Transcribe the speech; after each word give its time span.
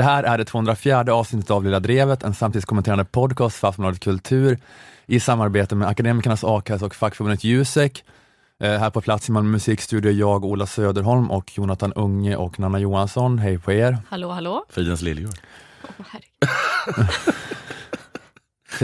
Det 0.00 0.04
här 0.04 0.22
är 0.22 0.38
det 0.38 0.44
204 0.44 1.14
avsnittet 1.14 1.50
av 1.50 1.64
Lilla 1.64 1.80
Drevet, 1.80 2.22
en 2.22 2.34
samtidskommenterande 2.34 3.04
podcast 3.04 3.56
för 3.56 3.68
Aftonbladet 3.68 4.00
Kultur 4.00 4.58
i 5.06 5.20
samarbete 5.20 5.74
med 5.74 5.88
Akademikernas 5.88 6.44
a-kassa 6.44 6.86
och 6.86 6.94
fackförbundet 6.94 7.44
Jusek. 7.44 8.04
Eh, 8.60 8.78
här 8.78 8.90
på 8.90 9.00
plats 9.00 9.28
i 9.28 9.32
Malmö 9.32 9.50
musikstudio 9.50 10.12
jag, 10.12 10.44
Ola 10.44 10.66
Söderholm 10.66 11.30
och 11.30 11.58
Jonathan 11.58 11.92
Unge 11.92 12.36
och 12.36 12.60
Nanna 12.60 12.78
Johansson. 12.78 13.38
Hej 13.38 13.58
på 13.58 13.72
er! 13.72 13.98
Hallå, 14.08 14.30
hallå. 14.30 14.64
Fridens 14.68 15.02
liljor. 15.02 15.32
Herregud. 16.10 17.10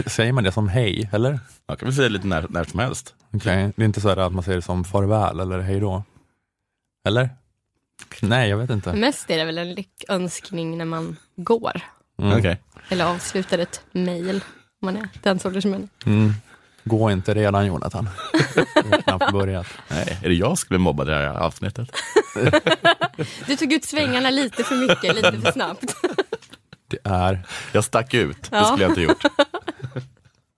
Säger 0.11 0.31
man 0.31 0.43
det 0.43 0.51
som 0.51 0.67
hej, 0.69 1.09
eller? 1.13 1.39
Jag 1.67 1.79
kan 1.79 1.87
väl 1.87 1.95
säga 1.95 2.09
lite 2.09 2.27
när, 2.27 2.45
när 2.49 2.63
som 2.63 2.79
helst. 2.79 3.15
Okej, 3.33 3.73
Det 3.75 3.83
är 3.83 3.85
inte 3.85 4.01
så 4.01 4.09
här 4.09 4.17
att 4.17 4.33
man 4.33 4.43
säger 4.43 4.55
det 4.55 4.61
som 4.61 4.83
farväl 4.83 5.39
eller 5.39 5.59
hej 5.59 5.79
då? 5.79 6.03
Eller? 7.07 7.29
Nej, 8.21 8.49
jag 8.49 8.57
vet 8.57 8.69
inte. 8.69 8.93
Mest 8.93 9.29
är 9.29 9.37
det 9.37 9.45
väl 9.45 9.57
en 9.57 9.73
lyckönskning 9.73 10.77
när 10.77 10.85
man 10.85 11.17
går. 11.35 11.81
Mm. 12.21 12.37
Okej. 12.39 12.61
Eller 12.89 13.05
avslutar 13.05 13.57
ett 13.57 13.81
mejl. 13.91 14.35
Om 14.81 14.85
man 14.85 14.97
är 14.97 15.09
den 15.23 15.39
sortens 15.39 15.65
människa. 15.65 15.93
Mm. 16.05 16.33
Gå 16.83 17.11
inte 17.11 17.33
redan 17.33 17.65
Jonathan. 17.65 18.09
Knappt 19.03 19.31
börjat. 19.31 19.67
Nej, 19.87 20.19
är 20.23 20.29
det 20.29 20.35
jag 20.35 20.47
som 20.47 20.57
ska 20.57 20.69
bli 20.69 20.77
mobbad 20.77 21.07
i 21.07 21.11
det 21.11 21.17
här 21.17 21.37
avsnittet? 21.37 21.91
Du 23.47 23.55
tog 23.55 23.73
ut 23.73 23.85
svängarna 23.85 24.29
lite 24.29 24.63
för 24.63 24.75
mycket, 24.75 25.15
lite 25.15 25.41
för 25.41 25.51
snabbt. 25.51 25.95
Det 26.87 26.97
är 27.03 27.43
Jag 27.71 27.83
stack 27.83 28.13
ut, 28.13 28.51
det 28.51 28.65
skulle 28.65 28.83
jag 28.83 28.91
inte 28.91 29.01
gjort. 29.01 29.23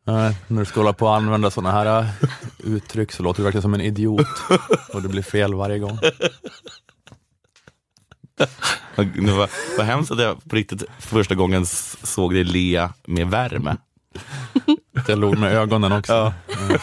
Nej, 0.05 0.35
när 0.47 0.59
du 0.59 0.65
ska 0.65 0.79
hålla 0.79 0.93
på 0.93 1.09
att 1.09 1.17
använda 1.17 1.51
sådana 1.51 1.71
här 1.71 1.99
äh, 1.99 2.05
uttryck 2.63 3.11
så 3.11 3.23
låter 3.23 3.37
du 3.39 3.43
verkligen 3.43 3.61
som 3.61 3.73
en 3.73 3.81
idiot 3.81 4.27
och 4.93 5.01
det 5.01 5.07
blir 5.09 5.21
fel 5.21 5.53
varje 5.53 5.79
gång. 5.79 5.99
Det 8.95 9.31
var, 9.31 9.49
vad 9.77 9.85
hemskt 9.85 10.11
att 10.11 10.21
jag 10.21 10.43
på 10.49 10.55
riktigt 10.55 10.83
för 10.99 11.07
första 11.09 11.35
gången 11.35 11.65
såg 11.65 12.33
dig 12.33 12.43
le 12.43 12.89
med 13.05 13.27
värme. 13.27 13.75
Jag 15.07 15.19
låg 15.19 15.37
med 15.37 15.53
ögonen 15.53 15.91
också. 15.91 16.13
Ja. 16.13 16.33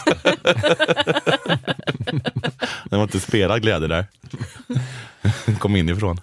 Det 2.89 2.95
var 2.95 3.03
inte 3.03 3.19
spelad 3.19 3.61
glädje 3.61 3.87
där. 3.87 4.05
Kom 5.59 5.75
inifrån. 5.75 6.19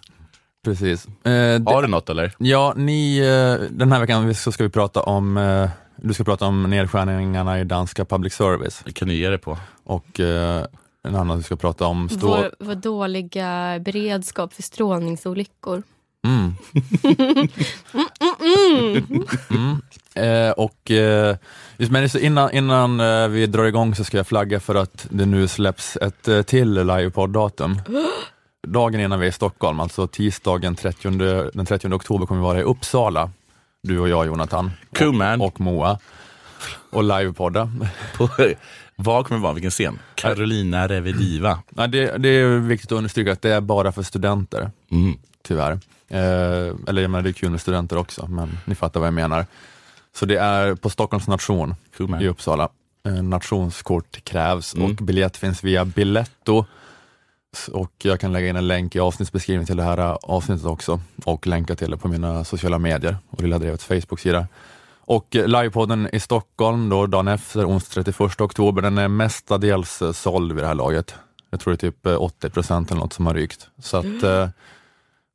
Precis. 0.64 1.06
Eh, 1.24 1.62
Har 1.66 1.82
du 1.82 1.88
något 1.88 2.08
eller? 2.10 2.32
ja, 2.38 2.72
ni, 2.76 3.18
eh, 3.18 3.66
den 3.70 3.92
här 3.92 4.00
veckan 4.00 4.34
så 4.34 4.52
ska 4.52 4.64
vi 4.64 4.70
prata 4.70 5.02
om, 5.02 5.36
eh, 5.36 5.70
du 5.96 6.14
ska 6.14 6.24
prata 6.24 6.46
om 6.46 6.62
nedskärningarna 6.62 7.60
i 7.60 7.64
danska 7.64 8.04
public 8.04 8.34
service 8.34 8.82
Det 8.84 8.92
kan 8.92 9.08
du 9.08 9.14
ge 9.14 9.28
dig 9.28 9.38
på. 9.38 9.58
och 9.84 10.20
eh, 10.20 10.64
en 11.04 11.16
annan 11.16 11.36
vi 11.36 11.42
ska 11.42 11.56
prata 11.56 11.86
om 11.86 12.08
stå... 12.08 12.26
Vår, 12.26 12.54
vår 12.58 12.74
dåliga 12.74 13.78
beredskap 13.80 14.52
för 14.52 14.62
strålningsolyckor. 14.62 15.82
Mm. 16.24 16.54
Mm. 19.50 19.82
Eh, 20.16 20.50
och 20.50 20.90
eh, 20.90 21.36
just 21.76 21.92
men 21.92 22.08
så 22.08 22.18
innan, 22.18 22.50
innan 22.50 23.00
eh, 23.00 23.28
vi 23.28 23.46
drar 23.46 23.64
igång 23.64 23.94
så 23.94 24.04
ska 24.04 24.16
jag 24.16 24.26
flagga 24.26 24.60
för 24.60 24.74
att 24.74 25.06
det 25.10 25.26
nu 25.26 25.48
släpps 25.48 25.96
ett 25.96 26.28
eh, 26.28 26.42
till 26.42 26.74
livepodd-datum. 26.74 27.80
Dagen 28.66 29.00
innan 29.00 29.20
vi 29.20 29.26
är 29.26 29.30
i 29.30 29.32
Stockholm, 29.32 29.80
alltså 29.80 30.06
tisdagen 30.06 30.74
30, 30.74 31.10
den 31.54 31.66
30 31.66 31.88
oktober 31.92 32.26
kommer 32.26 32.40
vi 32.40 32.44
vara 32.44 32.58
i 32.58 32.62
Uppsala. 32.62 33.30
Du 33.82 33.98
och 33.98 34.08
jag 34.08 34.26
Jonathan. 34.26 34.70
Cool, 34.98 35.08
och, 35.08 35.14
man. 35.14 35.40
och 35.40 35.60
Moa. 35.60 35.98
Och 36.90 37.04
livepodda. 37.04 37.70
Vad 38.96 39.26
kommer 39.26 39.38
det 39.38 39.42
vara? 39.42 39.52
Vilken 39.52 39.70
scen? 39.70 39.98
Carolina 40.14 40.88
Revediva. 40.88 41.62
Ja, 41.76 41.86
det, 41.86 42.18
det 42.18 42.28
är 42.28 42.58
viktigt 42.58 42.92
att 42.92 42.96
understryka 42.98 43.32
att 43.32 43.42
det 43.42 43.54
är 43.54 43.60
bara 43.60 43.92
för 43.92 44.02
studenter. 44.02 44.70
Mm. 44.90 45.18
tyvärr. 45.42 45.72
Eh, 46.08 46.18
eller 46.88 47.02
jag 47.02 47.10
menar, 47.10 47.22
det 47.22 47.30
är 47.30 47.32
kul 47.32 47.50
med 47.50 47.60
studenter 47.60 47.96
också, 47.98 48.26
men 48.26 48.58
ni 48.64 48.74
fattar 48.74 49.00
vad 49.00 49.06
jag 49.06 49.14
menar. 49.14 49.46
Så 50.16 50.26
det 50.26 50.36
är 50.36 50.74
på 50.74 50.90
Stockholms 50.90 51.26
nation 51.28 51.74
Cool, 51.96 52.22
i 52.22 52.28
Uppsala. 52.28 52.68
Eh, 53.06 53.22
nationskort 53.22 54.24
krävs 54.24 54.74
Mm. 54.74 54.90
och 54.90 54.96
biljett 54.96 55.36
finns 55.36 55.64
via 55.64 55.84
Biletto. 55.84 56.64
Och 57.72 57.92
jag 58.02 58.20
kan 58.20 58.32
lägga 58.32 58.48
in 58.48 58.56
en 58.56 58.68
länk 58.68 58.96
i 58.96 59.00
avsnittsbeskrivningen 59.00 59.66
till 59.66 59.76
det 59.76 59.82
här 59.82 59.98
eh, 59.98 60.10
avsnittet 60.22 60.66
också 60.66 61.00
och 61.24 61.46
länka 61.46 61.74
till 61.76 61.90
det 61.90 61.96
på 61.96 62.08
mina 62.08 62.44
sociala 62.44 62.78
medier 62.78 63.16
och 63.30 63.42
Lilla 63.42 63.58
Drevets 63.58 63.84
Facebook-sida. 63.84 64.46
Och 65.06 65.36
eh, 65.36 65.46
livepodden 65.46 66.08
i 66.12 66.20
Stockholm 66.20 66.88
då 66.88 67.06
dagen 67.06 67.28
efter, 67.28 67.68
onsdag 67.68 68.02
31 68.02 68.40
oktober, 68.40 68.82
den 68.82 68.98
är 68.98 69.08
mestadels 69.08 70.02
eh, 70.02 70.12
såld 70.12 70.52
vid 70.52 70.62
det 70.62 70.68
här 70.68 70.74
laget. 70.74 71.14
Jag 71.50 71.60
tror 71.60 71.72
det 71.72 71.86
är 71.86 71.90
typ 71.90 72.06
eh, 72.06 72.22
80 72.22 72.50
procent 72.50 72.90
eller 72.90 73.00
något 73.00 73.12
som 73.12 73.26
har 73.26 73.34
rykt. 73.34 73.68
Så 73.78 73.96
att 73.96 74.22
eh, 74.22 74.48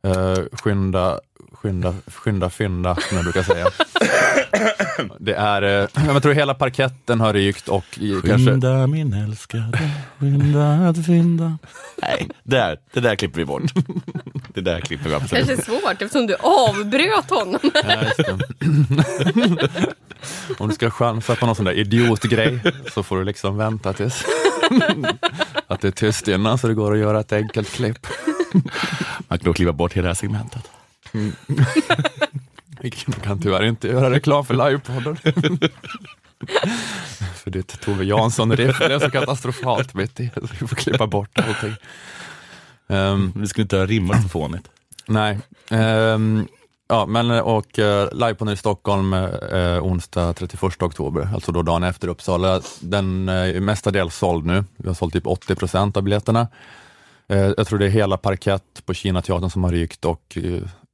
eh, 0.04 0.38
skynda, 0.52 1.20
skynda, 1.52 1.94
skynda, 2.08 2.50
fynda 2.50 2.96
som 2.96 3.18
jag 3.18 3.24
brukar 3.26 3.44
säga. 3.44 3.68
Det 5.20 5.34
är, 5.34 5.62
eh, 5.62 5.88
jag 6.08 6.24
tror 6.24 6.34
hela 6.34 6.54
parketten 6.54 7.20
har 7.20 7.34
rykt 7.34 7.68
och 7.68 7.86
i, 7.98 8.12
kanske, 8.12 8.52
Skynda 8.52 8.88
min 8.88 9.14
älskade, 9.14 9.92
skynda 10.20 10.90
att 10.90 11.06
fynda. 11.06 11.58
Nej, 12.02 12.28
där, 12.44 12.78
det 12.94 13.00
där 13.00 13.16
klipper 13.16 13.38
vi 13.38 13.46
bort. 13.46 13.64
Det 14.54 14.62
där 14.62 14.82
klipper 14.82 15.10
vi 15.10 15.16
absolut. 15.16 15.48
Kanske 15.48 15.66
svårt 15.66 16.02
eftersom 16.02 16.28
du 16.28 16.36
avbröt 16.36 17.30
honom. 17.30 17.60
Det. 17.74 18.14
Om 20.58 20.70
du 20.70 20.76
ska 20.76 20.90
chansa 20.90 21.36
på 21.36 21.46
någon 21.46 21.56
sån 21.56 21.66
där 21.66 21.74
idiotgrej 21.74 22.60
så 22.94 23.04
får 23.04 23.18
du 23.18 23.24
liksom 23.24 23.58
vänta 23.58 23.94
tills 23.94 24.26
att 25.68 25.82
det 25.82 25.88
är 25.88 25.92
tyst 25.92 26.28
innan 26.28 26.58
så 26.58 26.68
det 26.68 26.74
går 26.74 26.94
att 26.94 27.00
göra 27.00 27.20
ett 27.20 27.32
enkelt 27.34 27.70
klipp. 27.70 28.08
Man 29.28 29.40
kan 29.40 29.46
nog 29.46 29.56
klippa 29.56 29.72
bort 29.72 29.94
hela 29.94 30.04
det 30.04 30.10
här 30.10 30.16
segmentet. 30.16 30.70
Vi 32.82 32.92
kan 32.92 33.40
tyvärr 33.42 33.64
inte 33.64 33.88
göra 33.88 34.12
reklam 34.12 34.46
för 34.46 34.54
livepodden. 34.54 35.18
för 37.36 37.52
ditt 37.52 37.82
Tove 37.82 38.06
Jansson-riff 38.06 38.80
det 38.80 38.94
är 38.94 39.00
så 39.00 39.10
katastrofalt 39.12 40.20
i, 40.20 40.30
så 40.36 40.48
vi 40.60 40.68
får 40.68 40.76
klippa 40.76 41.08
bort 41.08 41.40
allting. 41.40 41.76
Um, 42.88 43.34
Vi 43.36 43.48
skulle 43.48 43.64
inte 43.64 43.78
ha 43.78 43.86
rimmat 43.86 44.24
så 44.24 44.30
fånigt. 44.30 44.70
nej, 45.06 45.40
Ehm, 45.72 46.48
ja 46.88 47.06
men 47.06 47.32
och 47.32 47.80
uh, 47.80 48.08
livepodden 48.14 48.54
i 48.54 48.58
Stockholm 48.58 49.14
uh, 49.14 49.84
onsdag 49.84 50.34
31 50.34 50.82
oktober, 50.84 51.30
alltså 51.34 51.52
då 51.52 51.62
dagen 51.62 51.84
efter 51.84 52.08
Uppsala. 52.08 52.62
Den 52.80 53.30
uh, 53.30 53.36
är 53.56 53.60
mestadels 53.60 54.16
såld 54.16 54.46
nu, 54.46 54.64
vi 54.78 54.88
har 54.88 54.96
sålt 54.96 55.14
typ 55.14 55.28
80 55.28 55.56
procent 55.56 55.98
av 55.98 56.04
biljetterna. 56.04 56.48
Eh, 57.30 57.54
jag 57.58 57.68
tror 57.68 57.80
det 57.80 57.86
är 57.86 57.90
hela 57.90 58.18
parkett 58.18 58.86
på 58.86 58.94
Kinateatern 58.94 59.50
som 59.50 59.64
har 59.64 59.72
rykt 59.72 60.06
och 60.06 60.38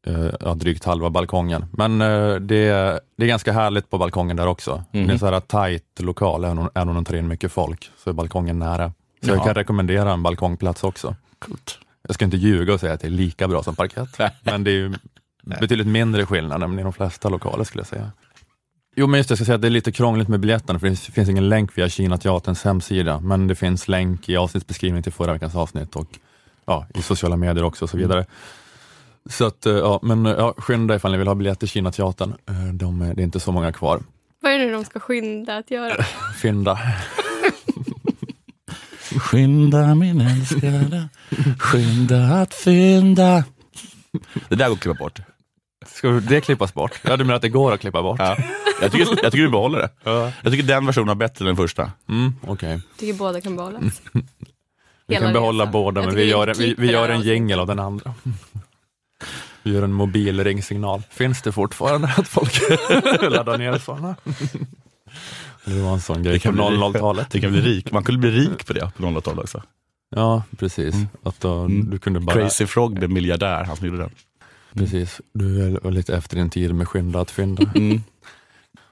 eh, 0.05 0.29
ja, 0.39 0.53
drygt 0.53 0.83
halva 0.85 1.09
balkongen. 1.09 1.65
Men 1.71 2.01
eh, 2.01 2.35
det, 2.35 2.55
är, 2.67 2.99
det 3.17 3.23
är 3.23 3.27
ganska 3.27 3.51
härligt 3.53 3.89
på 3.89 3.97
balkongen 3.97 4.37
där 4.37 4.47
också. 4.47 4.83
Det 4.91 4.99
är 4.99 5.09
en 5.09 5.19
så 5.19 5.25
här 5.25 5.39
tajt 5.39 5.83
lokal, 5.99 6.43
även 6.43 6.57
om, 6.59 6.69
även 6.75 6.89
om 6.89 6.95
de 6.95 7.05
tar 7.05 7.15
in 7.15 7.27
mycket 7.27 7.51
folk, 7.51 7.91
så 8.03 8.09
är 8.09 8.13
balkongen 8.13 8.59
nära. 8.59 8.93
Så 9.23 9.29
jag 9.29 9.37
Ja. 9.37 9.43
kan 9.43 9.53
rekommendera 9.53 10.11
en 10.13 10.23
balkongplats 10.23 10.83
också. 10.83 11.15
Coolt. 11.39 11.79
Jag 12.07 12.15
ska 12.15 12.25
inte 12.25 12.37
ljuga 12.37 12.73
och 12.73 12.79
säga 12.79 12.93
att 12.93 12.99
det 13.01 13.07
är 13.07 13.11
lika 13.11 13.47
bra 13.47 13.63
som 13.63 13.75
parkett, 13.75 14.19
men 14.43 14.63
det 14.63 14.71
är 14.71 14.75
ju 14.75 14.93
betydligt 15.59 15.87
mindre 15.87 16.25
skillnad 16.25 16.63
än 16.63 16.79
i 16.79 16.83
de 16.83 16.93
flesta 16.93 17.29
lokaler 17.29 17.63
skulle 17.63 17.79
jag 17.79 17.87
säga. 17.87 18.11
Jo 18.95 19.07
men 19.07 19.17
just 19.17 19.29
det, 19.29 19.33
jag 19.33 19.37
ska 19.37 19.45
säga 19.45 19.55
att 19.55 19.61
det 19.61 19.67
är 19.67 19.69
lite 19.69 19.91
krångligt 19.91 20.27
med 20.27 20.39
biljetterna 20.39 20.79
för 20.79 20.89
det 20.89 20.95
finns, 20.95 21.29
ingen 21.29 21.49
länk 21.49 21.77
via 21.77 21.89
Kinateaterns 21.89 22.63
hemsida, 22.63 23.19
men 23.19 23.47
det 23.47 23.55
finns 23.55 23.87
länk 23.87 24.29
i 24.29 24.37
avsnittsbeskrivningen 24.37 25.03
till 25.03 25.13
förra 25.13 25.33
veckans 25.33 25.55
avsnitt 25.55 25.95
och 25.95 26.07
ja, 26.65 26.85
i 26.93 27.01
sociala 27.01 27.35
medier 27.35 27.63
också 27.63 27.85
och 27.85 27.89
så 27.89 27.97
vidare. 27.97 28.25
Så 29.29 29.45
att, 29.45 29.65
eh, 29.65 29.73
ja, 29.73 29.99
men 30.03 30.25
eh, 30.25 30.31
ja, 30.31 30.53
skynda 30.57 30.95
ifall 30.95 31.11
ni 31.11 31.17
vill 31.17 31.27
ha 31.27 31.35
biljett 31.35 31.59
till 31.59 31.67
Kinateatern. 31.69 32.33
Eh, 32.49 32.73
De, 32.73 33.01
är- 33.01 33.13
det 33.13 33.21
är 33.21 33.23
inte 33.23 33.39
så 33.39 33.51
många 33.51 33.71
kvar. 33.71 33.99
Vad 34.41 34.51
är 34.53 34.59
det 34.59 34.71
de 34.71 34.85
ska 34.85 34.99
skynda 34.99 35.57
att 35.57 35.71
göra? 35.71 36.03
Fynda. 36.41 36.79
Skynda 39.19 39.95
min 39.95 40.21
älskade, 40.21 41.09
skynda 41.59 42.17
att 42.25 42.53
fynda. 42.53 43.43
Det 44.49 44.55
där 44.55 44.67
går 44.67 44.73
att 44.75 44.79
klippa 44.81 44.97
bort. 44.99 45.19
Ska 45.87 46.09
det 46.09 46.41
klippas 46.41 46.73
bort? 46.73 46.99
Ja, 47.03 47.17
du 47.17 47.23
menar 47.23 47.35
att 47.35 47.41
det 47.41 47.49
går 47.49 47.73
att 47.73 47.79
klippa 47.79 48.01
bort? 48.03 48.19
Ja. 48.19 48.37
Jag, 48.81 48.91
tycker, 48.91 49.07
jag 49.23 49.31
tycker 49.31 49.43
vi 49.43 49.49
behåller 49.49 49.79
det. 49.79 49.89
Ja. 50.03 50.31
Jag 50.43 50.51
tycker 50.51 50.67
den 50.67 50.85
versionen 50.85 51.09
är 51.09 51.15
bättre 51.15 51.43
än 51.43 51.47
den 51.47 51.55
första. 51.55 51.91
Mm, 52.09 52.33
Okej. 52.47 52.81
tycker 52.99 53.13
båda 53.13 53.41
kan 53.41 53.55
behållas. 53.55 54.01
Vi 55.07 55.13
Hela 55.15 55.25
kan 55.25 55.33
behålla 55.33 55.63
resan. 55.63 55.71
båda, 55.71 56.01
men 56.01 56.15
vi 56.15 56.23
gör, 56.25 56.53
vi 56.57 56.69
en- 56.69 56.75
vi, 56.77 56.91
gör 56.91 57.09
en 57.09 57.21
jingel 57.21 57.59
av 57.59 57.67
den 57.67 57.79
andra. 57.79 58.13
Vi 59.63 59.71
gör 59.73 59.83
en 59.83 59.93
mobil 59.93 60.43
ringsignal. 60.43 61.01
Finns 61.09 61.41
det 61.41 61.51
fortfarande 61.51 62.07
att 62.17 62.27
folk 62.27 62.53
laddar 63.31 63.57
ner 63.57 63.77
sådana? 63.77 64.15
Det 65.65 65.81
var 65.81 65.93
en 65.93 66.01
sån 66.01 66.23
grej 66.23 66.39
på 66.39 66.51
bli- 66.51 66.61
00-talet. 66.61 67.29
Det 67.31 67.41
kan 67.41 67.51
bli 67.51 67.61
rik. 67.61 67.91
Man 67.91 68.03
kunde 68.03 68.19
bli 68.19 68.31
rik 68.31 68.65
på 68.67 68.73
det 68.73 68.91
på 68.97 69.03
00-talet 69.03 69.39
också. 69.43 69.63
Ja, 70.15 70.43
precis. 70.57 70.95
Att 71.23 71.39
då, 71.39 71.53
Mm. 71.53 71.89
Du 71.89 71.97
kunde 71.99 72.19
bara... 72.19 72.35
Crazy 72.35 72.65
Frog 72.65 72.93
blev 72.93 73.09
miljardär, 73.09 73.63
han 73.63 73.75
som 73.75 73.87
gjorde 73.87 73.99
den. 73.99 74.11
Precis. 74.73 75.21
Du 75.33 75.79
var 75.83 75.91
lite 75.91 76.15
efter 76.15 76.35
din 76.37 76.49
tid 76.49 76.75
med 76.75 76.87
skynda 76.87 77.19
att 77.21 77.31
fynda. 77.31 77.63
Mm. 77.75 78.01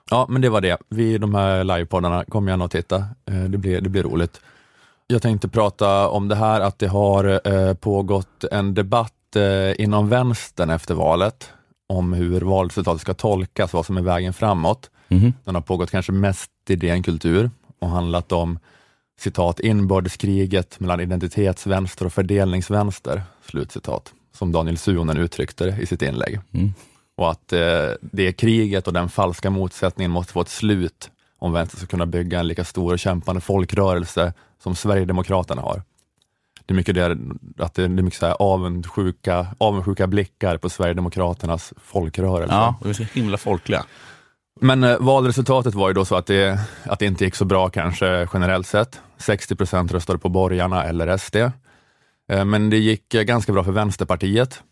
Ja, 0.09 0.25
men 0.29 0.41
det 0.41 0.49
var 0.49 0.61
det. 0.61 0.77
Vi 0.89 1.17
de 1.17 1.35
här 1.35 1.63
livepoddarna, 1.63 2.25
kom 2.25 2.47
gärna 2.47 2.63
och 2.65 2.71
titta. 2.71 2.95
Eh, 3.25 3.43
Det 3.49 3.57
blir, 3.57 3.81
det 3.81 3.89
blir 3.89 4.03
roligt. 4.03 4.41
Jag 5.07 5.21
tänkte 5.21 5.47
prata 5.47 6.07
om 6.09 6.27
det 6.27 6.35
här 6.35 6.61
att 6.61 6.79
det 6.79 6.87
har 6.87 7.41
eh, 7.47 7.73
pågått 7.73 8.43
en 8.51 8.73
debatt 8.73 9.13
inom 9.77 10.09
vänstern 10.09 10.69
efter 10.69 10.95
valet 10.95 11.49
om 11.87 12.13
hur 12.13 12.41
valresultatet 12.41 13.01
ska 13.01 13.13
tolkas, 13.13 13.73
vad 13.73 13.85
som 13.85 13.97
är 13.97 14.01
vägen 14.01 14.33
framåt. 14.33 14.89
Mhm. 15.07 15.33
Den 15.43 15.55
har 15.55 15.61
pågått 15.61 15.91
kanske 15.91 16.11
mest 16.11 16.51
i 16.69 16.75
DN 16.75 17.03
Kultur 17.03 17.51
och 17.79 17.89
handlat 17.89 18.31
om 18.31 18.59
citat 19.19 19.59
inbördeskriget 19.59 20.79
mellan 20.79 20.99
identitetsvänster 20.99 22.05
och 22.05 22.13
fördelningsvänster, 22.13 23.23
slutcitat, 23.45 24.13
som 24.37 24.51
Daniel 24.51 24.77
Suhonen 24.77 25.17
uttryckte 25.17 25.65
det 25.65 25.81
i 25.81 25.85
sitt 25.85 26.01
inlägg. 26.01 26.39
Mm. 26.51 26.73
Och 27.17 27.31
att 27.31 27.53
eh, 27.53 27.89
det 28.01 28.33
kriget 28.33 28.87
och 28.87 28.93
den 28.93 29.09
falska 29.09 29.49
motsättningen 29.49 30.11
måste 30.11 30.33
få 30.33 30.41
ett 30.41 30.49
slut 30.49 31.11
om 31.39 31.53
vänstern 31.53 31.77
ska 31.77 31.87
kunna 31.87 32.05
bygga 32.05 32.39
en 32.39 32.47
lika 32.47 32.63
stor 32.63 32.93
och 32.93 32.99
kämpande 32.99 33.41
folkrörelse 33.41 34.33
som 34.63 34.75
Sverigedemokraterna 34.75 35.61
har. 35.61 35.81
Det 36.65 36.73
är 36.73 36.75
mycket, 36.75 36.95
det, 36.95 37.17
att 37.57 37.73
det 37.73 37.83
är 37.83 37.87
mycket 37.87 38.19
så 38.19 38.25
här 38.25 38.35
avundsjuka, 38.39 39.47
avundsjuka 39.57 40.07
blickar 40.07 40.57
på 40.57 40.69
Sverigedemokraternas 40.69 41.73
folkrörelse. 41.83 42.53
Ja, 42.53 42.75
de 42.81 42.89
är 42.89 42.93
så 42.93 43.03
himla 43.03 43.37
folkliga. 43.37 43.85
Men 44.61 44.83
eh, 44.83 44.97
valresultatet 44.99 45.73
var 45.73 45.87
ju 45.87 45.93
då 45.93 46.05
så 46.05 46.15
att 46.15 46.25
det, 46.25 46.59
att 46.83 46.99
det 46.99 47.05
inte 47.05 47.25
gick 47.25 47.35
så 47.35 47.45
bra 47.45 47.69
kanske 47.69 48.27
generellt 48.33 48.67
sett. 48.67 49.01
60 49.17 49.55
procent 49.55 49.91
röstade 49.91 50.19
på 50.19 50.29
borgarna 50.29 50.83
eller 50.83 51.17
SD. 51.17 51.35
Eh, 51.35 52.45
men 52.45 52.69
det 52.69 52.77
gick 52.77 53.13
eh, 53.13 53.23
ganska 53.23 53.51
bra 53.53 53.63
för 53.63 53.71
Vänsterpartiet. 53.71 54.63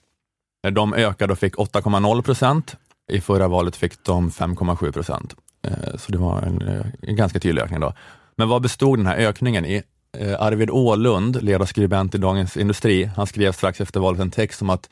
Eh, 0.68 0.72
de 0.72 0.94
ökade 0.94 1.34
och 1.34 1.40
fick 1.40 1.56
8,0 1.56 2.22
procent. 2.22 2.76
I 3.12 3.22
förra 3.22 3.48
valet 3.48 3.76
fick 3.76 4.04
de 4.04 4.30
5,7 4.30 4.92
procent. 4.92 5.36
Eh, 5.68 5.98
så 5.98 6.12
det 6.12 6.18
var 6.18 6.42
en, 6.42 6.62
eh, 6.62 6.86
en 7.02 7.16
ganska 7.16 7.40
tydlig 7.40 7.62
ökning 7.62 7.80
då. 7.80 7.94
Men 8.36 8.50
vad 8.50 8.62
bestod 8.62 9.00
den 9.00 9.06
här 9.06 9.18
ökningen 9.18 9.66
i? 9.66 9.84
Eh, 10.18 10.42
Arvid 10.42 10.70
Ålund, 10.70 11.44
ledarskribent 11.44 12.16
i 12.16 12.18
Dagens 12.18 12.58
Industri, 12.58 13.04
han 13.04 13.28
skrev 13.28 13.52
strax 13.52 13.82
efter 13.82 14.00
valet 14.00 14.20
en 14.22 14.32
text 14.32 14.62
om 14.62 14.70
att 14.70 14.90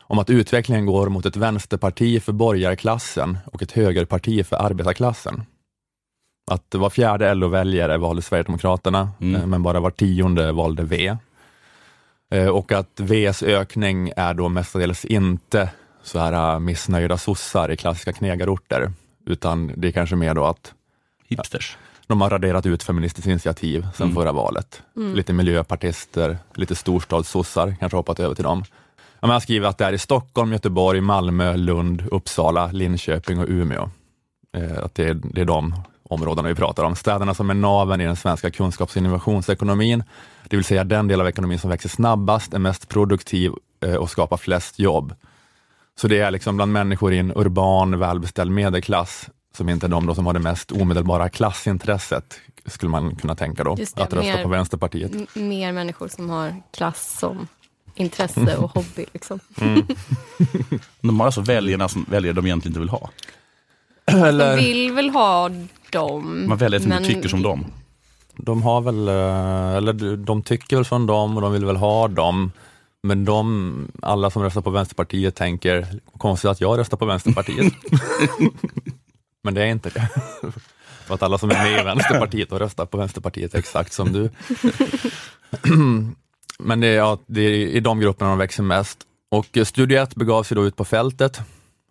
om 0.00 0.18
att 0.18 0.30
utvecklingen 0.30 0.86
går 0.86 1.08
mot 1.08 1.26
ett 1.26 1.36
vänsterparti 1.36 2.22
för 2.22 2.32
borgarklassen 2.32 3.38
och 3.52 3.62
ett 3.62 3.72
högerparti 3.72 4.46
för 4.46 4.56
arbetarklassen. 4.56 5.42
Att 6.50 6.74
var 6.74 6.90
fjärde 6.90 7.34
LO-väljare 7.34 7.98
valde 7.98 8.22
Sverigedemokraterna, 8.22 9.10
Mm. 9.20 9.40
eh, 9.40 9.46
men 9.46 9.62
bara 9.62 9.80
var 9.80 9.90
tionde 9.90 10.52
valde 10.52 10.82
V. 10.82 11.16
Eh, 12.30 12.46
Och 12.48 12.72
att 12.72 13.00
Vs 13.00 13.42
ökning 13.42 14.12
är 14.16 14.34
då 14.34 14.48
mestadels 14.48 15.04
inte 15.04 15.70
så 16.02 16.18
här 16.18 16.58
missnöjda 16.58 17.18
sossar 17.18 17.70
i 17.70 17.76
klassiska 17.76 18.12
knegarorter, 18.12 18.92
utan 19.26 19.72
det 19.76 19.88
är 19.88 19.92
kanske 19.92 20.16
mer 20.16 20.34
då 20.34 20.44
att 20.44 20.74
Hipsters. 21.28 21.76
De 22.06 22.20
har 22.20 22.30
raderat 22.30 22.66
ut 22.66 22.82
Feministiskt 22.82 23.26
initiativ 23.28 23.86
sedan 23.94 24.04
Mm. 24.06 24.14
förra 24.14 24.32
valet. 24.32 24.82
Lite 24.94 25.32
miljöpartister, 25.32 26.38
lite 26.54 26.74
storstadssossar, 26.74 27.74
kanske 27.80 27.96
hoppat 27.96 28.20
över 28.20 28.34
till 28.34 28.44
dem. 28.44 28.64
Ja, 29.20 29.26
men 29.26 29.30
jag 29.30 29.42
skriver 29.42 29.68
att 29.68 29.78
det 29.78 29.84
är 29.84 29.92
i 29.92 29.98
Stockholm, 29.98 30.52
Göteborg, 30.52 31.00
Malmö, 31.00 31.56
Lund, 31.56 32.04
Uppsala, 32.10 32.66
Linköping 32.72 33.38
och 33.38 33.46
Umeå. 33.48 33.90
Eh, 34.56 34.84
att 34.84 34.94
det 34.94 35.04
är, 35.08 35.14
det 35.14 35.40
är 35.40 35.44
de 35.44 35.74
områdena 36.02 36.48
vi 36.48 36.54
pratar 36.54 36.84
om. 36.84 36.96
Städerna 36.96 37.34
som 37.34 37.50
är 37.50 37.54
naven 37.54 38.00
i 38.00 38.04
den 38.04 38.16
svenska 38.16 38.50
kunskaps 38.50 38.92
och 38.92 38.96
innovationsekonomin, 38.96 40.04
det 40.48 40.56
vill 40.56 40.64
säga 40.64 40.84
den 40.84 41.08
del 41.08 41.20
av 41.20 41.28
ekonomin 41.28 41.58
som 41.58 41.70
växer 41.70 41.88
snabbast, 41.88 42.54
är 42.54 42.58
mest 42.58 42.88
produktiv 42.88 43.52
eh, 43.86 43.94
och 43.94 44.10
skapar 44.10 44.36
flest 44.36 44.78
jobb. 44.78 45.14
Så 46.00 46.08
det 46.08 46.18
är 46.18 46.30
liksom 46.30 46.56
bland 46.56 46.72
människor 46.72 47.12
i 47.12 47.18
en 47.18 47.32
urban, 47.36 47.98
välbeställd 47.98 48.50
medelklass, 48.50 49.28
som 49.56 49.68
inte 49.68 49.86
är 49.86 49.88
de 49.88 50.06
då 50.06 50.14
som 50.14 50.26
har 50.26 50.32
det 50.32 50.40
mest 50.40 50.72
omedelbara 50.72 51.28
klassintresset, 51.28 52.40
skulle 52.66 52.90
man 52.90 53.16
kunna 53.16 53.34
tänka 53.34 53.64
då, 53.64 53.74
det, 53.74 53.82
att 53.98 54.12
rösta 54.12 54.36
mer- 54.36 54.42
på 54.42 54.48
Vänsterpartiet. 54.48 55.12
M- 55.14 55.26
mer 55.34 55.72
människor 55.72 56.08
som 56.08 56.30
har 56.30 56.62
klass 56.74 57.18
som 57.18 57.46
intresse 57.94 58.56
och 58.56 58.70
hobby. 58.74 59.04
Liksom. 59.12 59.38
De 61.00 61.20
har 61.20 61.26
alltså 61.26 61.40
väljarna 61.40 61.88
som 61.88 62.06
väljare 62.08 62.32
de 62.34 62.46
egentligen 62.46 62.70
inte 62.70 62.80
vill 62.80 62.88
ha. 62.88 63.10
De 64.06 64.56
vill 64.56 64.92
väl 64.92 65.10
ha 65.10 65.50
dem. 65.90 66.44
Man 66.48 66.58
väljer 66.58 66.80
som 66.80 66.88
men- 66.88 67.04
tycker 67.04 67.28
som 67.28 67.42
dem. 67.42 67.64
De 68.36 68.62
har 68.62 68.80
väl, 68.80 69.08
eh, 69.08 69.76
eller 69.76 70.16
de 70.16 70.42
tycker 70.42 70.76
väl 70.76 70.84
som 70.84 71.06
dem 71.06 71.36
och 71.36 71.42
de 71.42 71.52
vill 71.52 71.64
väl 71.64 71.76
ha 71.76 72.08
dem. 72.08 72.52
Men 73.02 73.24
de, 73.24 73.88
alla 74.02 74.30
som 74.30 74.42
röstar 74.42 74.60
på 74.60 74.70
Vänsterpartiet 74.70 75.34
tänker, 75.34 75.86
konstigt 76.18 76.50
att 76.50 76.60
jag 76.60 76.78
röstar 76.78 76.96
på 76.96 77.04
Vänsterpartiet. 77.04 77.72
Men 79.42 79.54
det 79.54 79.62
är 79.62 79.66
inte 79.66 79.90
det. 79.90 80.08
För 81.06 81.14
att 81.14 81.22
alla 81.22 81.38
som 81.38 81.50
är 81.50 81.54
med 81.54 81.80
i 81.80 81.84
Vänsterpartiet 81.84 82.52
och 82.52 82.58
röstar 82.58 82.86
på 82.86 82.96
Vänsterpartiet 82.98 83.54
är 83.54 83.58
exakt 83.58 83.92
som 83.92 84.12
du. 84.12 84.30
Men 86.58 86.80
det 86.80 86.86
är, 86.86 86.96
ja, 86.96 87.18
det 87.26 87.40
är 87.40 87.50
i 87.50 87.80
de 87.80 88.00
grupperna 88.00 88.30
de 88.30 88.38
växer 88.38 88.62
mest. 88.62 88.98
Och 89.30 89.58
Studio 89.64 89.98
1 90.02 90.14
begav 90.14 90.42
sig 90.42 90.54
då 90.54 90.64
ut 90.66 90.76
på 90.76 90.84
fältet 90.84 91.40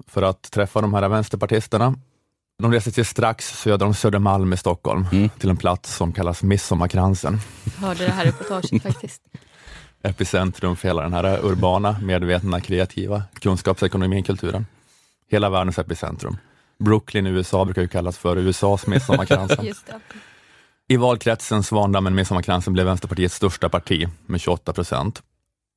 för 0.08 0.22
att 0.22 0.52
träffa 0.52 0.82
de 0.82 0.94
här 0.94 1.10
vänsterpartisterna. 1.10 1.96
De 2.64 2.72
reste 2.72 2.92
till 2.92 3.06
strax 3.06 3.48
söder 3.62 3.86
om 3.86 3.94
Södermalm 3.94 4.54
i 4.54 4.58
Stockholm, 4.58 5.06
Mm. 5.12 5.30
till 5.30 5.50
en 5.50 5.58
plats 5.58 5.96
som 5.96 6.14
kallas 6.14 6.44
Midsommarkransen. 6.44 7.40
Jag 7.64 7.88
hörde 7.88 8.06
det 8.06 8.12
här 8.12 8.26
reportaget 8.26 8.84
faktiskt. 8.84 9.22
Epicentrum 10.04 10.76
för 10.76 10.88
hela 10.88 11.02
den 11.02 11.14
här 11.14 11.46
urbana, 11.46 11.96
medvetna, 12.02 12.62
kreativa 12.62 13.24
kunskapsekonomin, 13.40 14.24
kulturen. 14.24 14.66
Hela 15.32 15.50
världens 15.50 15.80
epicentrum. 15.80 16.38
Brooklyn 16.82 17.28
i 17.28 17.30
USA 17.30 17.66
brukar 17.66 17.82
ju 17.82 17.88
kallas 17.88 18.18
för 18.18 18.38
USAs 18.38 18.88
Midsommarkransen. 18.88 19.66
Just 19.66 19.86
det. 19.88 19.94
I 20.88 20.98
valkretsen 20.98 21.64
Svandamen 21.64 22.16
Midsommarkransen 22.16 22.74
blev 22.74 22.86
Vänsterpartiets 22.86 23.36
största 23.36 23.70
parti 23.70 24.08
med 24.26 24.42
28 24.42 24.74
procent. 24.74 25.22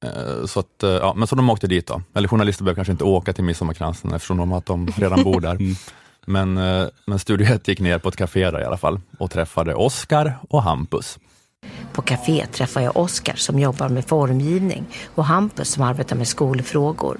Eh, 0.04 0.46
Så, 0.46 0.60
att, 0.60 0.82
eh, 0.82 0.90
ja, 0.90 1.14
men 1.16 1.26
så 1.28 1.36
de 1.36 1.50
åkte 1.50 1.66
dit 1.66 1.86
då. 1.86 2.02
Eller 2.14 2.28
journalister 2.28 2.64
behöver 2.64 2.76
kanske 2.76 2.92
inte 2.92 3.04
åka 3.04 3.32
till 3.32 3.44
Midsommarkransen 3.44 4.12
eftersom 4.12 4.36
de, 4.36 4.52
att 4.52 4.66
de 4.66 4.86
redan 4.86 5.22
bor 5.24 5.40
där. 5.40 5.56
Mm. 6.26 6.54
Men, 6.56 6.58
eh, 6.58 6.86
men 7.06 7.18
Studio 7.18 7.46
1 7.46 7.68
gick 7.68 7.80
ner 7.80 7.98
på 7.98 8.08
ett 8.08 8.16
café 8.16 8.50
där 8.50 8.60
i 8.60 8.64
alla 8.64 8.76
fall 8.76 9.00
och 9.18 9.30
träffade 9.30 9.74
Oscar 9.74 10.38
och 10.50 10.62
Hampus. 10.62 11.18
På 11.92 12.02
café 12.02 12.46
träffar 12.46 12.80
jag 12.80 12.96
Oskar 12.96 13.34
som 13.36 13.58
jobbar 13.58 13.88
med 13.88 14.04
formgivning 14.04 14.84
och 15.14 15.24
Hampus 15.24 15.68
som 15.68 15.82
arbetar 15.82 16.16
med 16.16 16.28
skolfrågor. 16.28 17.18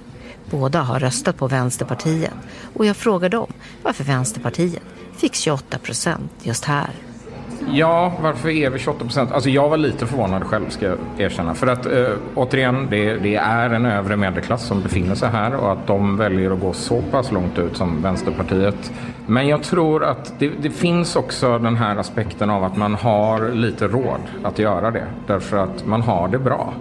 Båda 0.58 0.80
har 0.82 1.00
röstat 1.00 1.36
på 1.36 1.48
Vänsterpartiet 1.48 2.34
och 2.74 2.86
jag 2.86 2.96
frågar 2.96 3.28
dem 3.28 3.52
varför 3.82 4.04
Vänsterpartiet 4.04 4.82
fick 5.16 5.34
28 5.34 5.78
procent 5.78 6.32
just 6.42 6.64
här. 6.64 6.90
Ja, 7.72 8.12
varför 8.22 8.48
är 8.48 8.70
vi 8.70 8.78
28 8.78 8.98
procent? 8.98 9.32
Alltså 9.32 9.50
jag 9.50 9.68
var 9.68 9.76
lite 9.76 10.06
förvånad 10.06 10.44
själv 10.44 10.68
ska 10.68 10.86
jag 10.86 10.98
erkänna. 11.18 11.54
För 11.54 11.66
att 11.66 11.86
eh, 11.86 12.08
återigen, 12.34 12.86
det, 12.90 13.14
det 13.14 13.36
är 13.36 13.70
en 13.70 13.86
övre 13.86 14.16
medelklass 14.16 14.66
som 14.66 14.82
befinner 14.82 15.14
sig 15.14 15.28
här 15.28 15.54
och 15.54 15.72
att 15.72 15.86
de 15.86 16.16
väljer 16.16 16.50
att 16.50 16.60
gå 16.60 16.72
så 16.72 17.02
pass 17.02 17.32
långt 17.32 17.58
ut 17.58 17.76
som 17.76 18.02
Vänsterpartiet. 18.02 18.92
Men 19.26 19.48
jag 19.48 19.62
tror 19.62 20.04
att 20.04 20.34
det, 20.38 20.50
det 20.62 20.70
finns 20.70 21.16
också 21.16 21.58
den 21.58 21.76
här 21.76 21.96
aspekten 21.96 22.50
av 22.50 22.64
att 22.64 22.76
man 22.76 22.94
har 22.94 23.50
lite 23.50 23.88
råd 23.88 24.20
att 24.44 24.58
göra 24.58 24.90
det. 24.90 25.06
Därför 25.26 25.56
att 25.56 25.86
man 25.86 26.02
har 26.02 26.28
det 26.28 26.38
bra. 26.38 26.74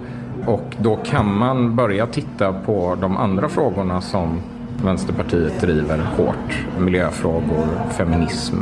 Och 0.47 0.75
då 0.77 0.95
kan 0.95 1.37
man 1.37 1.75
börja 1.75 2.07
titta 2.07 2.53
på 2.53 2.97
de 3.01 3.17
andra 3.17 3.49
frågorna 3.49 4.01
som 4.01 4.41
Vänsterpartiet 4.83 5.61
driver 5.61 5.97
hårt. 5.97 6.65
Miljöfrågor, 6.79 7.67
feminism. 7.97 8.55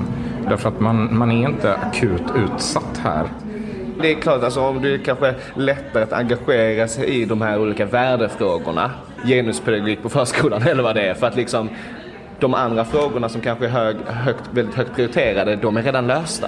Därför 0.49 0.69
att 0.69 0.79
man, 0.79 1.17
man 1.17 1.31
är 1.31 1.49
inte 1.49 1.75
akut 1.75 2.23
utsatt 2.35 3.01
här. 3.03 3.27
Det 4.01 4.11
är 4.11 4.15
klart, 4.15 4.43
alltså, 4.43 4.61
om 4.61 4.81
det 4.81 4.93
är 4.93 4.97
kanske 4.97 5.35
lättare 5.55 6.03
att 6.03 6.13
engagera 6.13 6.87
sig 6.87 7.05
i 7.05 7.25
de 7.25 7.41
här 7.41 7.61
olika 7.61 7.85
värdefrågorna, 7.85 8.91
genuspedagogik 9.23 10.03
på 10.03 10.09
förskolan 10.09 10.61
eller 10.67 10.83
vad 10.83 10.95
det 10.95 11.01
är, 11.01 11.13
för 11.13 11.27
att 11.27 11.35
liksom 11.35 11.69
de 12.39 12.53
andra 12.53 12.85
frågorna 12.85 13.29
som 13.29 13.41
kanske 13.41 13.65
är 13.65 13.69
hög, 13.69 13.95
högt, 14.05 14.49
väldigt 14.51 14.75
högt 14.75 14.95
prioriterade, 14.95 15.55
de 15.55 15.77
är 15.77 15.83
redan 15.83 16.07
lösta. 16.07 16.47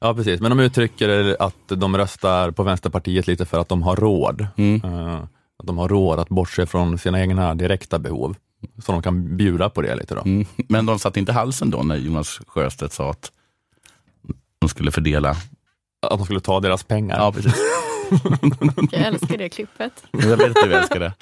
Ja 0.00 0.14
precis, 0.14 0.40
men 0.40 0.50
de 0.50 0.60
uttrycker 0.60 1.36
att 1.42 1.54
de 1.68 1.96
röstar 1.96 2.50
på 2.50 2.62
Vänsterpartiet 2.62 3.26
lite 3.26 3.44
för 3.46 3.58
att 3.60 3.68
de 3.68 3.82
har 3.82 3.96
råd. 3.96 4.46
Mm. 4.56 4.80
Eh, 4.84 5.14
Att 5.58 5.66
de 5.66 5.78
har 5.78 5.88
råd 5.88 6.18
att 6.18 6.28
bortse 6.28 6.66
från 6.66 6.98
sina 6.98 7.20
egna 7.20 7.54
direkta 7.54 7.98
behov. 7.98 8.36
Så 8.84 8.92
de 8.92 9.02
kan 9.02 9.36
bjuda 9.36 9.70
på 9.70 9.82
det 9.82 9.94
lite 9.96 10.14
då. 10.14 10.20
Mm. 10.20 10.46
Men 10.68 10.86
de 10.86 10.98
satte 10.98 11.18
inte 11.20 11.32
halsen 11.32 11.70
då 11.70 11.82
när 11.82 11.96
Jonas 11.96 12.40
Sjöstedt 12.46 12.92
sa 12.92 13.10
att 13.10 13.30
de 14.58 14.68
skulle 14.68 14.90
fördela. 14.90 15.30
Att 16.06 16.18
de 16.18 16.24
skulle 16.24 16.40
ta 16.40 16.60
deras 16.60 16.84
pengar. 16.84 17.16
Ja, 17.18 17.32
precis. 17.32 17.54
Jag 18.92 19.00
älskar 19.02 19.38
det 19.38 19.48
klippet. 19.48 19.92
Jag 20.12 20.36
vet 20.36 20.50
att 20.50 20.64
du 20.64 20.74
älskar 20.74 21.00
det. 21.00 21.12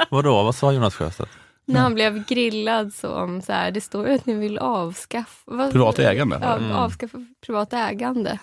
Vadå, 0.10 0.42
vad 0.42 0.54
sa 0.54 0.72
Jonas 0.72 0.94
Sjöstedt? 0.94 1.30
När 1.66 1.80
han 1.80 1.94
blev 1.94 2.24
grillad 2.26 2.94
så 2.94 3.14
om 3.14 3.42
så 3.42 3.52
här, 3.52 3.70
det 3.70 3.80
står 3.80 4.08
ju 4.08 4.14
att 4.14 4.26
ni 4.26 4.34
vill 4.34 4.58
avskaffa 4.58 5.42
vad- 5.44 5.72
Privat 5.72 5.98
ägande. 5.98 6.38
Ja, 6.42 6.56
Mm. 6.56 6.72
avskaffa 6.72 7.26
privat 7.46 7.72
ägande. 7.72 8.38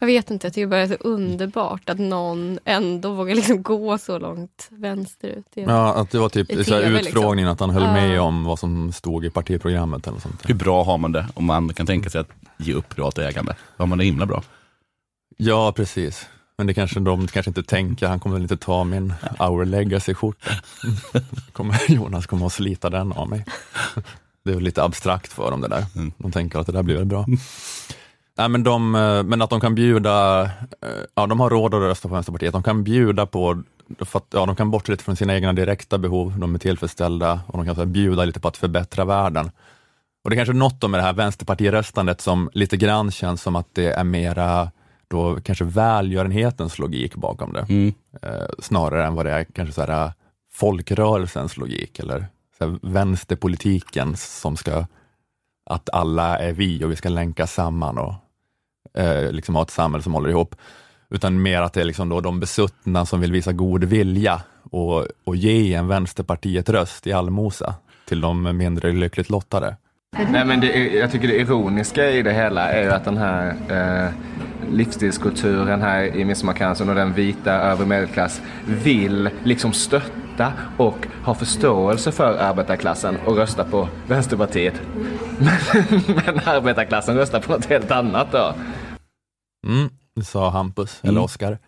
Jag 0.00 0.06
vet 0.06 0.30
inte, 0.30 0.46
jag 0.46 0.54
tycker 0.54 0.66
bara 0.66 0.76
det 0.86 0.94
är 0.94 0.98
så 0.98 1.08
underbart 1.08 1.88
att 1.88 1.98
någon 1.98 2.58
ändå 2.64 3.12
vågar 3.14 3.34
liksom 3.34 3.62
gå 3.62 3.98
så 3.98 4.18
långt 4.18 4.68
vänsterut. 4.70 5.46
Ja, 5.54 5.94
att 5.94 6.10
det 6.10 6.18
var 6.18 6.28
typ 6.28 6.50
I 6.50 6.54
i 6.60 6.64
så 6.64 6.74
här 6.74 6.80
TV 6.82 6.96
liksom. 6.96 7.08
utfrågningen 7.18 7.50
att 7.50 7.60
han 7.60 7.70
höll 7.70 7.82
Ja. 7.82 7.92
med 7.92 8.20
om 8.20 8.44
vad 8.44 8.58
som 8.58 8.92
stod 8.92 9.24
i 9.24 9.30
partiprogrammet 9.30 10.06
eller 10.06 10.18
sånt. 10.20 10.42
Hur 10.48 10.54
bra 10.54 10.84
har 10.84 10.98
man 10.98 11.12
det 11.12 11.26
om 11.34 11.44
man 11.44 11.74
kan 11.74 11.86
tänka 11.86 12.10
sig 12.10 12.20
att 12.20 12.28
ge 12.56 12.72
upp 12.74 12.88
privat 12.88 13.18
ägande? 13.18 13.56
Har 13.76 13.86
man 13.86 13.98
det 13.98 14.04
himla 14.04 14.26
bra? 14.26 14.42
Ja, 15.36 15.72
precis. 15.76 16.28
Men 16.58 16.66
det 16.66 16.74
kanske 16.74 17.00
de 17.00 17.26
kanske 17.26 17.50
inte 17.50 17.62
tänker, 17.62 18.08
han 18.08 18.20
kommer 18.20 18.36
väl 18.36 18.42
inte 18.42 18.56
ta 18.56 18.84
min 18.84 19.14
Our 19.38 19.64
Legacy-skjorta. 19.64 20.50
Kommer, 21.52 21.90
Jonas 21.92 22.26
kommer 22.26 22.46
att 22.46 22.52
slita 22.52 22.90
den 22.90 23.12
av 23.12 23.28
mig. 23.28 23.44
Det 24.44 24.50
är 24.50 24.54
väl 24.54 24.64
lite 24.64 24.82
abstrakt 24.82 25.32
för 25.32 25.50
dem 25.50 25.60
det 25.60 25.68
där. 25.68 25.86
Mm. 25.96 26.12
De 26.18 26.32
tänker 26.32 26.58
att 26.58 26.66
det 26.66 26.72
där 26.72 26.82
blir 26.82 26.96
väl 26.96 27.04
bra. 27.04 27.26
Nej, 28.38 28.48
men, 28.48 28.62
de, 28.62 28.94
eh, 28.94 29.22
men 29.22 29.42
att 29.42 29.50
de 29.50 29.60
kan 29.60 29.74
bjuda, 29.74 30.42
eh, 30.42 30.48
ja 31.14 31.26
de 31.26 31.40
har 31.40 31.50
råd 31.50 31.74
att 31.74 31.80
rösta 31.80 32.08
på 32.08 32.14
Vänsterpartiet, 32.14 32.52
de 32.52 32.62
kan 32.62 32.84
bjuda 32.84 33.26
på, 33.26 33.62
att, 34.12 34.26
ja, 34.30 34.46
de 34.46 34.56
kan 34.56 34.70
bortse 34.70 34.92
lite 34.92 35.04
från 35.04 35.16
sina 35.16 35.34
egna 35.34 35.52
direkta 35.52 35.98
behov, 35.98 36.38
de 36.38 36.54
är 36.54 36.58
tillfredsställda 36.58 37.40
och 37.46 37.58
de 37.58 37.66
kan 37.66 37.74
så 37.74 37.80
här, 37.80 37.86
bjuda 37.86 38.24
lite 38.24 38.40
på 38.40 38.48
att 38.48 38.56
förbättra 38.56 39.04
världen. 39.04 39.50
Och 40.24 40.30
det 40.30 40.34
är 40.34 40.38
kanske 40.38 40.54
något 40.54 40.90
med 40.90 41.00
det 41.00 41.04
här 41.04 41.12
vänsterpartiröstandet 41.12 42.20
som 42.20 42.50
lite 42.52 42.76
grann 42.76 43.10
känns 43.10 43.42
som 43.42 43.56
att 43.56 43.68
det 43.72 43.92
är 43.92 44.04
mera 44.04 44.70
då 45.08 45.40
kanske 45.40 45.64
välgörenhetens 45.64 46.78
logik 46.78 47.14
bakom 47.16 47.52
det, 47.52 47.66
Mm. 47.68 47.94
eh, 48.22 48.48
snarare 48.58 49.06
än 49.06 49.14
vad 49.14 49.26
det 49.26 49.32
är 49.32 49.44
kanske 49.44 49.72
så 49.72 49.80
här, 49.82 50.12
folkrörelsens 50.52 51.56
logik 51.56 51.98
eller 51.98 52.26
så 52.58 52.64
här, 52.64 52.78
vänsterpolitiken 52.82 54.16
som 54.16 54.56
ska, 54.56 54.86
att 55.66 55.90
alla 55.90 56.38
är 56.38 56.52
vi 56.52 56.84
och 56.84 56.90
vi 56.90 56.96
ska 56.96 57.08
länka 57.08 57.46
samman 57.46 57.98
och 57.98 58.14
eh, 59.00 59.32
liksom 59.32 59.54
ha 59.54 59.62
ett 59.62 59.70
samhälle 59.70 60.02
som 60.02 60.14
håller 60.14 60.30
ihop. 60.30 60.54
Utan 61.10 61.42
mer 61.42 61.62
att 61.62 61.72
det 61.72 61.80
är 61.80 61.84
liksom 61.84 62.08
då 62.08 62.20
de 62.20 62.40
besuttna 62.40 63.06
som 63.06 63.20
vill 63.20 63.32
visa 63.32 63.52
god 63.52 63.84
vilja 63.84 64.42
och, 64.70 65.06
och 65.24 65.36
ge 65.36 65.74
en 65.74 65.88
Vänsterpartiet 65.88 66.68
röst 66.68 67.06
i 67.06 67.12
allmosa 67.12 67.74
till 68.08 68.20
de 68.20 68.56
mindre 68.56 68.92
lyckligt 68.92 69.30
lottade. 69.30 69.76
Nej, 70.16 70.44
men 70.44 70.60
det 70.60 70.88
jag 70.88 71.10
tycker 71.10 71.28
det 71.28 71.40
ironiska 71.40 72.10
i 72.10 72.22
det 72.22 72.32
hela 72.32 72.72
är 72.72 72.82
ju 72.82 72.90
att 72.90 73.04
den 73.04 73.16
här 73.16 73.54
eh, 73.68 74.12
livsstilskulturen 74.72 75.82
här 75.82 76.16
i 76.16 76.24
Midsommarkransen 76.24 76.88
och 76.88 76.94
den 76.94 77.12
vita 77.12 77.52
övre 77.52 77.86
medelklass 77.86 78.40
vill 78.66 79.30
liksom 79.44 79.72
stötta 79.72 80.52
och 80.76 81.06
ha 81.24 81.34
förståelse 81.34 82.12
för 82.12 82.38
arbetarklassen 82.38 83.16
och 83.26 83.36
rösta 83.36 83.64
på 83.64 83.88
Vänsterpartiet. 84.06 84.74
Men, 85.38 86.02
men 86.06 86.40
arbetarklassen 86.44 87.16
röstar 87.16 87.40
på 87.40 87.52
något 87.52 87.66
helt 87.66 87.90
annat 87.90 88.32
då. 88.32 88.54
Mm, 89.66 89.88
sa 90.22 90.50
Hampus, 90.50 91.00
eller 91.02 91.12
Mm. 91.12 91.24
Oskar. 91.24 91.58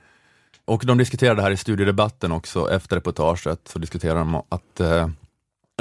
Och 0.64 0.82
de 0.86 0.98
diskuterade 0.98 1.36
det 1.36 1.42
här 1.42 1.50
i 1.50 1.56
studiedebatten 1.56 2.32
också, 2.32 2.70
efter 2.70 2.96
reportaget, 2.96 3.68
så 3.68 3.78
diskuterade 3.78 4.18
de 4.18 4.34
att, 4.48 4.80
eh, 4.80 5.08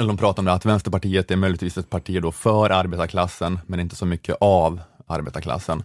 eller 0.00 0.08
de 0.08 0.16
pratar 0.16 0.42
om 0.42 0.44
det, 0.44 0.52
att 0.52 0.64
Vänsterpartiet 0.64 1.30
är 1.30 1.36
möjligtvis 1.36 1.78
ett 1.78 1.90
parti 1.90 2.22
då 2.22 2.32
för 2.32 2.70
arbetarklassen, 2.70 3.58
men 3.66 3.80
inte 3.80 3.96
så 3.96 4.06
mycket 4.06 4.36
av 4.40 4.80
arbetarklassen. 5.06 5.82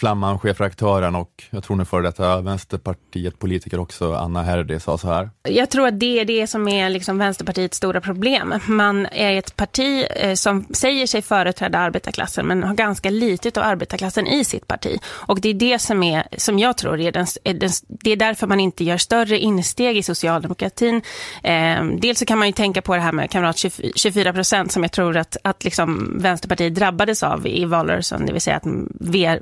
Flamman, 0.00 0.38
chefredaktören 0.38 1.14
och 1.14 1.44
jag 1.50 1.64
tror 1.64 1.76
nu 1.76 1.84
före 1.84 2.02
detta 2.02 2.40
Vänsterpartiet 2.40 3.38
politiker 3.38 3.78
också, 3.78 4.14
Anna 4.14 4.42
Herdy, 4.42 4.80
sa 4.80 4.98
så 4.98 5.08
här. 5.08 5.30
Jag 5.48 5.70
tror 5.70 5.86
att 5.88 6.00
det 6.00 6.20
är 6.20 6.24
det 6.24 6.46
som 6.46 6.68
är 6.68 6.90
liksom 6.90 7.18
Vänsterpartiets 7.18 7.76
stora 7.76 8.00
problem. 8.00 8.54
Man 8.66 9.06
är 9.06 9.32
ett 9.32 9.56
parti 9.56 10.04
eh, 10.16 10.34
som 10.34 10.66
säger 10.70 11.06
sig 11.06 11.22
företräda 11.22 11.78
arbetarklassen 11.78 12.46
men 12.46 12.62
har 12.62 12.74
ganska 12.74 13.10
lite 13.10 13.60
av 13.60 13.66
arbetarklassen 13.66 14.26
i 14.26 14.44
sitt 14.44 14.66
parti. 14.66 14.98
Och 15.06 15.40
det 15.40 15.48
är 15.48 15.54
det 15.54 15.78
som, 15.78 16.02
är, 16.02 16.26
som 16.36 16.58
jag 16.58 16.76
tror 16.76 17.00
är 17.00 17.12
den, 17.12 17.26
är 17.44 17.54
den, 17.54 17.70
det 17.88 18.10
är 18.10 18.16
därför 18.16 18.46
man 18.46 18.60
inte 18.60 18.84
gör 18.84 18.96
större 18.98 19.38
insteg 19.38 19.96
i 19.96 20.02
socialdemokratin. 20.02 21.02
Eh, 21.42 21.84
dels 22.00 22.18
så 22.18 22.24
kan 22.24 22.38
man 22.38 22.48
ju 22.48 22.52
tänka 22.52 22.82
på 22.82 22.94
det 22.94 23.00
här 23.02 23.12
med 23.12 23.30
kamrat 23.30 23.64
24 23.94 24.32
procent 24.32 24.72
som 24.72 24.82
jag 24.82 24.92
tror 24.92 25.16
att, 25.16 25.36
att 25.44 25.64
liksom 25.64 26.18
Vänsterpartiet 26.22 26.74
drabbades 26.74 27.22
av 27.22 27.46
i 27.46 27.64
valrörelsen, 27.64 28.26
det 28.26 28.32
vill 28.32 28.42
säga 28.42 28.56
att 28.56 28.66
v- 29.00 29.38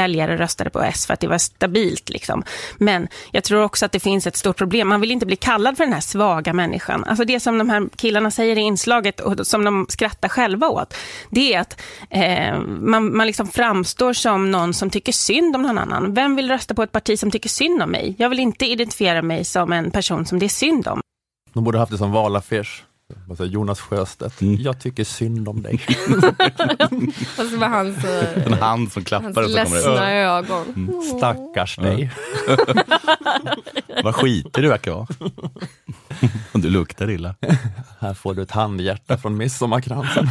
väljare 0.00 0.36
röstade 0.36 0.70
på 0.70 0.82
S 0.82 1.06
för 1.06 1.14
att 1.14 1.20
det 1.20 1.28
var 1.28 1.38
stabilt. 1.38 2.08
Liksom. 2.08 2.42
Men 2.78 3.08
jag 3.32 3.44
tror 3.44 3.62
också 3.62 3.86
att 3.86 3.92
det 3.92 4.00
finns 4.00 4.26
ett 4.26 4.36
stort 4.36 4.56
problem. 4.56 4.88
Man 4.88 5.00
vill 5.00 5.10
inte 5.10 5.26
bli 5.26 5.36
kallad 5.36 5.76
för 5.76 5.84
den 5.84 5.92
här 5.92 6.00
svaga 6.00 6.52
människan. 6.52 7.04
Alltså 7.04 7.24
det 7.24 7.40
som 7.40 7.58
de 7.58 7.70
här 7.70 7.88
killarna 7.96 8.30
säger 8.30 8.58
i 8.58 8.60
inslaget 8.60 9.20
och 9.20 9.46
som 9.46 9.64
de 9.64 9.86
skrattar 9.88 10.28
själva 10.28 10.68
åt, 10.68 10.94
det 11.30 11.54
är 11.54 11.60
att 11.60 11.80
eh, 12.10 12.60
man, 12.60 13.16
man 13.16 13.26
liksom 13.26 13.46
framstår 13.46 14.12
som 14.12 14.50
någon 14.50 14.74
som 14.74 14.90
tycker 14.90 15.12
synd 15.12 15.56
om 15.56 15.62
någon 15.62 15.78
annan. 15.78 16.14
Vem 16.14 16.36
vill 16.36 16.48
rösta 16.48 16.74
på 16.74 16.82
ett 16.82 16.92
parti 16.92 17.18
som 17.18 17.30
tycker 17.30 17.48
synd 17.48 17.82
om 17.82 17.90
mig? 17.90 18.14
Jag 18.18 18.28
vill 18.28 18.40
inte 18.40 18.66
identifiera 18.66 19.22
mig 19.22 19.44
som 19.44 19.72
en 19.72 19.90
person 19.90 20.26
som 20.26 20.38
det 20.38 20.46
är 20.46 20.48
synd 20.48 20.88
om. 20.88 21.00
De 21.52 21.64
borde 21.64 21.78
haft 21.78 21.92
det 21.92 21.98
som 21.98 22.12
valaffisch. 22.12 22.84
Jonas 23.38 23.80
Sjöstedt, 23.80 24.40
Mm. 24.42 24.56
jag 24.62 24.80
tycker 24.80 25.04
synd 25.04 25.48
om 25.48 25.62
dig. 25.62 25.74
Och 27.38 27.44
så 27.50 27.56
var 27.58 27.68
hans, 27.68 28.04
eh, 28.04 28.46
En 28.46 28.52
hand 28.52 28.92
som 28.92 29.04
klappar 29.04 29.24
hans 29.24 29.36
och 29.36 29.44
så 29.44 29.50
kommer 29.64 29.76
det. 29.76 29.88
ledsna 29.88 30.12
ögon. 30.12 30.64
Mm. 30.76 31.02
Stackars 31.18 31.76
dig. 31.76 32.10
Vad 34.04 34.14
skitig 34.14 34.64
du 34.64 34.68
verkar 34.68 34.92
vara. 34.92 35.06
Du 36.52 36.70
luktar 36.70 37.10
illa. 37.10 37.34
Här 38.00 38.14
får 38.14 38.34
du 38.34 38.42
ett 38.42 38.50
handhjärta 38.50 39.18
från 39.18 39.36
midsommarkransen. 39.36 40.28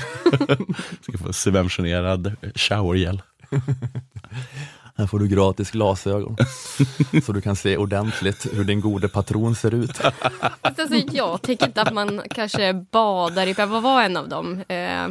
Ska 1.02 1.18
få 1.18 1.34
subventionerad 1.34 2.36
showergel. 2.56 3.22
Här 5.00 5.08
får 5.08 5.20
du 5.20 5.28
gratis 5.28 5.72
glasögon. 5.72 6.38
Så 7.26 7.32
du 7.32 7.42
kan 7.42 7.56
se 7.56 7.78
ordentligt 7.78 8.48
hur 8.54 8.64
din 8.64 8.82
gode 8.82 9.10
patron 9.10 9.56
ser 9.56 9.74
ut. 9.74 9.92
Alltså, 10.62 10.96
jag 11.12 11.42
tänker 11.42 11.66
inte 11.66 11.82
att 11.82 11.94
man 11.94 12.22
kanske 12.30 12.74
badar 12.74 13.48
i, 13.48 13.54
vad 13.54 13.84
var 13.84 14.02
en 14.04 14.18
av 14.18 14.30
dem? 14.30 14.64
Eh, 14.68 15.08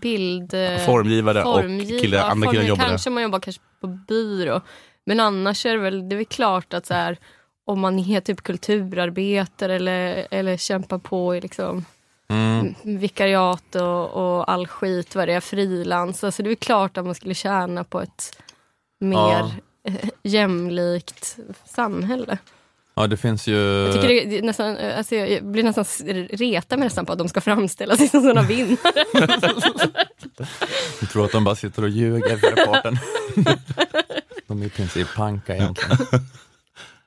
bild... 0.00 0.54
eh, 0.54 0.78
Formgivare 0.78 1.42
och 1.44 1.60
ja, 1.60 2.22
andra 2.24 2.50
formgiv- 2.50 2.62
jobbade. 2.68 2.88
Kanske 2.88 3.10
man 3.10 3.22
jobbar 3.22 3.40
kanske 3.40 3.62
på 3.80 3.86
byrå. 3.86 4.60
Men 5.06 5.20
annars 5.20 5.66
är 5.66 5.72
det 5.72 5.78
väl, 5.82 6.08
det 6.08 6.14
är 6.14 6.16
väl 6.16 6.26
klart 6.26 6.74
att 6.74 6.86
så 6.86 6.94
här, 6.94 7.18
om 7.66 7.80
man 7.80 7.98
är 7.98 8.20
typ 8.20 8.42
kulturarbetare 8.42 9.74
eller, 9.76 10.26
eller 10.30 10.56
kämpar 10.56 10.98
på 10.98 11.36
i 11.36 11.40
liksom 11.40 11.84
Mm. 12.28 12.74
vikariat 12.82 13.74
och, 13.74 14.10
och 14.10 14.50
all 14.50 14.66
skit 14.66 15.14
vad 15.14 15.28
det 15.28 15.34
är, 15.34 15.40
frilans. 15.40 16.24
Alltså 16.24 16.42
det 16.42 16.46
är 16.46 16.50
väl 16.50 16.56
klart 16.56 16.96
att 16.98 17.04
man 17.04 17.14
skulle 17.14 17.34
tjäna 17.34 17.84
på 17.84 18.00
ett 18.00 18.42
mer 19.02 19.16
Ja. 19.16 19.50
jämlikt 20.22 21.36
samhälle. 21.64 22.38
Ja, 22.94 23.06
det 23.06 23.16
finns 23.16 23.46
ju... 23.46 23.56
Jag, 23.56 23.94
tycker 23.94 24.30
det, 24.30 24.42
nästan, 24.42 24.76
alltså 24.96 25.14
jag 25.14 25.44
blir 25.44 25.62
nästan 25.62 25.84
reta 26.30 26.76
mig 26.76 26.86
nästan 26.86 27.06
på 27.06 27.12
att 27.12 27.18
de 27.18 27.28
ska 27.28 27.40
framställa 27.40 27.96
sig 27.96 28.08
som 28.08 28.22
sådana 28.22 28.42
vinnare. 28.48 29.04
Jag 31.00 31.10
tror 31.10 31.24
att 31.24 31.32
de 31.32 31.44
bara 31.44 31.54
sitter 31.54 31.82
och 31.82 31.88
ljuger 31.88 32.36
för 32.36 32.50
reportern. 32.56 32.98
De 34.46 34.62
är 34.62 34.66
i 34.66 34.70
princip 34.70 35.08
panka 35.16 35.56
egentligen. 35.56 35.98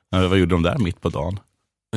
Ja, 0.09 0.27
vad 0.27 0.37
gjorde 0.37 0.55
de 0.55 0.63
där 0.63 0.77
mitt 0.77 1.01
på 1.01 1.09
dagen? 1.09 1.39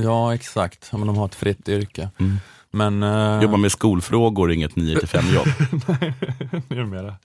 Ja, 0.01 0.35
exakt. 0.35 0.89
Ja, 0.93 0.99
men 0.99 1.07
de 1.07 1.17
har 1.17 1.27
ett 1.27 1.35
fritt 1.35 1.69
yrke. 1.69 2.11
Mm. 2.19 2.37
Men... 2.71 3.03
eh, 3.03 3.43
Jobba 3.43 3.57
med 3.57 3.73
skolfrågor, 3.73 4.53
inget 4.53 4.77
9 4.77 4.99
till 4.99 5.09
5 5.09 5.25
jobb. 5.35 5.47
det 6.69 6.75
är 6.79 6.85
mera. 6.85 7.17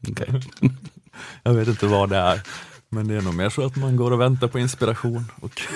Jag 1.44 1.54
vet 1.54 1.68
inte 1.68 1.86
vad 1.86 2.10
det 2.10 2.18
är. 2.18 2.42
Men 2.90 3.08
det 3.08 3.16
är 3.16 3.22
nog 3.22 3.34
mer 3.34 3.50
så 3.50 3.66
att 3.66 3.76
man 3.76 3.96
går 3.96 4.12
och 4.12 4.22
väntar 4.22 4.48
på 4.48 4.60
inspiration. 4.60 5.32
Och... 5.42 5.62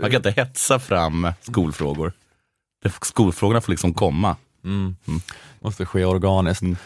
Man 0.00 0.10
kan 0.10 0.16
inte 0.16 0.30
hetsa 0.30 0.78
fram 0.78 1.32
skolfrågor. 1.40 2.12
Skolfrågorna 3.02 3.60
får 3.60 3.72
liksom 3.72 3.94
komma. 3.94 4.36
Mm. 4.64 4.96
Mm. 5.06 5.20
Måste 5.60 5.86
ske 5.86 6.04
organiskt. 6.04 6.62
Mm. 6.62 6.76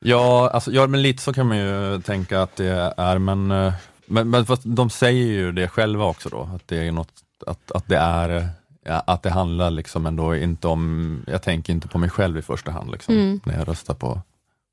Ja, 0.00 0.50
alltså, 0.50 0.72
ja, 0.72 0.86
men 0.86 1.02
lite 1.02 1.22
så 1.22 1.32
kan 1.32 1.46
man 1.46 1.58
ju 1.58 2.00
tänka 2.00 2.42
att 2.42 2.56
det 2.56 2.94
är, 2.96 3.18
men, 3.18 3.50
eh, 3.50 3.72
men, 4.06 4.30
men 4.30 4.46
fast 4.46 4.62
de 4.64 4.90
säger 4.90 5.26
ju 5.26 5.52
det 5.52 5.68
själva 5.68 6.04
också 6.04 6.28
då, 6.28 6.50
att 6.54 6.68
det 6.68 6.86
är 6.86 6.92
något, 6.92 7.12
att, 7.46 7.72
att 7.72 7.88
det 7.88 7.96
är, 7.96 8.48
ja, 8.84 9.02
att 9.06 9.22
det 9.22 9.30
handlar 9.30 9.70
liksom 9.70 10.06
ändå 10.06 10.36
inte 10.36 10.68
om, 10.68 11.24
jag 11.26 11.42
tänker 11.42 11.72
inte 11.72 11.88
på 11.88 11.98
mig 11.98 12.10
själv 12.10 12.38
i 12.38 12.42
första 12.42 12.70
hand 12.70 12.90
liksom, 12.90 13.14
Mm. 13.14 13.40
när 13.44 13.58
jag 13.58 13.68
röstar 13.68 13.94
på, 13.94 14.20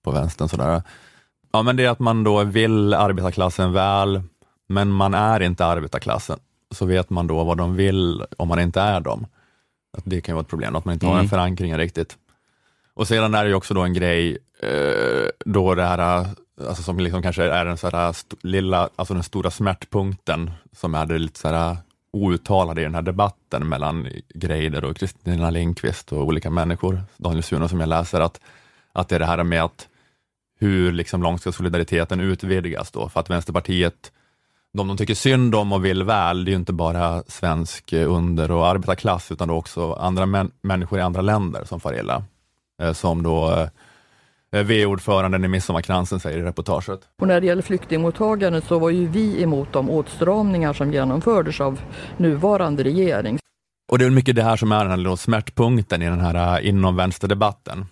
på 0.04 0.12
vänstern 0.12 0.50
sådär. 0.50 0.84
Ja, 1.56 1.62
men 1.64 1.76
det 1.76 1.86
är 1.86 1.90
att 1.90 2.00
man 2.00 2.24
då 2.24 2.44
vill 2.44 2.94
arbetarklassen 2.94 3.74
väl, 3.74 4.22
men 4.68 4.90
man 4.92 5.14
är 5.14 5.40
inte 5.40 5.66
arbetarklassen. 5.66 6.40
Så 6.72 6.86
vet 6.86 7.10
man 7.10 7.28
då 7.28 7.44
vad 7.44 7.58
de 7.58 7.76
vill 7.76 8.24
om 8.38 8.48
man 8.48 8.60
inte 8.60 8.82
är 8.82 9.00
dem. 9.00 9.28
Att 9.98 10.04
det 10.06 10.22
kan 10.22 10.34
ju 10.34 10.36
vara 10.36 10.42
ett 10.42 10.50
problem, 10.50 10.76
att 10.76 10.86
man 10.86 10.94
inte 10.94 11.06
har 11.06 11.14
Mm. 11.14 11.24
en 11.24 11.30
förankring 11.30 11.78
riktigt. 11.78 12.18
Och 12.94 13.08
sedan 13.08 13.36
är 13.36 13.44
det 13.44 13.50
ju 13.50 13.56
också 13.56 13.74
då 13.74 13.82
en 13.82 13.94
grej, 13.94 14.38
eh, 14.62 15.30
då 15.46 15.76
det 15.76 15.84
här, 15.84 16.26
alltså 16.68 16.84
som 16.84 17.00
liksom 17.00 17.22
kanske 17.22 17.44
är 17.44 17.66
den 17.66 17.78
så 17.78 17.90
här 17.90 18.16
lilla, 18.42 18.90
alltså 18.96 19.14
den 19.14 19.24
stora 19.24 19.52
smärtpunkten 19.52 20.52
som 20.72 20.96
är 20.96 21.06
det 21.06 21.18
lite 21.18 21.40
så 21.40 21.48
här 21.48 21.78
outtalade 22.12 22.82
i 22.82 22.84
den 22.84 22.96
här 22.96 23.02
debatten 23.02 23.70
mellan 23.70 24.08
Greider 24.34 24.84
och 24.84 24.98
Kristina 24.98 25.50
Lindqvist 25.50 26.12
och 26.12 26.24
olika 26.24 26.50
människor, 26.50 27.02
Daniel 27.18 27.44
Suno 27.44 27.68
som 27.68 27.80
jag 27.80 27.90
läser, 27.90 28.22
att, 28.22 28.40
att 28.94 29.10
det 29.10 29.16
är 29.16 29.20
det 29.20 29.26
här 29.26 29.44
med 29.44 29.64
att 29.64 29.88
hur 30.60 30.92
liksom 30.92 31.24
långt 31.24 31.42
ska 31.42 31.52
solidariteten 31.52 32.20
utvidgas 32.20 32.92
då? 32.92 33.10
För 33.10 33.20
att 33.20 33.30
Vänsterpartiet, 33.30 34.12
de 34.74 34.88
de 34.88 34.98
tycker 34.98 35.16
synd 35.16 35.56
om 35.56 35.74
och 35.74 35.86
vill 35.86 36.04
väl, 36.04 36.46
det 36.46 36.50
är 36.50 36.54
ju 36.54 36.60
inte 36.60 36.74
bara 36.74 37.24
svensk 37.28 37.94
eh, 37.94 38.12
under 38.12 38.52
och 38.52 38.68
arbetarklass, 38.68 39.32
utan 39.32 39.48
då 39.48 39.56
också 39.56 39.94
andra 39.94 40.26
män, 40.26 40.52
människor 40.62 41.00
i 41.00 41.02
andra 41.02 41.22
länder 41.22 41.64
som 41.64 41.80
far 41.80 42.00
illa. 42.00 42.24
Eh, 42.82 42.94
Som 42.94 43.24
då 43.24 43.68
eh, 44.52 44.64
V-ordföranden 44.64 45.46
i 45.46 45.48
Midsommarkransen 45.48 46.20
säger 46.20 46.38
i 46.38 46.42
reportaget. 46.42 47.00
Och 47.22 47.28
när 47.28 47.42
det 47.42 47.48
gäller 47.48 47.62
flyktingmottagandet 47.62 48.66
så 48.66 48.80
var 48.80 48.90
ju 48.90 49.08
vi 49.08 49.44
emot 49.44 49.74
de 49.74 49.90
åtstramningar 49.90 50.74
som 50.74 50.94
genomfördes 50.94 51.62
av 51.62 51.80
nuvarande 52.18 52.84
regering. 52.84 53.40
Och 53.92 54.00
det 54.00 54.06
är 54.06 54.10
mycket 54.10 54.36
det 54.36 54.44
här 54.44 54.56
som 54.56 54.72
är 54.72 54.86
den 54.86 55.06
här 55.06 55.16
smärtpunkten 55.16 56.02
i 56.02 56.06
den 56.06 56.20
här 56.20 56.60
inom 56.60 56.96
vänsterdebatten. 56.96 57.86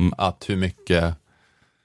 Mm. 0.00 0.12
Att 0.18 0.44
hur 0.48 0.56
mycket, 0.56 1.14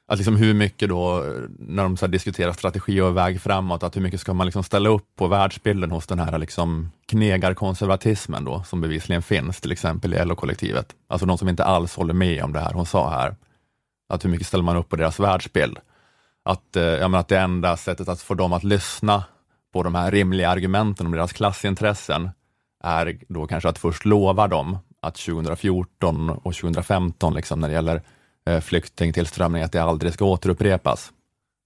att 0.08 0.18
liksom 0.18 0.36
hur 0.36 0.54
mycket 0.54 0.90
då, 0.90 1.24
när 1.60 1.84
de 1.84 1.98
så 1.98 2.06
här 2.06 2.12
diskuterar 2.12 2.54
strategi 2.54 3.02
och 3.02 3.18
väg 3.18 3.42
framåt, 3.42 3.84
att 3.84 3.96
hur 3.96 4.02
mycket 4.02 4.20
ska 4.20 4.34
man 4.34 4.48
liksom 4.48 4.64
ställa 4.64 4.90
upp 4.90 5.16
på 5.16 5.28
världsbilden 5.28 5.92
hos 5.92 6.08
den 6.08 6.20
här 6.20 6.38
liksom 6.38 6.92
knegarkonservatismen 7.08 8.46
då, 8.46 8.64
som 8.64 8.82
bevisligen 8.82 9.22
finns, 9.22 9.62
till 9.62 9.72
exempel 9.72 10.14
i 10.14 10.26
LO-kollektivet. 10.26 10.96
Alltså 11.08 11.26
de 11.26 11.38
som 11.38 11.50
inte 11.50 11.64
alls 11.64 11.96
håller 11.96 12.14
med 12.14 12.44
om 12.44 12.54
det 12.54 12.60
här 12.60 12.74
hon 12.74 12.86
sa 12.86 13.10
här. 13.10 13.36
Att 14.10 14.26
hur 14.26 14.30
mycket 14.30 14.48
ställer 14.48 14.64
man 14.64 14.78
upp 14.78 14.90
på 14.90 14.96
deras 14.96 15.20
världsbild? 15.20 15.78
Att, 16.44 16.76
eh, 16.76 16.84
jag 16.84 17.12
menar, 17.12 17.20
att 17.20 17.28
det 17.28 17.40
enda 17.40 17.78
sättet 17.78 18.10
att 18.10 18.22
få 18.22 18.34
dem 18.34 18.54
att 18.54 18.64
lyssna 18.64 19.24
på 19.74 19.84
de 19.84 19.96
här 19.96 20.12
rimliga 20.12 20.50
argumenten 20.50 21.06
om 21.06 21.12
deras 21.12 21.34
klassintressen 21.34 22.30
är 22.84 23.20
då 23.28 23.48
kanske 23.48 23.70
att 23.70 23.78
först 23.78 24.06
lova 24.06 24.48
dem 24.48 24.78
att 25.02 25.16
2014 25.16 26.30
och 26.30 26.56
2015, 26.56 27.34
liksom, 27.34 27.60
när 27.60 27.68
det 27.68 27.74
gäller 27.74 28.02
flyktingtillströmning, 28.62 29.64
att 29.64 29.72
det 29.72 29.80
aldrig 29.80 30.14
ska 30.14 30.26
återupprepas 30.26 31.12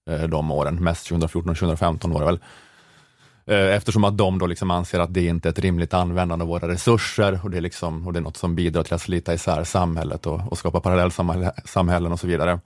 eh, 0.09 0.24
de 0.24 0.51
åren. 0.51 0.83
Mest 0.83 1.07
2014 1.07 1.50
och 1.50 1.57
2015 1.57 2.12
var 2.12 2.19
det 2.19 2.25
väl. 2.25 2.39
Eh, 3.45 3.75
eftersom 3.75 4.03
att 4.03 4.17
de 4.17 4.39
då 4.39 4.48
liksom 4.48 4.71
anser 4.71 5.00
att 5.00 5.13
det 5.13 5.25
inte 5.25 5.48
är 5.48 5.51
ett 5.51 5.59
rimligt 5.59 5.93
användande 5.93 6.43
av 6.43 6.50
våra 6.50 6.67
resurser 6.67 7.39
och 7.43 7.51
det 7.51 7.57
är, 7.57 7.62
liksom, 7.62 8.07
och 8.07 8.13
det 8.13 8.19
är 8.19 8.21
något 8.21 8.38
som 8.38 8.55
bidrar 8.55 8.83
till 8.83 8.93
att 8.93 9.01
slita 9.01 9.33
isär 9.33 9.63
samhället 9.63 10.25
och, 10.25 10.41
och 10.51 10.57
skapa 10.57 10.79
parallellsamhällen 10.79 12.12
och 12.12 12.19
så 12.19 12.27
vidare. 12.27 12.59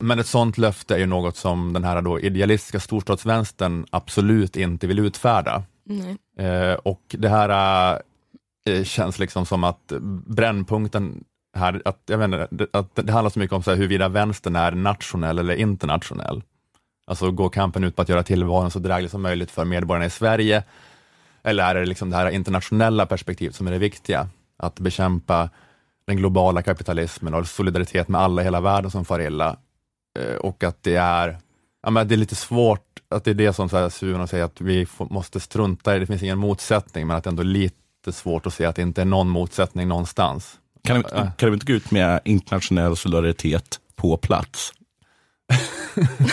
Men 0.00 0.18
ett 0.18 0.26
sådant 0.26 0.58
löfte 0.58 0.94
är 0.94 0.98
ju 0.98 1.06
något 1.06 1.36
som 1.36 1.72
den 1.72 1.84
här 1.84 2.02
då 2.02 2.20
idealistiska 2.20 2.80
storstadsvänstern 2.80 3.86
absolut 3.90 4.56
inte 4.56 4.86
vill 4.86 4.98
utfärda. 4.98 5.62
Eh, 6.38 6.72
och 6.72 7.02
det 7.08 7.28
här 7.28 8.02
eh, 8.66 8.84
känns 8.84 9.18
liksom 9.18 9.46
som 9.46 9.64
att 9.64 9.92
brännpunkten 10.26 11.24
här, 11.58 11.82
att, 11.84 12.02
jag 12.06 12.18
vet 12.18 12.24
inte, 12.24 12.66
att 12.72 12.94
det 12.94 13.12
handlar 13.12 13.30
så 13.30 13.38
mycket 13.38 13.56
om 13.56 13.62
så 13.62 13.70
här, 13.70 13.76
huruvida 13.76 14.08
vänstern 14.08 14.56
är 14.56 14.72
nationell 14.72 15.38
eller 15.38 15.54
internationell. 15.54 16.42
Alltså 17.06 17.30
går 17.30 17.48
kampen 17.48 17.84
ut 17.84 17.96
på 17.96 18.02
att 18.02 18.08
göra 18.08 18.22
tillvaron 18.22 18.70
så 18.70 18.78
dräglig 18.78 19.10
som 19.10 19.22
möjligt 19.22 19.50
för 19.50 19.64
medborgarna 19.64 20.06
i 20.06 20.10
Sverige? 20.10 20.64
Eller 21.42 21.64
är 21.64 21.74
det 21.74 21.86
liksom 21.86 22.10
det 22.10 22.16
här 22.16 22.30
internationella 22.30 23.06
perspektivet 23.06 23.54
som 23.54 23.66
är 23.66 23.70
det 23.70 23.78
viktiga? 23.78 24.28
Att 24.56 24.80
bekämpa 24.80 25.50
den 26.06 26.16
globala 26.16 26.62
kapitalismen 26.62 27.34
och 27.34 27.46
solidaritet 27.46 28.08
med 28.08 28.20
alla 28.20 28.42
i 28.42 28.44
hela 28.44 28.60
världen 28.60 28.90
som 28.90 29.04
far 29.04 29.20
illa. 29.20 29.56
Eh, 30.18 30.36
och 30.36 30.64
att 30.64 30.82
det 30.82 30.96
är, 30.96 31.38
ja, 31.82 31.90
men 31.90 32.08
det 32.08 32.14
är 32.14 32.16
lite 32.16 32.34
svårt, 32.34 33.00
att 33.08 33.24
det 33.24 33.30
är 33.30 33.34
det 33.34 33.52
som 33.52 33.68
så 33.68 33.90
säger 33.90 34.44
att 34.44 34.60
vi 34.60 34.86
får, 34.86 35.06
måste 35.10 35.40
strunta 35.40 35.96
i, 35.96 35.98
det 35.98 36.06
finns 36.06 36.22
ingen 36.22 36.38
motsättning, 36.38 37.06
men 37.06 37.16
att 37.16 37.24
det 37.24 37.30
ändå 37.30 37.42
är 37.42 37.46
lite 37.46 38.12
svårt 38.12 38.46
att 38.46 38.54
se 38.54 38.64
att 38.64 38.76
det 38.76 38.82
inte 38.82 39.00
är 39.00 39.06
någon 39.06 39.28
motsättning 39.28 39.88
någonstans. 39.88 40.58
Kan 40.82 40.96
vi, 40.96 41.02
kan 41.36 41.50
vi 41.50 41.54
inte 41.54 41.66
gå 41.66 41.72
ut 41.72 41.90
med 41.90 42.20
internationell 42.24 42.96
solidaritet 42.96 43.80
på 43.96 44.16
plats? 44.16 44.72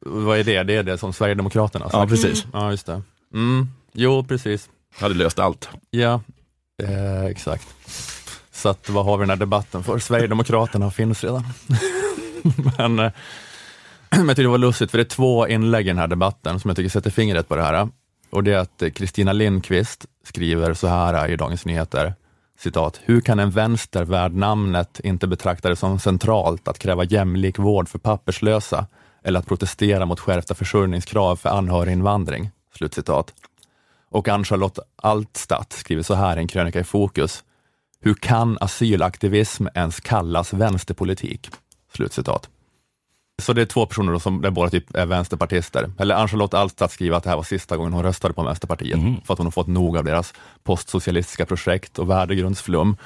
Vad 0.00 0.38
är 0.38 0.44
det? 0.44 0.62
Det 0.62 0.74
är 0.76 0.82
det 0.82 0.98
som 0.98 1.12
Sverigedemokraterna 1.12 1.84
har 1.84 1.90
Ja, 1.92 2.08
sagt. 2.08 2.10
precis. 2.10 2.46
Ja, 2.52 2.70
just 2.70 2.86
det. 2.86 3.02
Mm. 3.34 3.68
Jo, 3.92 4.24
precis. 4.24 4.68
Hade 4.98 5.14
löst 5.14 5.38
allt. 5.38 5.68
Ja, 5.90 6.20
eh, 6.82 7.24
exakt. 7.24 7.68
Så 8.52 8.68
att, 8.68 8.88
vad 8.88 9.04
har 9.04 9.16
vi 9.16 9.22
den 9.22 9.30
här 9.30 9.36
debatten 9.36 9.84
för? 9.84 9.98
Sverigedemokraterna 9.98 10.90
finns 10.90 11.24
redan. 11.24 11.44
men, 12.78 12.98
eh, 12.98 13.12
men 14.10 14.26
jag 14.28 14.36
tycker 14.36 14.42
det 14.42 14.48
var 14.48 14.58
lustigt, 14.58 14.90
för 14.90 14.98
det 14.98 15.02
är 15.02 15.08
två 15.08 15.48
inlägg 15.48 15.86
i 15.86 15.88
den 15.90 15.98
här 15.98 16.06
debatten 16.06 16.60
som 16.60 16.68
jag 16.68 16.76
tycker 16.76 16.90
sätter 16.90 17.10
fingret 17.10 17.48
på 17.48 17.56
det 17.56 17.62
här. 17.62 17.88
Och 18.30 18.44
det 18.44 18.52
är 18.52 18.58
att 18.58 18.82
eh, 18.82 18.90
Kristina 18.90 19.32
Lindqvist 19.32 20.06
skriver 20.24 20.74
så 20.74 20.86
här 20.86 21.30
i 21.30 21.36
Dagens 21.36 21.66
Nyheter. 21.66 22.14
Citat, 22.58 23.00
hur 23.04 23.20
kan 23.20 23.38
en 23.38 23.50
vänster 23.50 24.04
värd 24.04 24.32
namnet 24.32 25.00
inte 25.04 25.26
betrakta 25.26 25.68
det 25.68 25.76
som 25.76 25.98
centralt 25.98 26.68
att 26.68 26.78
kräva 26.78 27.04
jämlik 27.04 27.58
vård 27.58 27.88
för 27.88 27.98
papperslösa 27.98 28.86
eller 29.24 29.38
att 29.38 29.46
protestera 29.46 30.06
mot 30.06 30.20
skärpta 30.20 30.54
försörjningskrav 30.54 31.36
för 31.36 31.48
anhöriginvandring? 31.48 32.50
Slutcitat. 32.76 33.34
Och 34.10 34.28
Ann-Charlotte 34.28 34.78
Altstadt 34.96 35.72
skriver 35.72 36.02
så 36.02 36.14
här 36.14 36.36
i 36.36 36.40
en 36.40 36.48
krönika 36.48 36.80
i 36.80 36.84
Fokus. 36.84 37.44
Hur 38.00 38.14
kan 38.14 38.58
asylaktivism 38.60 39.66
ens 39.74 40.00
kallas 40.00 40.52
vänsterpolitik? 40.52 41.50
Slutcitat. 41.92 42.48
Så 43.42 43.52
det 43.52 43.62
är 43.62 43.66
två 43.66 43.86
personer 43.86 44.12
då 44.12 44.20
som 44.20 44.42
där 44.42 44.50
båda 44.50 44.70
typ 44.70 44.96
är 44.96 45.06
vänsterpartister. 45.06 45.90
Eller 45.98 46.14
Ann-Charlotte 46.14 46.54
Altstadt 46.54 46.92
skriver 46.92 47.16
att 47.16 47.22
det 47.24 47.30
här 47.30 47.36
var 47.36 47.42
sista 47.42 47.76
gången 47.76 47.92
hon 47.92 48.02
röstade 48.02 48.34
på 48.34 48.42
Vänsterpartiet, 48.42 48.98
Mhm. 48.98 49.16
för 49.24 49.32
att 49.32 49.38
hon 49.38 49.46
har 49.46 49.50
fått 49.52 49.66
nog 49.66 49.96
av 49.98 50.04
deras 50.04 50.34
postsocialistiska 50.64 51.46
projekt 51.46 51.98
och 51.98 52.10
värdegrundsflum. 52.10 52.96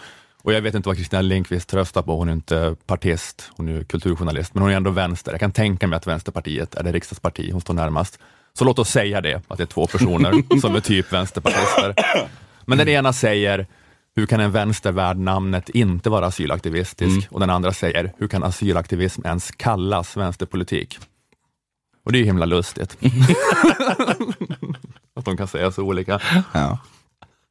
Och 0.42 0.52
jag 0.52 0.60
vet 0.62 0.74
inte 0.74 0.88
vad 0.88 0.96
Kristina 0.96 1.22
Lindqvist 1.22 1.74
röstar 1.74 2.02
på, 2.02 2.16
hon 2.16 2.28
är 2.28 2.32
inte 2.32 2.76
partist, 2.86 3.50
hon 3.56 3.68
är 3.68 3.84
kulturjournalist, 3.84 4.54
men 4.54 4.62
hon 4.62 4.72
är 4.72 4.76
ändå 4.76 4.90
vänster. 4.90 5.30
Jag 5.32 5.40
kan 5.40 5.52
tänka 5.52 5.86
mig 5.86 5.96
att 5.96 6.06
Vänsterpartiet 6.06 6.74
är 6.74 6.82
det 6.82 6.92
riksdagsparti 6.92 7.52
hon 7.52 7.60
står 7.60 7.74
närmast. 7.74 8.18
Så 8.58 8.64
låt 8.64 8.78
oss 8.78 8.88
säga 8.90 9.20
det, 9.20 9.42
att 9.48 9.56
det 9.58 9.64
är 9.64 9.66
två 9.66 9.86
personer 9.86 10.60
som 10.60 10.74
är 10.74 10.80
typ 10.80 11.12
vänsterpartister. 11.12 11.94
Men 12.64 12.78
den 12.78 12.88
ena 12.88 13.12
säger, 13.12 13.66
hur 14.20 14.26
kan 14.26 14.40
en 14.40 14.52
vänster 14.52 14.92
värd 14.92 15.16
namnet 15.16 15.68
inte 15.68 16.10
vara 16.10 16.26
asylaktivistisk? 16.26 17.28
Och 17.30 17.40
den 17.40 17.50
andra 17.50 17.72
säger, 17.72 18.12
hur 18.18 18.28
kan 18.28 18.44
asylaktivism 18.44 19.26
ens 19.26 19.50
kallas 19.50 20.16
vänsterpolitik? 20.16 20.98
Och 22.04 22.12
det 22.12 22.18
är 22.18 22.20
ju 22.20 22.26
himla 22.26 22.46
lustigt. 22.46 22.96
att 25.14 25.24
de 25.24 25.36
kan 25.36 25.48
säga 25.48 25.70
så 25.70 25.82
olika. 25.82 26.20
Ja. 26.52 26.78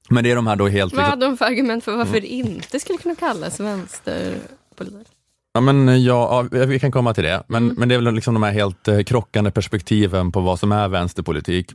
Men 0.09 0.23
det 0.23 0.31
är 0.31 0.35
de 0.35 0.47
här 0.47 0.55
då 0.55 0.67
helt... 0.67 0.93
Vad 0.93 0.99
Liksom, 0.99 1.09
hade 1.09 1.25
de 1.25 1.37
för 1.37 1.45
argument 1.45 1.83
för 1.83 1.95
varför 1.97 2.21
det 2.21 2.27
inte 2.27 2.79
skulle 2.79 2.97
kunna 2.97 3.15
kallas 3.15 3.59
vänsterpolitik? 3.59 5.07
ja, 5.53 5.61
men, 5.61 6.03
ja, 6.03 6.47
ja, 6.51 6.65
vi 6.65 6.79
kan 6.79 6.91
komma 6.91 7.13
till 7.13 7.23
det. 7.23 7.43
Men, 7.47 7.67
men 7.67 7.89
det 7.89 7.95
är 7.95 7.99
väl 7.99 8.13
liksom 8.13 8.33
de 8.33 8.43
här 8.43 8.51
helt 8.51 8.87
eh, 8.87 9.03
krockande 9.03 9.51
perspektiven 9.51 10.31
på 10.31 10.39
vad 10.41 10.59
som 10.59 10.71
är 10.71 10.87
vänsterpolitik. 10.87 11.73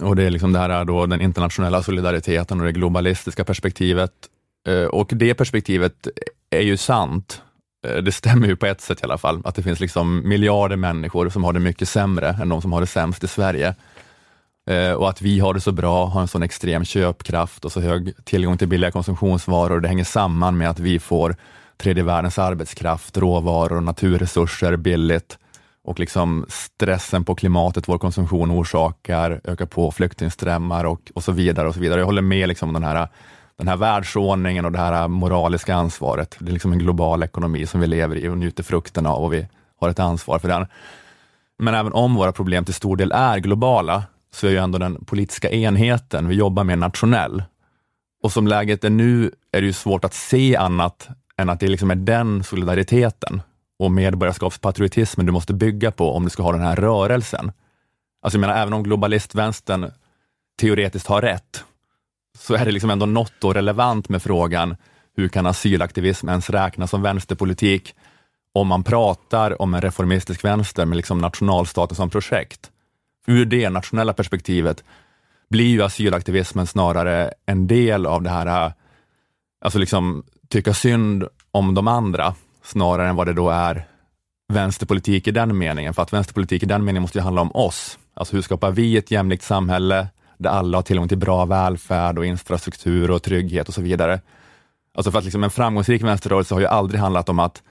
Och 0.00 0.16
det 0.16 0.22
är 0.22 0.30
liksom 0.30 0.52
det 0.52 0.58
här 0.58 0.84
då, 0.84 1.06
den 1.06 1.20
internationella 1.20 1.82
solidariteten 1.82 2.60
och 2.60 2.66
det 2.66 2.72
globalistiska 2.72 3.44
perspektivet. 3.44 4.12
Eh, 4.68 4.84
och 4.84 5.10
det 5.14 5.34
perspektivet 5.34 6.08
är 6.50 6.60
ju 6.60 6.76
sant. 6.76 7.42
Eh, 7.86 7.96
det 7.96 8.12
stämmer 8.12 8.48
ju 8.48 8.56
på 8.56 8.66
ett 8.66 8.80
sätt 8.80 9.00
i 9.00 9.04
alla 9.04 9.18
fall, 9.18 9.42
att 9.44 9.54
det 9.54 9.62
finns 9.62 9.80
liksom 9.80 10.28
miljarder 10.28 10.76
människor 10.76 11.28
som 11.28 11.44
har 11.44 11.52
det 11.52 11.60
mycket 11.60 11.88
sämre 11.88 12.28
än 12.28 12.48
de 12.48 12.62
som 12.62 12.72
har 12.72 12.80
det 12.80 12.86
sämst 12.86 13.24
i 13.24 13.28
Sverige. 13.28 13.74
Eh, 14.70 14.92
och 14.92 15.08
att 15.08 15.22
vi 15.22 15.38
har 15.40 15.54
det 15.54 15.60
så 15.60 15.72
bra, 15.72 16.06
har 16.06 16.20
en 16.20 16.28
sån 16.28 16.42
extrem 16.42 16.84
köpkraft 16.84 17.64
och 17.64 17.72
så 17.72 17.80
hög 17.80 18.24
tillgång 18.24 18.58
till 18.58 18.68
billiga 18.68 18.90
konsumtionsvaror. 18.90 19.80
Det 19.80 19.88
hänger 19.88 20.04
samman 20.04 20.56
med 20.56 20.70
att 20.70 20.78
vi 20.78 20.98
får 20.98 21.36
tredje 21.76 22.02
världens 22.02 22.38
arbetskraft, 22.38 23.16
råvaror 23.16 23.76
och 23.76 23.82
naturresurser 23.82 24.76
billigt 24.76 25.38
och 25.86 26.00
liksom 26.00 26.46
stressen 26.48 27.24
på 27.24 27.34
klimatet 27.34 27.88
vår 27.88 27.98
konsumtion 27.98 28.50
orsakar 28.50 29.40
ökar 29.44 29.66
på 29.66 29.90
flyktingströmmar 29.90 30.84
och, 30.84 31.12
och 31.14 31.24
så 31.24 31.32
vidare. 31.32 31.68
och 31.68 31.74
så 31.74 31.80
vidare. 31.80 32.00
Jag 32.00 32.06
håller 32.06 32.22
med 32.22 32.48
liksom 32.48 32.68
om 32.68 32.72
den 32.72 32.84
här, 32.84 33.08
den 33.58 33.68
här 33.68 33.76
världsordningen 33.76 34.64
och 34.64 34.72
det 34.72 34.78
här 34.78 35.08
moraliska 35.08 35.74
ansvaret. 35.74 36.36
Det 36.38 36.50
är 36.50 36.52
liksom 36.52 36.72
en 36.72 36.78
global 36.78 37.22
ekonomi 37.22 37.66
som 37.66 37.80
vi 37.80 37.86
lever 37.86 38.16
i 38.16 38.28
och 38.28 38.38
njuter 38.38 38.62
frukten 38.62 39.06
av 39.06 39.24
och 39.24 39.32
vi 39.32 39.48
har 39.80 39.88
ett 39.88 39.98
ansvar 39.98 40.38
för 40.38 40.48
den. 40.48 40.66
Men 41.58 41.74
även 41.74 41.92
om 41.92 42.14
våra 42.14 42.32
problem 42.32 42.64
till 42.64 42.74
stor 42.74 42.96
del 42.96 43.12
är 43.12 43.38
globala, 43.38 44.02
så 44.32 44.46
är 44.46 44.50
ju 44.50 44.58
ändå 44.58 44.78
den 44.78 45.04
politiska 45.04 45.50
enheten 45.50 46.28
vi 46.28 46.34
jobbar 46.34 46.64
med 46.64 46.78
nationell. 46.78 47.42
Och 48.22 48.32
som 48.32 48.46
läget 48.46 48.84
är 48.84 48.90
nu 48.90 49.30
är 49.52 49.60
det 49.60 49.66
ju 49.66 49.72
svårt 49.72 50.04
att 50.04 50.14
se 50.14 50.56
annat 50.56 51.08
än 51.36 51.50
att 51.50 51.60
det 51.60 51.68
liksom 51.68 51.90
är 51.90 51.94
den 51.94 52.44
solidariteten 52.44 53.42
och 53.78 53.92
medborgarskapspatriotismen 53.92 55.26
du 55.26 55.32
måste 55.32 55.54
bygga 55.54 55.90
på 55.90 56.12
om 56.12 56.24
du 56.24 56.30
ska 56.30 56.42
ha 56.42 56.52
den 56.52 56.60
här 56.60 56.76
rörelsen. 56.76 57.52
Alltså 58.22 58.36
jag 58.36 58.40
menar, 58.40 58.56
även 58.56 58.72
om 58.72 58.82
globalistvänstern 58.82 59.90
teoretiskt 60.60 61.06
har 61.06 61.22
rätt, 61.22 61.64
så 62.38 62.54
är 62.54 62.64
det 62.64 62.70
liksom 62.70 62.90
ändå 62.90 63.06
något 63.06 63.32
då 63.38 63.52
relevant 63.52 64.08
med 64.08 64.22
frågan, 64.22 64.76
hur 65.16 65.28
kan 65.28 65.46
asylaktivism 65.46 66.28
ens 66.28 66.50
räknas 66.50 66.90
som 66.90 67.02
vänsterpolitik 67.02 67.94
om 68.52 68.66
man 68.66 68.84
pratar 68.84 69.62
om 69.62 69.74
en 69.74 69.80
reformistisk 69.80 70.44
vänster 70.44 70.84
med 70.84 70.96
liksom 70.96 71.18
nationalstaten 71.18 71.96
som 71.96 72.10
projekt? 72.10 72.70
Ur 73.26 73.44
det 73.44 73.70
nationella 73.70 74.12
perspektivet 74.12 74.84
blir 75.50 75.66
ju 75.66 75.82
asylaktivismen 75.82 76.66
snarare 76.66 77.32
en 77.46 77.66
del 77.66 78.06
av 78.06 78.22
det 78.22 78.30
här, 78.30 78.66
äh, 78.66 78.72
alltså 79.60 79.78
liksom 79.78 80.24
tycka 80.48 80.74
synd 80.74 81.24
om 81.50 81.74
de 81.74 81.88
andra, 81.88 82.34
snarare 82.66 83.08
än 83.08 83.16
vad 83.16 83.26
det 83.26 83.32
då 83.32 83.50
är 83.50 83.86
vänsterpolitik 84.52 85.28
i 85.28 85.30
den 85.30 85.58
meningen. 85.58 85.94
För 85.94 86.02
att 86.02 86.12
vänsterpolitik 86.12 86.62
i 86.62 86.66
den 86.66 86.84
meningen 86.84 87.02
måste 87.02 87.18
ju 87.18 87.22
handla 87.22 87.40
om 87.40 87.50
oss. 87.54 87.98
Alltså 88.14 88.36
hur 88.36 88.42
skapar 88.42 88.70
vi 88.70 88.96
ett 88.96 89.10
jämlikt 89.10 89.42
samhälle 89.42 90.08
där 90.38 90.50
alla 90.50 90.78
har 90.78 90.82
tillgång 90.82 91.08
till 91.08 91.18
bra 91.18 91.44
välfärd 91.44 92.18
och 92.18 92.26
infrastruktur 92.26 93.10
och 93.10 93.22
trygghet 93.22 93.68
och 93.68 93.74
så 93.74 93.82
vidare. 93.82 94.20
Alltså 94.94 95.10
för 95.10 95.18
att 95.18 95.24
liksom 95.24 95.44
en 95.44 95.50
framgångsrik 95.50 96.02
vänsterrörelse 96.02 96.54
har 96.54 96.60
ju 96.60 96.66
aldrig 96.66 97.00
handlat 97.00 97.28
om 97.28 97.38
att 97.38 97.62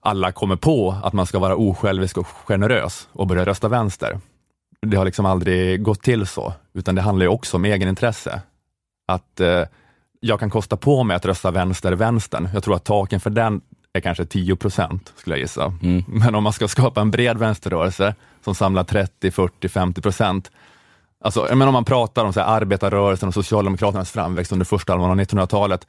alla 0.00 0.32
kommer 0.32 0.56
på 0.56 0.96
att 1.02 1.12
man 1.12 1.26
ska 1.26 1.38
vara 1.38 1.56
osjälvisk 1.56 2.18
och 2.18 2.26
generös 2.26 3.08
och 3.12 3.26
börja 3.26 3.46
rösta 3.46 3.68
vänster. 3.68 4.20
Det 4.86 4.96
har 4.96 5.04
liksom 5.04 5.26
aldrig 5.26 5.82
gått 5.82 6.02
till 6.02 6.26
så, 6.26 6.52
utan 6.74 6.94
det 6.94 7.02
handlar 7.02 7.24
ju 7.24 7.28
också 7.28 7.56
om 7.56 7.64
egenintresse. 7.64 8.40
Att 9.08 9.40
eh, 9.40 9.62
jag 10.20 10.40
kan 10.40 10.50
kosta 10.50 10.76
på 10.76 11.04
mig 11.04 11.16
att 11.16 11.26
rösta 11.26 11.50
vänster, 11.50 11.92
vänstern. 11.92 12.48
Jag 12.54 12.64
tror 12.64 12.76
att 12.76 12.84
taken 12.84 13.20
för 13.20 13.30
den 13.30 13.60
är 13.96 14.00
kanske 14.00 14.24
10 14.24 14.56
procent, 14.56 15.12
skulle 15.16 15.36
jag 15.36 15.40
gissa. 15.40 15.72
Mm. 15.82 16.04
Men 16.06 16.34
om 16.34 16.44
man 16.44 16.52
ska 16.52 16.68
skapa 16.68 17.00
en 17.00 17.10
bred 17.10 17.38
vänsterrörelse 17.38 18.14
som 18.44 18.54
samlar 18.54 18.84
30, 18.84 19.30
40, 19.30 19.68
50 19.68 20.00
procent, 20.00 20.50
Alltså, 21.20 21.48
men 21.54 21.68
om 21.68 21.72
man 21.72 21.84
pratar 21.84 22.24
om 22.24 22.32
så 22.32 22.40
här, 22.40 22.46
arbetarrörelsen 22.46 23.28
och 23.28 23.34
Socialdemokraternas 23.34 24.10
framväxt 24.10 24.52
under 24.52 24.66
första 24.66 24.92
halvan 24.92 25.10
av 25.10 25.16
1900-talet, 25.16 25.86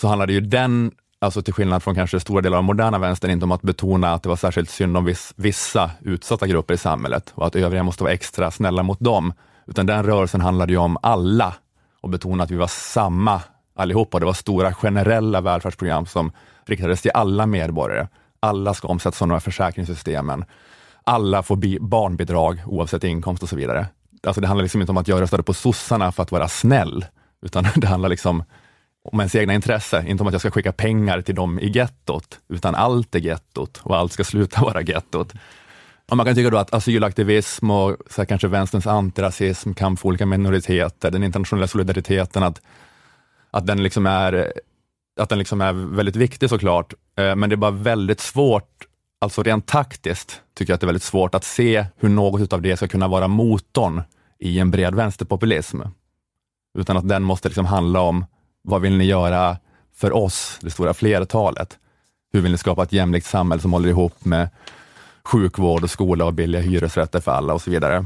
så 0.00 0.08
handlade 0.08 0.32
ju 0.32 0.40
den, 0.40 0.90
alltså 1.20 1.42
till 1.42 1.54
skillnad 1.54 1.82
från 1.82 1.94
kanske 1.94 2.20
stora 2.20 2.40
delar 2.40 2.58
av 2.58 2.64
moderna 2.64 2.98
vänstern, 2.98 3.30
inte 3.30 3.44
om 3.44 3.52
att 3.52 3.62
betona 3.62 4.12
att 4.12 4.22
det 4.22 4.28
var 4.28 4.36
särskilt 4.36 4.70
synd 4.70 4.96
om 4.96 5.04
viss, 5.04 5.32
vissa 5.36 5.90
utsatta 6.00 6.46
grupper 6.46 6.74
i 6.74 6.76
samhället 6.76 7.32
och 7.34 7.46
att 7.46 7.56
övriga 7.56 7.82
måste 7.82 8.02
vara 8.02 8.12
extra 8.12 8.50
snälla 8.50 8.82
mot 8.82 9.00
dem, 9.00 9.32
utan 9.66 9.86
den 9.86 10.04
rörelsen 10.04 10.40
handlade 10.40 10.72
ju 10.72 10.78
om 10.78 10.98
alla 11.02 11.54
och 12.00 12.08
betona 12.08 12.44
att 12.44 12.50
vi 12.50 12.56
var 12.56 12.66
samma 12.66 13.40
allihopa. 13.76 14.18
Det 14.18 14.26
var 14.26 14.32
stora 14.32 14.74
generella 14.74 15.40
välfärdsprogram 15.40 16.06
som 16.06 16.32
riktades 16.66 17.02
till 17.02 17.10
alla 17.14 17.46
medborgare. 17.46 18.08
Alla 18.40 18.74
ska 18.74 18.88
omsättas 18.88 19.22
av 19.22 19.28
de 19.28 19.34
här 19.34 19.40
försäkringssystemen. 19.40 20.44
Alla 21.04 21.42
får 21.42 21.56
bi- 21.56 21.78
barnbidrag 21.80 22.60
oavsett 22.66 23.04
inkomst 23.04 23.42
och 23.42 23.48
så 23.48 23.56
vidare. 23.56 23.86
Alltså 24.26 24.40
det 24.40 24.46
handlar 24.46 24.62
liksom 24.62 24.80
inte 24.80 24.92
om 24.92 24.96
att 24.96 25.08
jag 25.08 25.20
röstade 25.20 25.42
på 25.42 25.54
sossarna 25.54 26.12
för 26.12 26.22
att 26.22 26.32
vara 26.32 26.48
snäll, 26.48 27.04
utan 27.42 27.66
det 27.76 27.86
handlar 27.86 28.08
liksom 28.08 28.44
om 29.04 29.20
ens 29.20 29.34
egna 29.34 29.54
intresse, 29.54 30.04
inte 30.06 30.22
om 30.22 30.26
att 30.26 30.34
jag 30.34 30.40
ska 30.40 30.50
skicka 30.50 30.72
pengar 30.72 31.20
till 31.20 31.34
dem 31.34 31.58
i 31.58 31.68
gettot, 31.68 32.40
utan 32.48 32.74
allt 32.74 33.14
är 33.14 33.18
gettot 33.18 33.80
och 33.82 33.96
allt 33.96 34.12
ska 34.12 34.24
sluta 34.24 34.60
vara 34.64 34.82
gettot. 34.82 35.32
Och 36.10 36.16
man 36.16 36.26
kan 36.26 36.34
tycka 36.34 36.50
då 36.50 36.58
att 36.58 36.74
asylaktivism 36.74 37.70
och 37.70 37.96
så 38.10 38.20
här 38.20 38.26
kanske 38.26 38.48
vänsterns 38.48 38.86
antirasism, 38.86 39.74
kamp 39.74 40.00
för 40.00 40.08
olika 40.08 40.26
minoriteter, 40.26 41.10
den 41.10 41.22
internationella 41.22 41.66
solidariteten, 41.66 42.42
att, 42.42 42.60
att, 43.50 43.66
den 43.66 43.82
liksom 43.82 44.06
är, 44.06 44.52
att 45.20 45.28
den 45.28 45.38
liksom 45.38 45.60
är 45.60 45.72
väldigt 45.72 46.16
viktig 46.16 46.48
såklart, 46.48 46.94
eh, 47.16 47.36
men 47.36 47.50
det 47.50 47.54
är 47.54 47.56
bara 47.56 47.70
väldigt 47.70 48.20
svårt, 48.20 48.86
alltså 49.20 49.42
rent 49.42 49.66
taktiskt, 49.66 50.42
tycker 50.54 50.72
jag 50.72 50.74
att 50.74 50.80
det 50.80 50.84
är 50.84 50.88
väldigt 50.88 51.02
svårt 51.02 51.34
att 51.34 51.44
se 51.44 51.86
hur 51.96 52.08
något 52.08 52.52
av 52.52 52.62
det 52.62 52.76
ska 52.76 52.88
kunna 52.88 53.08
vara 53.08 53.28
motorn 53.28 54.02
i 54.38 54.58
en 54.58 54.70
bred 54.70 54.94
vänsterpopulism. 54.94 55.80
Utan 56.78 56.96
att 56.96 57.08
den 57.08 57.22
måste 57.22 57.48
liksom 57.48 57.66
handla 57.66 58.00
om, 58.00 58.24
vad 58.62 58.80
vill 58.80 58.96
ni 58.96 59.04
göra 59.04 59.56
för 59.96 60.16
oss, 60.16 60.58
det 60.62 60.70
stora 60.70 60.94
flertalet? 60.94 61.78
Hur 62.32 62.40
vill 62.40 62.52
ni 62.52 62.58
skapa 62.58 62.82
ett 62.82 62.92
jämlikt 62.92 63.26
samhälle 63.26 63.62
som 63.62 63.72
håller 63.72 63.88
ihop 63.88 64.24
med 64.24 64.48
sjukvård 65.24 65.84
och 65.84 65.90
skola 65.90 66.24
och 66.24 66.34
billiga 66.34 66.62
hyresrätter 66.62 67.20
för 67.20 67.32
alla 67.32 67.54
och 67.54 67.62
så 67.62 67.70
vidare. 67.70 68.04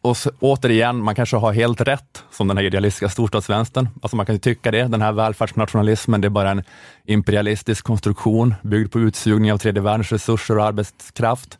Och 0.00 0.16
så, 0.16 0.30
återigen, 0.40 1.02
man 1.02 1.14
kanske 1.14 1.36
har 1.36 1.52
helt 1.52 1.80
rätt 1.80 2.24
som 2.30 2.48
den 2.48 2.56
här 2.56 2.64
idealistiska 2.64 3.08
storstadsvänstern. 3.08 3.88
Alltså 4.02 4.16
man 4.16 4.26
kan 4.26 4.34
ju 4.34 4.38
tycka 4.38 4.70
det, 4.70 4.82
den 4.82 5.02
här 5.02 5.12
välfärdsnationalismen, 5.12 6.20
det 6.20 6.28
är 6.28 6.30
bara 6.30 6.50
en 6.50 6.62
imperialistisk 7.04 7.84
konstruktion 7.84 8.54
byggd 8.62 8.92
på 8.92 9.00
utsugning 9.00 9.52
av 9.52 9.58
tredje 9.58 9.82
världens 9.82 10.12
resurser 10.12 10.58
och 10.58 10.64
arbetskraft. 10.64 11.58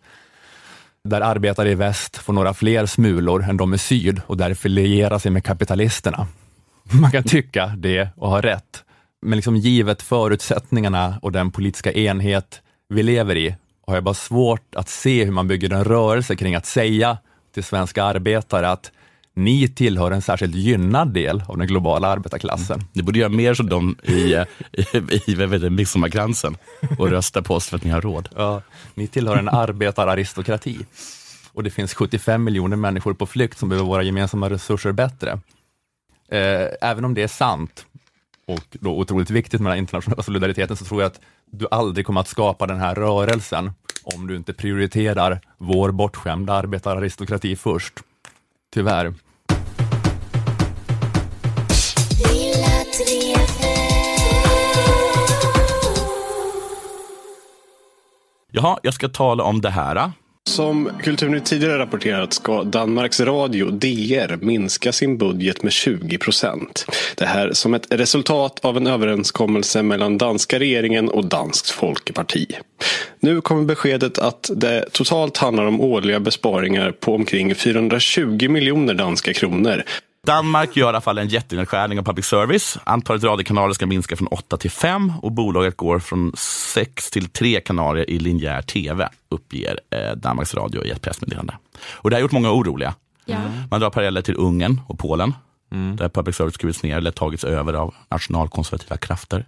Där 1.04 1.20
arbetare 1.20 1.70
i 1.70 1.74
väst 1.74 2.16
får 2.16 2.32
några 2.32 2.54
fler 2.54 2.86
smulor 2.86 3.44
än 3.44 3.56
de 3.56 3.74
i 3.74 3.78
syd 3.78 4.20
och 4.26 4.36
därför 4.36 4.68
lierar 4.68 5.18
sig 5.18 5.30
med 5.30 5.44
kapitalisterna. 5.44 6.26
Man 7.00 7.10
kan 7.10 7.22
tycka 7.22 7.66
det 7.66 8.08
och 8.16 8.30
ha 8.30 8.40
rätt, 8.40 8.84
men 9.22 9.36
liksom 9.36 9.56
givet 9.56 10.02
förutsättningarna 10.02 11.18
och 11.22 11.32
den 11.32 11.50
politiska 11.50 11.92
enhet 11.92 12.62
vi 12.88 13.02
lever 13.02 13.36
i, 13.36 13.56
har 13.86 13.94
jag 13.94 14.04
bara 14.04 14.14
svårt 14.14 14.74
att 14.74 14.88
se 14.88 15.24
hur 15.24 15.32
man 15.32 15.48
bygger 15.48 15.72
en 15.72 15.84
rörelse 15.84 16.36
kring 16.36 16.54
att 16.54 16.66
säga 16.66 17.18
till 17.58 17.64
svenska 17.64 18.04
arbetare 18.04 18.70
att 18.70 18.92
ni 19.34 19.68
tillhör 19.68 20.10
en 20.10 20.22
särskilt 20.22 20.54
gynnad 20.54 21.14
del 21.14 21.42
av 21.48 21.58
den 21.58 21.66
globala 21.66 22.08
arbetarklassen. 22.08 22.84
Ni 22.92 23.02
borde 23.02 23.18
göra 23.18 23.28
mer 23.28 23.54
som 23.54 23.68
de 23.68 23.96
i, 24.02 24.12
i, 24.12 24.86
i 25.26 25.34
jag, 25.34 25.72
midsommarkransen 25.72 26.56
och 26.98 27.10
rösta 27.10 27.42
på 27.42 27.54
oss 27.54 27.68
för 27.68 27.76
att 27.76 27.84
ni 27.84 27.90
har 27.90 28.00
råd. 28.00 28.28
Ja, 28.36 28.62
ni 28.94 29.06
tillhör 29.06 29.36
en 29.36 29.48
arbetararistokrati 29.48 30.78
och 31.52 31.62
det 31.62 31.70
finns 31.70 31.94
75 31.94 32.44
miljoner 32.44 32.76
människor 32.76 33.14
på 33.14 33.26
flykt 33.26 33.58
som 33.58 33.68
behöver 33.68 33.88
våra 33.88 34.02
gemensamma 34.02 34.50
resurser 34.50 34.92
bättre. 34.92 35.30
Eh, 36.28 36.66
även 36.80 37.04
om 37.04 37.14
det 37.14 37.22
är 37.22 37.28
sant 37.28 37.86
och 38.46 38.76
då 38.80 38.98
otroligt 38.98 39.30
viktigt 39.30 39.60
med 39.60 39.72
den 39.72 39.78
internationella 39.78 40.22
solidariteten 40.22 40.76
så 40.76 40.84
tror 40.84 41.02
jag 41.02 41.06
att 41.06 41.20
du 41.50 41.66
aldrig 41.70 42.06
kommer 42.06 42.20
att 42.20 42.28
skapa 42.28 42.66
den 42.66 42.80
här 42.80 42.94
rörelsen 42.94 43.72
om 44.02 44.26
du 44.26 44.36
inte 44.36 44.52
prioriterar 44.52 45.40
vår 45.58 45.90
bortskämda 45.90 46.52
arbetararistokrati 46.52 47.56
först. 47.56 47.94
Tyvärr. 48.74 49.14
Jaha, 58.50 58.78
jag 58.82 58.94
ska 58.94 59.08
tala 59.08 59.44
om 59.44 59.60
det 59.60 59.70
här. 59.70 60.12
Som 60.48 60.90
Kulturnytt 61.02 61.44
tidigare 61.44 61.78
rapporterat 61.78 62.32
ska 62.32 62.62
Danmarks 62.62 63.20
Radio, 63.20 63.70
DR, 63.70 64.36
minska 64.36 64.92
sin 64.92 65.18
budget 65.18 65.62
med 65.62 65.72
20 65.72 66.18
procent. 66.18 66.86
Det 67.16 67.24
här 67.24 67.52
som 67.52 67.74
ett 67.74 67.86
resultat 67.90 68.64
av 68.64 68.76
en 68.76 68.86
överenskommelse 68.86 69.82
mellan 69.82 70.18
danska 70.18 70.58
regeringen 70.58 71.08
och 71.08 71.24
Danskt 71.24 71.70
Folkeparti. 71.70 72.46
Nu 73.20 73.40
kommer 73.40 73.64
beskedet 73.64 74.18
att 74.18 74.50
det 74.56 74.84
totalt 74.92 75.36
handlar 75.36 75.66
om 75.66 75.80
årliga 75.80 76.20
besparingar 76.20 76.92
på 76.92 77.14
omkring 77.14 77.54
420 77.54 78.48
miljoner 78.48 78.94
danska 78.94 79.32
kronor. 79.32 79.84
Danmark 80.26 80.76
gör 80.76 80.86
i 80.86 80.88
alla 80.88 81.00
fall 81.00 81.18
en 81.18 81.28
jättenedskärning 81.28 81.98
av 81.98 82.02
public 82.02 82.26
service. 82.26 82.78
Antalet 82.84 83.24
radiokanaler 83.24 83.74
ska 83.74 83.86
minska 83.86 84.16
från 84.16 84.28
8 84.28 84.56
till 84.56 84.70
5 84.70 85.12
och 85.22 85.32
bolaget 85.32 85.76
går 85.76 85.98
från 85.98 86.32
6 86.36 87.10
till 87.10 87.28
3 87.28 87.60
kanaler 87.60 88.10
i 88.10 88.18
linjär 88.18 88.62
tv, 88.62 89.08
uppger 89.28 89.80
eh, 89.90 90.16
Danmarks 90.16 90.54
Radio 90.54 90.84
i 90.84 90.90
ett 90.90 91.02
pressmeddelande. 91.02 91.54
Och 91.90 92.10
det 92.10 92.16
har 92.16 92.20
gjort 92.20 92.32
många 92.32 92.52
oroliga. 92.52 92.94
Ja. 93.24 93.38
Man 93.70 93.80
drar 93.80 93.90
paralleller 93.90 94.22
till 94.22 94.34
Ungern 94.36 94.80
och 94.86 94.98
Polen, 94.98 95.34
där 95.96 96.08
public 96.08 96.36
service 96.36 96.54
skurits 96.54 96.82
ner 96.82 96.96
eller 96.96 97.10
tagits 97.10 97.44
över 97.44 97.74
av 97.74 97.94
nationalkonservativa 98.08 98.96
krafter. 98.96 99.46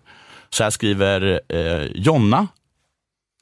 Så 0.50 0.62
här 0.62 0.70
skriver 0.70 1.40
eh, 1.48 1.88
Jonna 1.94 2.48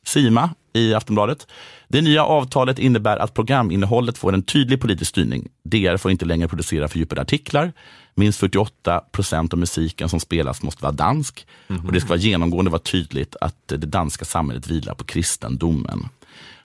Sima 0.07 0.51
i 0.73 0.95
Aftonbladet. 0.95 1.47
Det 1.88 2.01
nya 2.01 2.24
avtalet 2.24 2.79
innebär 2.79 3.16
att 3.16 3.35
programinnehållet 3.35 4.18
får 4.18 4.33
en 4.33 4.42
tydlig 4.42 4.81
politisk 4.81 5.09
styrning. 5.09 5.48
DR 5.64 5.96
får 5.96 6.11
inte 6.11 6.24
längre 6.24 6.48
producera 6.48 6.88
fördjupade 6.88 7.20
artiklar. 7.20 7.72
Minst 8.14 8.38
48 8.40 9.01
procent 9.12 9.53
av 9.53 9.59
musiken 9.59 10.09
som 10.09 10.20
spelas 10.20 10.62
måste 10.62 10.83
vara 10.83 10.92
dansk. 10.92 11.46
Och 11.87 11.92
det 11.92 12.01
ska 12.01 12.09
vara 12.09 12.18
genomgående 12.18 12.70
vara 12.70 12.83
tydligt 12.83 13.37
att 13.40 13.55
det 13.68 13.77
danska 13.77 14.24
samhället 14.24 14.70
vilar 14.70 14.94
på 14.94 15.05
kristendomen. 15.05 16.09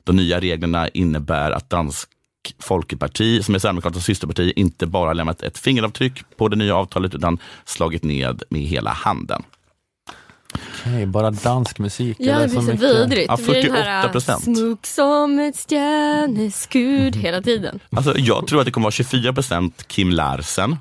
De 0.03 0.15
nya 0.15 0.39
reglerna 0.39 0.88
innebär 0.88 1.51
att 1.51 1.69
Dansk 1.69 2.09
Folkeparti, 2.59 3.43
som 3.43 3.55
är 3.55 3.59
Sverigedemokraternas 3.59 4.05
systerparti, 4.05 4.53
inte 4.55 4.88
bara 4.88 5.13
lämnat 5.13 5.41
ett 5.41 5.57
fingeravtryck 5.57 6.23
på 6.38 6.47
det 6.47 6.55
nya 6.55 6.75
avtalet 6.75 7.15
utan 7.15 7.38
slagit 7.65 8.03
ned 8.03 8.43
med 8.49 8.62
hela 8.62 8.91
handen. 8.91 9.43
Okej, 10.85 11.05
bara 11.05 11.31
dansk 11.31 11.79
musik. 11.79 12.17
Ja, 12.19 12.39
det 12.39 12.47
blir 12.47 12.55
så 12.55 12.61
mycket? 12.61 12.81
vidrigt. 12.81 13.25
Ja, 13.29 13.35
det 13.37 13.43
blir 13.51 13.63
den 13.63 13.73
här 13.73 14.07
48%. 14.07 14.39
smug 14.39 14.77
som 14.87 15.39
ett 15.39 15.57
stjärneskud 15.69 17.15
hela 17.15 17.41
tiden. 17.41 17.79
Alltså, 17.89 18.17
jag 18.17 18.47
tror 18.47 18.59
att 18.59 18.65
det 18.65 18.71
kommer 18.71 18.85
vara 18.85 18.91
24 18.91 19.33
procent 19.33 19.87
Kim 19.87 20.09
Larsen 20.11 20.75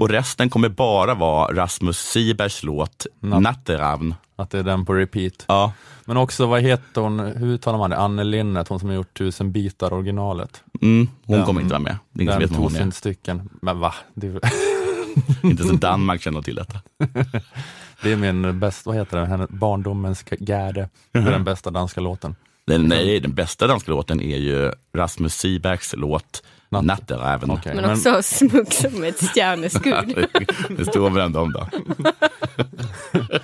och 0.00 0.08
resten 0.08 0.50
kommer 0.50 0.68
bara 0.68 1.14
vara 1.14 1.54
Rasmus 1.56 1.98
Sibergs 1.98 2.62
låt 2.62 3.06
Natt. 3.20 3.42
Natteravn. 3.42 4.14
Att 4.36 4.50
det 4.50 4.58
är 4.58 4.62
den 4.62 4.84
på 4.86 4.94
repeat. 4.94 5.44
Ja, 5.48 5.72
Men 6.04 6.16
också, 6.16 6.46
vad 6.46 6.62
heter 6.62 7.00
hon, 7.00 7.18
hur 7.20 7.46
uttalar 7.46 7.78
man 7.78 7.90
det? 7.90 7.96
Anne 7.96 8.24
Linnet, 8.24 8.68
hon 8.68 8.80
som 8.80 8.88
har 8.88 8.96
gjort 8.96 9.18
tusen 9.18 9.52
bitar 9.52 9.92
originalet. 9.92 10.62
mm, 10.82 11.08
hon 11.24 11.36
Den- 11.36 11.46
kommer 11.46 11.60
inte 11.60 11.72
vara 11.72 11.82
med. 11.82 11.96
Det 12.12 12.20
är 12.20 12.22
ingen 12.22 12.32
som 12.34 12.40
vet 12.64 12.72
hon 12.78 12.88
är. 12.88 12.90
stycken. 12.90 13.48
Men 13.62 13.78
va? 13.80 13.94
Det 14.14 14.26
Inte 15.42 15.62
ens 15.62 15.80
Danmark 15.80 16.22
känner 16.22 16.42
till 16.42 16.54
detta. 16.54 16.78
det 18.02 18.12
är 18.12 18.16
min 18.16 18.60
bästa, 18.60 18.90
vad 18.90 18.96
heter 18.98 19.16
den, 19.16 19.46
barndomens 19.50 20.24
gärde. 20.38 20.88
Det 21.12 21.18
är 21.18 21.30
den 21.30 21.44
bästa 21.44 21.70
danska 21.70 22.00
låten. 22.00 22.36
Den, 22.66 22.82
nej, 22.82 23.20
den 23.20 23.34
bästa 23.34 23.66
danska 23.66 23.90
låten 23.90 24.20
är 24.20 24.36
ju 24.36 24.72
Rasmus 24.94 25.34
Sibergs 25.34 25.94
låt 25.96 26.42
Natt- 26.70 26.82
Natteravn. 26.82 27.50
Okej, 27.50 27.74
Men 27.74 27.90
också 27.90 28.22
smug 28.22 28.72
som 28.72 29.04
ett 29.04 29.20
stjärneskud. 29.34 30.26
det 30.78 30.84
står 30.84 31.10
varenda 31.10 31.40
om 31.40 31.52
då. 31.52 31.68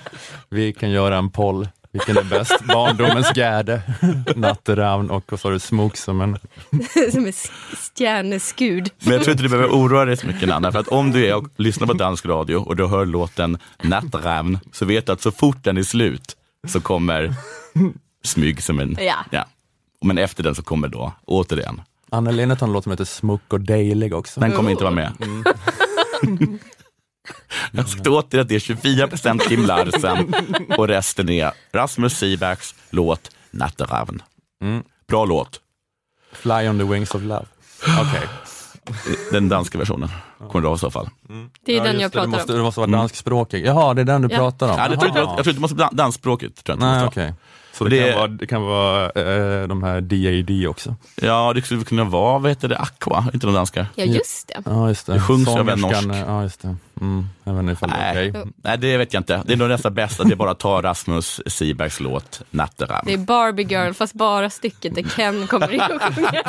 Vi 0.49 0.73
kan 0.73 0.91
göra 0.91 1.17
en 1.17 1.29
poll. 1.29 1.67
Vilken 1.93 2.17
är 2.17 2.23
bäst? 2.23 2.63
Barndomens 2.63 3.35
Gärde, 3.35 3.81
Natteravn 4.35 5.09
och 5.09 5.23
vad 5.31 5.39
sa 5.39 5.49
du, 5.49 5.59
Smok 5.59 5.97
som 5.97 6.21
en... 6.21 6.37
Som 7.11 7.25
en 7.25 7.33
stjärneskud. 7.97 8.89
Men 8.99 9.13
jag 9.13 9.23
tror 9.23 9.31
inte 9.31 9.43
du 9.43 9.49
behöver 9.49 9.69
oroa 9.69 10.05
dig 10.05 10.17
så 10.17 10.27
mycket 10.27 10.49
Nanna, 10.49 10.71
för 10.71 10.79
att 10.79 10.87
om 10.87 11.11
du 11.11 11.25
är 11.25 11.35
och 11.35 11.47
lyssnar 11.57 11.87
på 11.87 11.93
dansk 11.93 12.25
radio 12.25 12.55
och 12.55 12.75
du 12.75 12.87
hör 12.87 13.05
låten 13.05 13.57
Nattravn, 13.83 14.59
så 14.71 14.85
vet 14.85 15.05
du 15.05 15.11
att 15.11 15.21
så 15.21 15.31
fort 15.31 15.63
den 15.63 15.77
är 15.77 15.83
slut 15.83 16.35
så 16.67 16.81
kommer 16.81 17.35
Smyg 18.23 18.63
som 18.63 18.79
en... 18.79 18.97
Ja. 19.31 19.45
Men 20.05 20.17
efter 20.17 20.43
den 20.43 20.55
så 20.55 20.63
kommer 20.63 20.87
då, 20.87 21.13
återigen, 21.25 21.81
Anna 22.09 22.31
Linnet 22.31 22.61
har 22.61 22.67
en 22.67 22.73
låt 22.73 22.83
som 22.83 22.91
heter 22.91 23.05
Smok 23.05 23.53
och 23.53 23.61
Dejlig 23.61 24.13
också. 24.13 24.39
den 24.39 24.51
kommer 24.51 24.71
inte 24.71 24.83
vara 24.83 24.93
med. 24.93 25.11
Jag 27.71 27.89
sagt 27.89 28.07
åt 28.07 28.33
er 28.33 28.39
att 28.39 28.47
det 28.49 28.55
är 28.55 28.59
24 28.59 29.07
procent 29.07 29.47
Kim 29.47 29.65
Larsen 29.65 30.33
och 30.77 30.87
resten 30.87 31.29
är 31.29 31.51
Rasmus 31.73 32.17
Seebachs 32.17 32.75
låt 32.89 33.31
Nattravn. 33.51 34.21
Mm. 34.61 34.83
Bra 35.07 35.25
låt. 35.25 35.59
Fly 36.31 36.67
on 36.67 36.77
the 36.79 36.85
wings 36.85 37.15
of 37.15 37.21
love. 37.21 37.45
Okej. 38.01 38.27
Den 39.31 39.49
danska 39.49 39.77
versionen 39.77 40.09
kommer 40.37 40.61
det 40.61 40.67
vara 40.67 40.75
i 40.75 40.79
så 40.79 40.91
fall. 40.91 41.09
Det 41.65 41.71
är 41.73 41.77
Ja, 41.77 41.83
den 41.83 41.99
jag 41.99 42.11
det, 42.11 42.13
pratar 42.13 42.27
du 42.27 42.31
måste, 42.37 42.51
om. 42.53 42.57
du 42.57 42.63
måste 42.63 42.79
vara 42.79 42.91
danskspråkig. 42.91 43.65
Jaha, 43.65 43.93
det 43.93 44.01
är 44.01 44.05
den 44.05 44.21
du 44.21 44.27
Ja. 44.31 44.37
pratar 44.37 44.69
om? 44.71 44.77
Ja, 44.77 44.87
jag, 44.89 44.99
tror 44.99 45.11
Jaha. 45.17 45.19
jag 45.19 45.27
tror 45.27 45.39
inte 45.39 45.51
det 45.53 45.59
måste 45.59 45.75
vara 45.77 45.89
danskspråkigt. 45.91 46.63
Tror 46.63 46.73
jag 46.73 46.75
inte 46.77 46.85
det 46.85 46.95
Nej, 46.95 47.05
måste 47.05 47.19
vara. 47.19 47.33
Så 47.73 47.83
det, 47.83 47.99
det- 47.99 48.05
kan 48.11 48.15
vara, 48.17 48.27
det 48.27 48.47
kan 48.47 48.61
vara 48.61 49.05
eh, 49.09 49.67
de 49.67 49.83
här 49.83 50.01
DAD 50.01 50.67
också? 50.69 50.95
Ja, 51.21 51.53
det 51.55 51.61
skulle 51.61 51.83
kunna 51.83 52.03
vara, 52.03 52.39
vad 52.39 52.51
heter 52.51 52.67
det, 52.67 52.77
Aqua, 52.77 53.25
inte 53.33 53.47
de 53.47 53.53
danska? 53.55 53.87
Ja, 53.95 54.05
just 54.05 54.47
det. 54.47 54.61
Ja, 54.65 54.87
just 54.87 55.05
det. 55.05 55.13
Det 55.13 55.19
sjungs 55.19 55.47
av 55.47 55.69
en 55.69 55.79
norsk. 55.79 56.03
Ja, 56.27 56.43
just 56.43 56.61
det. 56.61 56.75
Mm, 57.01 57.27
jag 57.43 57.53
vet 57.53 57.59
inte 57.61 57.71
ifall 57.73 57.89
det 57.89 57.95
är 57.95 58.13
Nej. 58.13 58.29
okej. 58.29 58.43
Nej, 58.55 58.77
det 58.77 58.97
vet 58.97 59.13
jag 59.13 59.19
inte. 59.21 59.43
Det 59.45 59.53
är 59.53 59.57
nog 59.57 59.69
nästan 59.69 59.93
bäst 59.93 60.19
att 60.19 60.29
det 60.29 60.35
bara 60.35 60.55
tar 60.55 60.81
Rasmus 60.81 61.41
Seebergs 61.45 61.99
låt 61.99 62.41
Natteravn. 62.51 63.03
Det 63.07 63.13
är 63.13 63.17
Barbie 63.17 63.63
Girl 63.63 63.93
fast 63.93 64.13
bara 64.13 64.49
stycket 64.49 64.95
där 64.95 65.03
Ken 65.03 65.47
kommer 65.47 65.73
in 65.73 65.81
och 65.81 66.01
sjunger. 66.15 66.41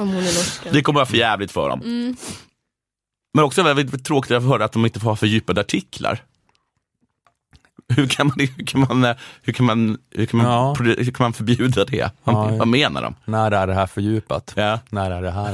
Om 0.00 0.08
hon 0.08 0.16
är 0.16 0.22
norska. 0.22 0.70
Det 0.72 0.82
kommer 0.82 0.98
vara 0.98 1.06
för 1.06 1.16
jävligt 1.16 1.52
för 1.52 1.68
dem. 1.68 1.80
Mm. 1.80 2.16
Men 3.34 3.44
också 3.44 3.62
väldigt 3.62 4.04
tråkigt 4.04 4.32
att 4.32 4.42
höra 4.42 4.64
att 4.64 4.72
de 4.72 4.84
inte 4.84 5.00
får 5.00 5.08
ha 5.10 5.16
fördjupade 5.16 5.60
artiklar. 5.60 6.22
Hur 7.94 8.06
kan 8.06 8.26
man, 8.26 8.36
hur 8.56 8.64
kan 8.66 8.80
man, 8.80 9.14
hur 9.42 9.52
kan 9.52 9.66
man, 9.66 9.98
hur 10.10 10.26
kan 10.26 10.38
man, 10.42 10.46
Ja. 10.52 10.74
hur 10.78 11.04
kan 11.10 11.24
man 11.24 11.32
förbjuda 11.32 11.84
det? 11.84 12.10
Vad, 12.24 12.52
Ja, 12.52 12.56
vad 12.58 12.68
menar 12.68 13.02
de? 13.02 13.14
När 13.24 13.50
är 13.50 13.66
det 13.66 13.74
här 13.74 13.86
fördjupat? 13.86 14.52
Ja. 14.56 14.78
När 14.90 15.10
är 15.10 15.22
det 15.22 15.30
här... 15.30 15.52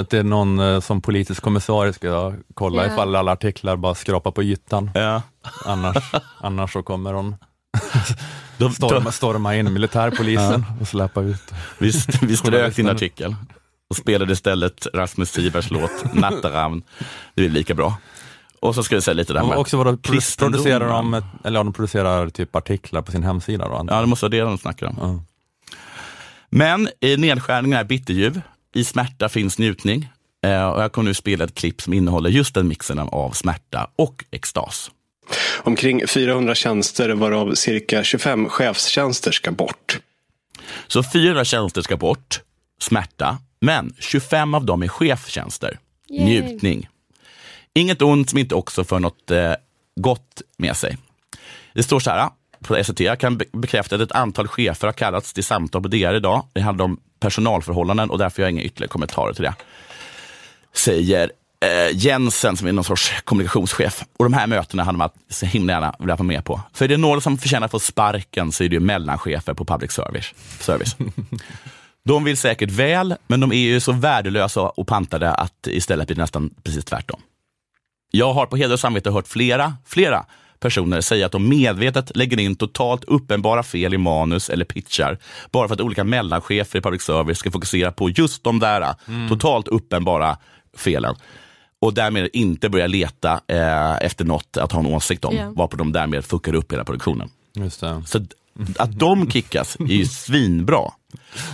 att 0.00 0.10
det 0.10 0.18
är 0.18 0.22
någon 0.22 0.58
eh, 0.60 0.80
som 0.80 1.00
politisk 1.00 1.42
kommissarie 1.42 1.92
ska 1.92 2.34
kolla 2.54 2.86
Ja. 2.86 2.92
ifall 2.92 3.16
alla 3.16 3.32
artiklar 3.32 3.76
bara 3.76 3.94
skrapar 3.94 4.30
på 4.30 4.42
ytan. 4.42 4.90
Ja. 4.94 5.22
Annars, 5.64 5.96
annars 6.40 6.72
så 6.72 6.82
kommer 6.82 7.12
de 7.12 7.36
De, 8.58 8.72
storma, 8.72 9.12
storma 9.12 9.56
in 9.56 9.72
militärpolisen 9.72 10.64
och 10.80 10.88
släppa 10.88 11.20
ut. 11.20 11.52
vi, 11.78 11.92
vi 12.22 12.36
strök 12.36 12.76
din 12.76 12.88
artikel 12.88 13.34
och 13.90 13.96
spelade 13.96 14.32
istället 14.32 14.86
Rasmus 14.94 15.30
Seebergs 15.32 15.70
låt 15.70 16.14
Natteravn. 16.14 16.82
Det 17.34 17.44
är 17.44 17.48
lika 17.48 17.74
bra. 17.74 17.94
Och 18.62 18.74
så 18.74 18.82
ska 18.82 18.94
vi 18.94 19.02
säga 19.02 19.14
lite 19.14 19.32
där 19.32 19.42
Och 19.42 19.48
med 19.48 19.58
också 19.58 19.76
vad 19.76 19.86
de 19.86 19.96
producerar 20.36 20.88
de, 20.88 21.14
eller 21.44 21.58
ja, 21.58 21.64
de 21.64 21.72
producerar 21.72 22.28
typ 22.28 22.56
artiklar 22.56 23.02
på 23.02 23.12
sin 23.12 23.22
hemsida 23.22 23.68
då? 23.68 23.86
Ja, 23.88 24.00
det 24.00 24.06
måste 24.06 24.24
vara 24.24 24.30
det 24.30 24.40
de 24.40 24.58
snackar 24.58 24.86
om. 24.86 24.96
Ja. 25.00 25.20
Men 26.50 26.88
eh, 27.00 27.18
nedskärningen 27.18 27.78
är 27.78 27.84
bitterljuv. 27.84 28.40
I 28.74 28.84
smärta 28.84 29.28
finns 29.28 29.58
njutning. 29.58 30.08
Eh, 30.44 30.66
och 30.68 30.82
jag 30.82 30.92
kommer 30.92 31.08
nu 31.10 31.14
spela 31.14 31.44
ett 31.44 31.54
klipp 31.54 31.80
som 31.82 31.92
innehåller 31.92 32.30
just 32.30 32.54
den 32.54 32.68
mixen 32.68 32.98
av- 32.98 33.30
smärta 33.32 33.90
och 33.96 34.24
extas. 34.30 34.90
Omkring 35.58 36.06
400 36.08 36.54
tjänster 36.54 37.10
varav 37.10 37.54
cirka 37.54 38.04
25 38.04 38.48
chefstjänster 38.48 39.32
ska 39.32 39.50
bort. 39.52 40.00
Så 40.86 41.02
400 41.02 41.44
tjänster 41.44 41.82
ska 41.82 41.96
bort, 41.96 42.40
smärta, 42.80 43.38
men 43.60 43.94
25 43.98 44.54
av 44.54 44.64
dem 44.64 44.82
är 44.82 44.88
chefstjänster. 44.88 45.78
Yay. 46.10 46.24
Njutning. 46.24 46.88
Inget 47.74 48.02
ont 48.02 48.30
som 48.30 48.38
inte 48.38 48.54
också 48.54 48.84
för 48.84 48.98
något 48.98 49.30
eh, 49.30 49.52
gott 50.00 50.42
med 50.56 50.76
sig. 50.76 50.98
Det 51.74 51.82
står 51.82 52.00
så 52.00 52.10
här 52.10 52.28
på 52.62 52.84
SVT, 52.84 53.00
jag 53.00 53.20
kan 53.20 53.40
bekräfta 53.52 53.94
att 53.94 54.02
ett 54.02 54.12
antal 54.12 54.48
chefer 54.48 54.88
har 54.88 54.92
kallats 54.92 55.32
till 55.32 55.44
samtal 55.44 55.82
på 55.82 55.88
DR 55.88 56.14
idag. 56.14 56.46
Det 56.52 56.60
handlar 56.60 56.84
om 56.84 57.00
personalförhållanden 57.20 58.10
och 58.10 58.18
därför 58.18 58.42
har 58.42 58.44
jag 58.44 58.50
inga 58.50 58.62
ytterligare 58.62 58.88
kommentarer 58.88 59.32
till 59.32 59.42
det. 59.42 59.54
Säger 60.72 61.30
eh, 61.60 61.96
Jensen 61.96 62.56
som 62.56 62.68
är 62.68 62.72
någon 62.72 62.84
sorts 62.84 63.12
kommunikationschef. 63.24 64.04
Och 64.16 64.24
de 64.24 64.32
här 64.32 64.46
mötena 64.46 64.84
hade 64.84 64.98
man 64.98 65.10
så 65.28 65.46
himla 65.46 65.72
gärna 65.72 65.94
velat 65.98 66.18
vara 66.18 66.26
med 66.26 66.44
på. 66.44 66.60
För 66.72 66.84
är 66.84 66.88
det 66.88 66.96
några 66.96 67.20
som 67.20 67.38
förtjänar 67.38 67.64
att 67.64 67.70
få 67.70 67.78
sparken 67.78 68.52
så 68.52 68.64
är 68.64 68.68
det 68.68 68.74
ju 68.74 68.80
mellanchefer 68.80 69.54
på 69.54 69.64
public 69.64 69.92
service. 69.92 70.34
service. 70.60 70.96
De 72.04 72.24
vill 72.24 72.36
säkert 72.36 72.70
väl, 72.70 73.14
men 73.26 73.40
de 73.40 73.52
är 73.52 73.56
ju 73.56 73.80
så 73.80 73.92
värdelösa 73.92 74.60
och 74.60 74.86
pantade 74.86 75.34
att 75.34 75.66
istället 75.66 76.06
blir 76.06 76.16
det 76.16 76.22
nästan 76.22 76.50
precis 76.62 76.84
tvärtom. 76.84 77.20
Jag 78.14 78.32
har 78.32 78.46
på 78.46 78.56
heder 78.56 78.72
och 78.72 78.80
samvete 78.80 79.10
hört 79.10 79.28
flera, 79.28 79.74
flera 79.86 80.24
personer 80.60 81.00
säga 81.00 81.26
att 81.26 81.32
de 81.32 81.48
medvetet 81.48 82.16
lägger 82.16 82.40
in 82.40 82.56
totalt 82.56 83.04
uppenbara 83.04 83.62
fel 83.62 83.94
i 83.94 83.98
manus 83.98 84.50
eller 84.50 84.64
pitchar 84.64 85.18
bara 85.50 85.68
för 85.68 85.74
att 85.74 85.80
olika 85.80 86.04
mellanchefer 86.04 86.78
i 86.78 86.82
public 86.82 87.02
service 87.02 87.38
ska 87.38 87.50
fokusera 87.50 87.92
på 87.92 88.10
just 88.10 88.44
de 88.44 88.58
där 88.58 88.94
totalt 89.28 89.68
uppenbara 89.68 90.36
felen 90.76 91.14
och 91.80 91.94
därmed 91.94 92.28
inte 92.32 92.68
börja 92.68 92.86
leta 92.86 93.40
eh, 93.48 93.96
efter 94.02 94.24
något 94.24 94.56
att 94.56 94.72
ha 94.72 94.80
en 94.80 94.86
åsikt 94.86 95.24
om, 95.24 95.36
Ja. 95.36 95.52
varpå 95.56 95.76
de 95.76 95.92
därmed 95.92 96.24
fuckar 96.24 96.54
upp 96.54 96.72
hela 96.72 96.84
produktionen. 96.84 97.28
Just 97.54 97.80
det. 97.80 98.02
Så 98.06 98.20
att 98.76 98.98
de 98.98 99.30
kickas 99.30 99.76
är 99.80 99.84
ju 99.86 100.06
svinbra. 100.06 100.92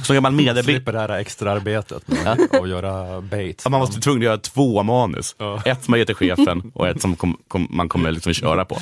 Som 0.02 0.14
gammal 0.14 0.32
medarbetare 0.32 0.74
Slipper 0.74 0.92
det 0.92 0.98
här 0.98 1.08
extra 1.08 1.52
arbetet 1.52 2.08
med 2.08 2.38
att 2.50 2.68
göra 2.68 3.20
baits. 3.20 3.64
Ja, 3.64 3.70
man 3.70 3.80
måste 3.80 4.00
tvungen 4.00 4.20
att 4.20 4.24
göra 4.24 4.38
två 4.38 4.82
manus. 4.82 5.36
Ja. 5.38 5.62
Ett 5.64 5.84
som 5.84 5.92
man 5.92 5.98
ger 5.98 6.06
till 6.06 6.14
chefen 6.14 6.72
och 6.74 6.88
ett 6.88 7.02
som 7.02 7.16
kom, 7.16 7.36
kom, 7.48 7.66
man 7.70 7.88
kommer 7.88 8.10
liksom 8.10 8.32
köra 8.34 8.64
på. 8.64 8.78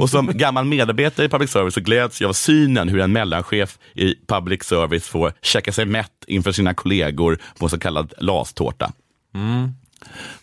Och 0.00 0.10
som 0.10 0.26
gammal 0.26 0.64
medarbetare 0.64 1.26
i 1.26 1.28
public 1.28 1.50
service 1.50 1.74
så 1.74 1.80
gläds 1.80 2.20
jag 2.20 2.28
av 2.28 2.32
synen 2.32 2.88
hur 2.88 3.00
en 3.00 3.12
mellanchef 3.12 3.78
i 3.94 4.14
public 4.26 4.64
service 4.64 5.08
får 5.08 5.32
käka 5.42 5.72
sig 5.72 5.84
mätt 5.84 6.24
inför 6.26 6.52
sina 6.52 6.74
kollegor 6.74 7.38
på 7.58 7.66
en 7.66 7.70
så 7.70 7.78
kallad 7.78 8.12
lastårta. 8.18 8.92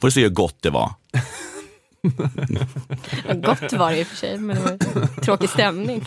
Får 0.01 0.09
se 0.09 0.21
hur 0.21 0.29
gott 0.29 0.57
det 0.61 0.69
var. 0.69 0.91
Gott 3.41 3.73
var 3.73 3.91
det 3.91 3.99
i 3.99 4.03
och 4.03 4.07
för 4.07 4.15
sig, 4.15 4.37
men 4.37 4.55
det 4.55 4.61
var 4.61 5.21
tråkig 5.21 5.49
stämning. 5.49 6.05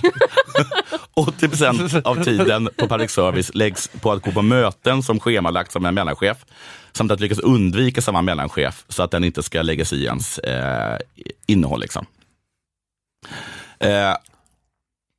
80 1.14 1.48
procent 1.48 2.06
av 2.06 2.24
tiden 2.24 2.68
på 2.76 2.88
public 2.88 3.10
service 3.10 3.50
läggs 3.54 3.88
på 3.88 4.12
att 4.12 4.22
gå 4.22 4.32
på 4.32 4.42
möten 4.42 5.02
som 5.02 5.20
schemalagts 5.20 5.76
av 5.76 5.86
en 5.86 5.94
mellanchef 5.94 6.44
samt 6.92 7.10
att 7.10 7.20
lyckas 7.20 7.38
undvika 7.38 8.02
samma 8.02 8.22
mellanchef 8.22 8.84
så 8.88 9.02
att 9.02 9.10
den 9.10 9.24
inte 9.24 9.42
ska 9.42 9.62
lägga 9.62 9.84
sig 9.84 9.98
i 9.98 10.04
ens 10.04 10.38
eh, 10.38 10.98
innehåll. 11.46 11.80
Liksom. 11.80 12.06
Eh, 13.78 14.14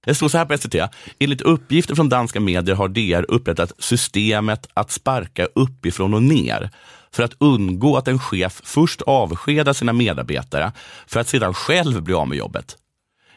det 0.05 0.15
står 0.15 0.29
så 0.29 0.37
här 0.37 0.45
på 0.45 0.57
SVT. 0.57 0.75
Enligt 1.19 1.41
uppgifter 1.41 1.95
från 1.95 2.09
danska 2.09 2.39
medier 2.39 2.75
har 2.75 2.87
DR 2.87 3.25
upprättat 3.31 3.71
systemet 3.79 4.67
att 4.73 4.91
sparka 4.91 5.47
uppifrån 5.55 6.13
och 6.13 6.23
ner 6.23 6.69
för 7.13 7.23
att 7.23 7.33
undgå 7.37 7.97
att 7.97 8.07
en 8.07 8.19
chef 8.19 8.61
först 8.63 9.01
avskedar 9.01 9.73
sina 9.73 9.93
medarbetare 9.93 10.71
för 11.07 11.19
att 11.19 11.27
sedan 11.27 11.53
själv 11.53 12.01
bli 12.03 12.13
av 12.13 12.27
med 12.27 12.37
jobbet. 12.37 12.77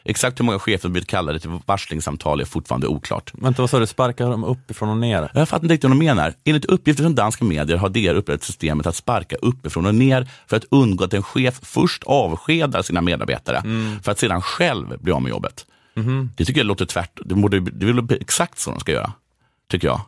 Exakt 0.07 0.39
hur 0.39 0.45
många 0.45 0.59
chefer 0.59 0.89
blivit 0.89 1.09
kallade 1.09 1.39
till 1.39 1.59
varslingsamtal 1.65 2.41
är 2.41 2.45
fortfarande 2.45 2.87
oklart. 2.87 3.31
Vänta, 3.33 3.61
vad 3.61 3.69
sa 3.69 3.79
du? 3.79 3.87
Sparkar 3.87 4.29
de 4.29 4.43
uppifrån 4.43 4.89
och 4.89 4.97
ner? 4.97 5.31
Jag 5.33 5.49
fattar 5.49 5.63
inte 5.63 5.73
riktigt 5.73 5.89
vad 5.89 5.97
de 5.97 6.05
menar. 6.05 6.33
Enligt 6.43 6.65
uppgifter 6.65 7.03
från 7.03 7.15
danska 7.15 7.45
medier 7.45 7.77
har 7.77 7.89
DR 7.89 8.15
upprättat 8.15 8.43
systemet 8.43 8.87
att 8.87 8.95
sparka 8.95 9.35
uppifrån 9.35 9.85
och 9.85 9.95
ner 9.95 10.29
för 10.47 10.57
att 10.57 10.65
undgå 10.71 11.03
att 11.03 11.13
en 11.13 11.23
chef 11.23 11.59
först 11.63 12.03
avskedar 12.03 12.81
sina 12.81 13.01
medarbetare 13.01 13.61
för 14.03 14.11
att 14.11 14.19
sedan 14.19 14.41
själv 14.41 14.99
bli 14.99 15.11
av 15.11 15.21
med 15.21 15.29
jobbet. 15.29 15.65
Det 16.37 16.45
tycker 16.45 16.59
jag 16.59 16.67
låter 16.67 16.85
tvärt. 16.85 17.19
Det, 17.25 17.35
borde, 17.35 17.59
det 17.59 17.85
är 17.89 17.93
väl 17.93 18.21
exakt 18.21 18.59
så 18.59 18.71
de 18.71 18.79
ska 18.79 18.91
göra, 18.91 19.13
tycker 19.69 19.87
jag. 19.87 20.01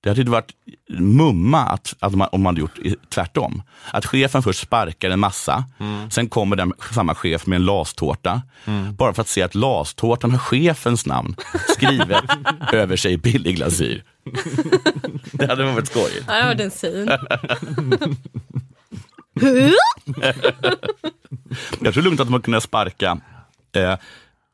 Det 0.00 0.08
hade 0.08 0.20
ju 0.20 0.28
varit 0.28 0.52
mumma 0.88 1.60
att, 1.64 1.94
att 2.00 2.14
man, 2.14 2.28
om 2.32 2.42
man 2.42 2.54
hade 2.54 2.60
gjort 2.60 2.78
tvärtom. 3.08 3.62
Att 3.92 4.06
chefen 4.06 4.42
först 4.42 4.60
sparkar 4.60 5.10
en 5.10 5.20
massa, 5.20 5.64
sen 6.10 6.28
kommer 6.28 6.56
den 6.56 6.72
samma 6.92 7.14
chef 7.14 7.46
med 7.46 7.56
en 7.56 7.64
lastårta. 7.64 8.42
Bara 8.98 9.14
för 9.14 9.22
att 9.22 9.28
se 9.28 9.42
att 9.42 9.54
lastårtan 9.54 10.30
har 10.30 10.38
chefens 10.38 11.06
namn 11.06 11.36
skrivet 11.68 12.24
över 12.72 12.96
sig 12.96 13.12
i 13.12 13.18
billig 13.18 13.56
glasyr. 13.56 14.04
Det 15.32 15.46
hade 15.46 15.72
varit 15.72 15.88
skojigt. 15.88 16.24
Ja, 16.28 16.34
det 16.34 16.46
var 16.46 16.54
den 16.54 16.70
syn. 16.70 17.10
Jag 21.80 21.94
tror 21.94 22.02
lugnt 22.02 22.20
att 22.20 22.30
man 22.30 22.42
kunde 22.42 22.60
sparka 22.60 23.20
eh, 23.72 23.96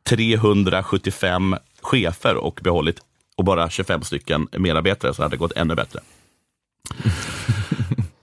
375 0.08 1.56
chefer 1.82 2.36
och 2.36 2.60
behållit 2.62 3.00
och 3.36 3.44
bara 3.44 3.70
25 3.70 4.02
stycken 4.02 4.48
medarbetare 4.58 5.14
så 5.14 5.22
hade 5.22 5.32
det 5.32 5.38
gått 5.38 5.52
ännu 5.56 5.74
bättre. 5.74 6.00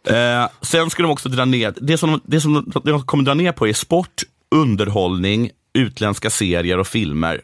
eh, 0.16 0.50
sen 0.62 0.90
ska 0.90 1.04
de 1.04 1.12
också 1.12 1.30
dra 1.30 1.46
ner, 1.46 1.74
det 1.82 1.98
som, 1.98 2.22
det 2.24 2.42
som 2.42 2.72
de 2.84 3.06
kommer 3.06 3.24
dra 3.24 3.34
ner 3.34 3.52
på 3.52 3.68
är 3.68 3.74
sport, 3.74 4.24
underhållning, 4.56 5.52
utländska 5.74 6.30
serier 6.30 6.78
och 6.78 6.88
filmer. 6.88 7.42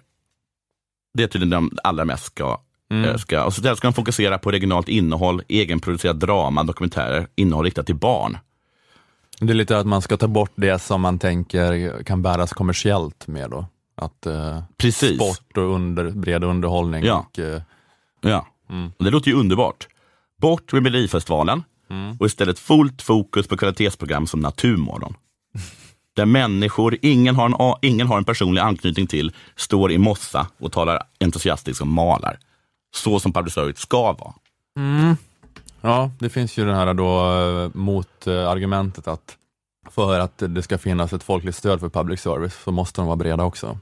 Det 1.13 1.23
är 1.23 1.27
tydligen 1.27 1.49
de 1.49 1.77
allra 1.83 2.05
mest 2.05 2.25
ska 2.25 2.59
Mm. 2.91 3.17
Ska, 3.17 3.43
och 3.43 3.53
så 3.53 3.61
där 3.61 3.75
ska 3.75 3.87
de 3.87 3.93
fokusera 3.93 4.37
på 4.37 4.51
regionalt 4.51 4.89
innehåll, 4.89 5.41
egenproducerat 5.47 6.19
drama, 6.19 6.63
dokumentärer, 6.63 7.27
innehåll 7.35 7.65
riktat 7.65 7.85
till 7.85 7.95
barn. 7.95 8.37
Det 9.39 9.53
är 9.53 9.55
lite 9.55 9.77
att 9.77 9.87
man 9.87 10.01
ska 10.01 10.17
ta 10.17 10.27
bort 10.27 10.51
det 10.55 10.79
som 10.79 11.01
man 11.01 11.19
tänker 11.19 12.03
kan 12.03 12.21
bäras 12.21 12.53
kommersiellt 12.53 13.27
med 13.27 13.49
då. 13.49 13.65
Att 13.97 14.25
eh, 14.25 14.63
Precis. 14.77 15.15
sport 15.15 15.57
och 15.57 15.75
under, 15.75 16.09
bred 16.11 16.43
underhållning. 16.43 17.05
Ja. 17.05 17.25
Och, 17.29 17.39
eh, 17.39 17.61
Ja. 18.21 18.47
Mm. 18.69 18.91
Och 18.97 19.05
det 19.05 19.11
låter 19.11 19.31
ju 19.31 19.37
underbart. 19.37 19.87
Bort 20.41 20.73
med 20.73 20.83
Melodifestivalen 20.83 21.63
Mm. 21.89 22.17
och 22.19 22.25
istället 22.25 22.59
fullt 22.59 23.01
fokus 23.01 23.47
på 23.47 23.57
kvalitetsprogram 23.57 24.27
som 24.27 24.39
Naturmorgon. 24.39 25.13
Där 26.15 26.25
människor 26.25 26.97
ingen 27.01 27.35
har, 27.35 27.45
en, 27.45 27.75
ingen 27.89 28.07
har 28.07 28.17
en 28.17 28.23
personlig 28.25 28.61
anknytning 28.61 29.07
till 29.07 29.31
står 29.55 29.91
i 29.91 29.97
mossa 29.97 30.47
och 30.59 30.71
talar 30.71 31.03
entusiastiskt 31.19 31.81
om 31.81 31.93
malar. 31.93 32.39
Så 32.95 33.19
som 33.19 33.33
public 33.33 33.53
service 33.53 33.79
ska 33.79 34.01
vara. 34.13 34.33
Ja, 35.81 36.11
det 36.19 36.29
finns 36.29 36.57
ju 36.57 36.65
det 36.65 36.75
här 36.75 36.93
då 36.93 37.31
eh, 37.63 37.69
mot 37.73 38.27
argumentet 38.27 39.07
att 39.07 39.37
för 39.89 40.19
att 40.19 40.37
det 40.37 40.63
ska 40.63 40.77
finnas 40.77 41.13
ett 41.13 41.23
folkligt 41.23 41.55
stöd 41.57 41.79
för 41.79 41.89
public 41.89 42.21
service 42.21 42.59
så 42.63 42.71
måste 42.71 43.01
de 43.01 43.07
vara 43.07 43.15
breda 43.15 43.43
också. 43.43 43.79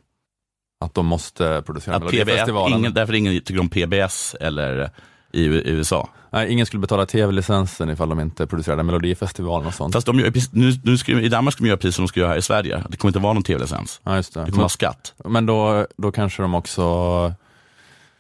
Att 0.80 0.94
de 0.94 1.06
måste 1.06 1.64
producera 1.66 1.96
Att 1.96 2.08
PBS, 2.12 2.50
ingen, 2.70 2.94
därför 2.94 3.14
ingen 3.14 3.42
tycker 3.42 3.60
om 3.60 3.70
PBS 3.70 4.36
eller 4.42 4.90
i 5.32 5.44
U- 5.46 5.62
USA. 5.66 6.10
Nej, 6.30 6.52
ingen 6.52 6.66
skulle 6.66 6.80
betala 6.80 7.06
tv-licensen 7.06 7.90
ifall 7.90 8.10
de 8.10 8.20
inte 8.20 8.48
producerade 8.48 8.84
Melodifestivalen 8.84 9.68
och 9.68 9.74
sånt. 9.74 9.94
Fast 9.94 10.08
de 10.08 10.20
gör, 10.20 10.34
nu, 10.52 10.72
nu 10.84 10.98
ska, 10.98 11.12
i 11.12 11.30
Danmark 11.30 11.54
ska 11.54 11.64
de 11.64 11.68
göra 11.68 11.78
precis 11.78 11.96
som 11.96 12.04
de 12.04 12.08
ska 12.08 12.20
göra 12.20 12.30
här 12.30 12.38
i 12.38 12.42
Sverige. 12.42 12.84
Det 12.90 12.98
kommer 12.98 13.10
inte 13.10 13.20
vara 13.20 13.34
någon 13.34 13.44
tv-licens. 13.44 14.02
Ja, 14.04 14.12
det. 14.12 14.18
Det 14.18 14.34
kommer 14.34 14.58
vara 14.58 14.70
skatt. 14.70 15.14
Men 15.26 15.46
då, 15.46 15.88
då 15.98 16.12
kanske 16.12 16.42
de 16.42 16.56
också 16.56 16.82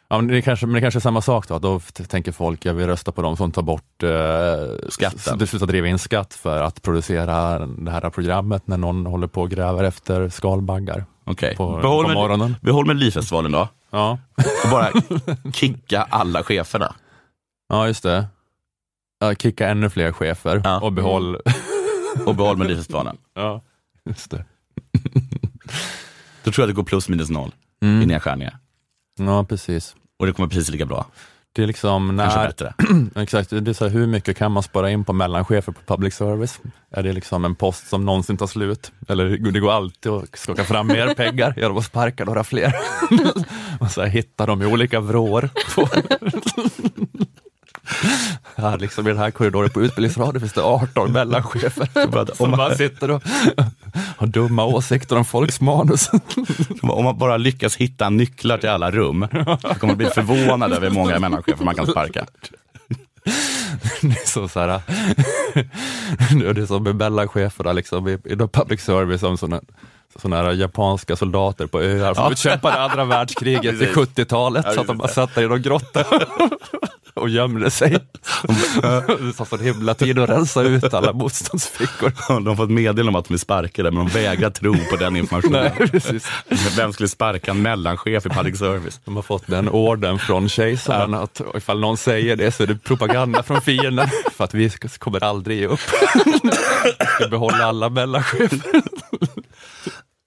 Ja, 0.07 0.17
men, 0.17 0.27
det 0.27 0.41
kanske, 0.41 0.65
men 0.65 0.73
det 0.75 0.81
kanske 0.81 0.97
är 0.97 1.01
samma 1.01 1.21
sak 1.21 1.47
då, 1.47 1.59
då 1.59 1.79
tänker 2.07 2.31
folk, 2.31 2.65
jag 2.65 2.73
vill 2.73 2.87
rösta 2.87 3.11
på 3.11 3.21
dem 3.21 3.37
som 3.37 3.51
tar 3.51 3.61
bort 3.61 4.03
eh, 4.03 4.89
Skatten. 4.89 5.37
beslutar 5.37 5.67
driva 5.67 5.87
in 5.87 5.99
skatt 5.99 6.33
för 6.33 6.61
att 6.61 6.81
producera 6.81 7.59
det 7.67 7.91
här 7.91 8.09
programmet 8.09 8.67
när 8.67 8.77
någon 8.77 9.05
håller 9.05 9.27
på 9.27 9.41
och 9.41 9.49
gräver 9.49 9.83
efter 9.83 10.29
skalbaggar 10.29 11.05
Okej, 11.25 11.55
på, 11.55 11.77
behåll, 11.81 12.37
med, 12.37 12.55
behåll 12.61 12.85
Melodifestivalen 12.85 13.51
då 13.51 13.67
Ja. 13.91 14.19
och 14.63 14.69
bara 14.71 14.91
kicka 15.53 16.01
alla 16.09 16.43
cheferna. 16.43 16.95
ja, 17.69 17.87
just 17.87 18.03
det. 18.03 18.27
Ja, 19.19 19.35
kicka 19.35 19.67
ännu 19.69 19.89
fler 19.89 20.11
chefer 20.11 20.61
Ja. 20.63 20.79
och 20.79 20.93
behåll... 20.93 21.37
Och 22.25 22.35
behåll 22.35 22.57
Melodifestivalen. 22.57 23.17
ja, 23.33 23.61
just 24.05 24.31
det. 24.31 24.45
Då 26.43 26.51
tror 26.51 26.61
jag 26.63 26.69
det 26.69 26.73
går 26.73 26.83
plus 26.83 27.09
minus 27.09 27.29
noll 27.29 27.51
i 27.81 27.85
Mm. 27.85 28.07
nedskärningar. 28.07 28.57
Ja, 29.19 29.43
precis. 29.43 29.95
Och 30.19 30.25
det 30.25 30.31
kommer 30.33 30.49
precis 30.49 30.69
lika 30.69 30.85
bra. 30.85 31.05
Det 31.55 31.63
är 31.63 31.67
liksom 31.67 32.15
när, 32.15 32.53
exakt, 33.15 33.49
det 33.49 33.67
är 33.67 33.73
så 33.73 33.85
här, 33.85 33.91
hur 33.91 34.07
mycket 34.07 34.37
kan 34.37 34.51
man 34.51 34.63
spara 34.63 34.91
in 34.91 35.05
på 35.05 35.13
mellanchefer 35.13 35.71
på 35.71 35.81
public 35.85 36.15
service? 36.15 36.59
Är 36.91 37.03
det 37.03 37.13
liksom 37.13 37.45
en 37.45 37.55
post 37.55 37.87
som 37.87 38.05
någonsin 38.05 38.37
tar 38.37 38.47
slut? 38.47 38.91
Eller 39.07 39.25
det 39.37 39.59
går 39.59 39.71
alltid 39.71 40.11
att 40.11 40.37
skaka 40.37 40.63
fram 40.63 40.87
mer 40.87 41.13
pengar 41.15 41.53
genom 41.57 41.77
att 41.77 41.85
sparka 41.85 42.25
några 42.25 42.43
fler? 42.43 42.73
och 43.79 43.91
så 43.91 44.01
här, 44.01 44.07
hitta 44.07 44.45
dem 44.45 44.61
i 44.61 44.65
olika 44.65 44.99
vrår. 44.99 45.49
här 48.55 48.77
liksom, 48.77 49.07
I 49.07 49.09
den 49.09 49.17
här 49.19 49.31
korridoren 49.31 49.69
på 49.69 49.81
Utbildningsradion 49.81 50.39
finns 50.39 50.53
det 50.53 50.61
18 50.63 51.11
mellanchefer 51.11 52.35
som 52.35 52.51
bara 52.51 52.75
sitter 52.75 53.11
och 53.11 53.23
har 54.17 54.27
dumma 54.27 54.65
åsikter 54.65 55.15
om 55.17 55.25
folks 55.25 55.61
manus. 55.61 56.09
Om 56.81 57.03
man 57.03 57.17
bara 57.17 57.37
lyckas 57.37 57.75
hitta 57.75 58.09
nycklar 58.09 58.57
till 58.57 58.69
alla 58.69 58.91
rum, 58.91 59.27
så 59.61 59.67
kommer 59.67 59.85
man 59.87 59.97
bli 59.97 60.05
förvånad 60.07 60.73
över 60.73 60.87
hur 60.87 60.93
många 60.95 61.19
mellanchefer 61.19 61.65
man 61.65 61.75
kan 61.75 61.87
sparka. 61.87 62.25
Det 64.01 64.07
är 64.07 64.27
så, 64.27 64.47
så 64.47 64.59
här, 64.59 64.81
det 66.53 66.61
är 66.61 66.65
som 66.65 66.83
med 66.83 66.95
mellancheferna 66.95 67.73
liksom, 67.73 68.07
i, 68.07 68.11
i 68.11 68.35
public 68.35 68.81
service 68.81 69.19
som 69.21 69.37
såna, 69.37 69.61
såna 70.21 70.35
här 70.37 70.51
japanska 70.53 71.15
soldater 71.15 71.67
på 71.67 71.81
öar 71.81 72.13
som 72.13 72.23
Ja. 72.23 72.31
utkämpade 72.31 72.81
andra 72.81 73.05
världskriget 73.05 73.75
i 73.75 73.77
Precis. 73.77 73.95
70-talet. 73.95 74.65
Ja, 74.67 74.73
så 74.73 74.81
att 74.81 74.87
de 74.87 74.97
bara 74.97 75.07
satt 75.07 75.35
där 75.35 75.43
i 75.43 75.47
någon 75.47 75.61
grotta 75.61 76.03
och 77.15 77.29
gömde 77.29 77.71
sig. 77.71 77.91
Det 77.91 79.33
tar 79.37 79.45
så 79.45 79.57
himla 79.57 79.93
tid 79.93 80.19
att 80.19 80.29
rensa 80.29 80.61
ut 80.61 80.93
alla 80.93 81.13
motståndsfickor. 81.13 82.11
De 82.27 82.47
har 82.47 82.55
fått 82.55 82.69
meddelande 82.69 83.09
om 83.09 83.15
att 83.15 83.27
de 83.27 83.33
är 83.33 83.37
sparkade, 83.37 83.91
men 83.91 84.07
de 84.07 84.13
vägrar 84.13 84.49
tro 84.49 84.75
på 84.89 84.95
den 84.95 85.15
informationen. 85.15 85.71
Nej, 85.79 85.89
precis. 85.89 86.27
Vem 86.77 86.93
skulle 86.93 87.09
sparka 87.09 87.51
en 87.51 87.61
mellanchef 87.61 88.25
i 88.25 88.29
public 88.29 88.59
service? 88.59 88.99
De 89.05 89.15
har 89.15 89.23
fått 89.23 89.47
den 89.47 89.69
orden 89.69 90.19
från 90.19 90.49
kejsaren 90.49 91.13
att 91.13 91.41
ifall 91.55 91.79
någon 91.79 91.97
säger 91.97 92.35
det 92.35 92.51
så 92.51 92.63
är 92.63 92.67
det 92.67 92.75
propaganda 92.75 93.43
från 93.43 93.61
fienden 93.61 94.07
för 94.31 94.43
att 94.43 94.53
vi 94.53 94.69
kommer 94.99 95.23
aldrig 95.23 95.59
ge 95.59 95.67
upp. 95.67 95.79
Vi 96.25 97.05
ska 97.15 97.27
behålla 97.27 97.65
alla 97.65 97.89
mellanchefer. 97.89 98.59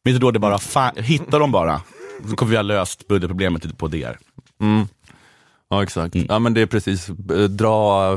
Men 0.04 0.20
då 0.20 0.30
det 0.30 0.38
bara, 0.38 0.58
fan, 0.58 0.92
hitta 0.96 1.38
dem 1.38 1.52
bara. 1.52 1.80
Så 2.30 2.36
kommer 2.36 2.50
vi 2.50 2.56
ha 2.56 2.62
löst 2.62 3.08
budgetproblemet 3.08 3.78
på 3.78 3.88
DR. 3.88 4.18
Mm. 4.60 4.88
Ja 5.70 5.82
exakt. 5.82 6.14
Ja 6.14 6.38
men 6.38 6.54
det 6.54 6.60
är 6.60 6.66
precis, 6.66 7.08
eh, 7.08 7.14
dra, 7.44 8.12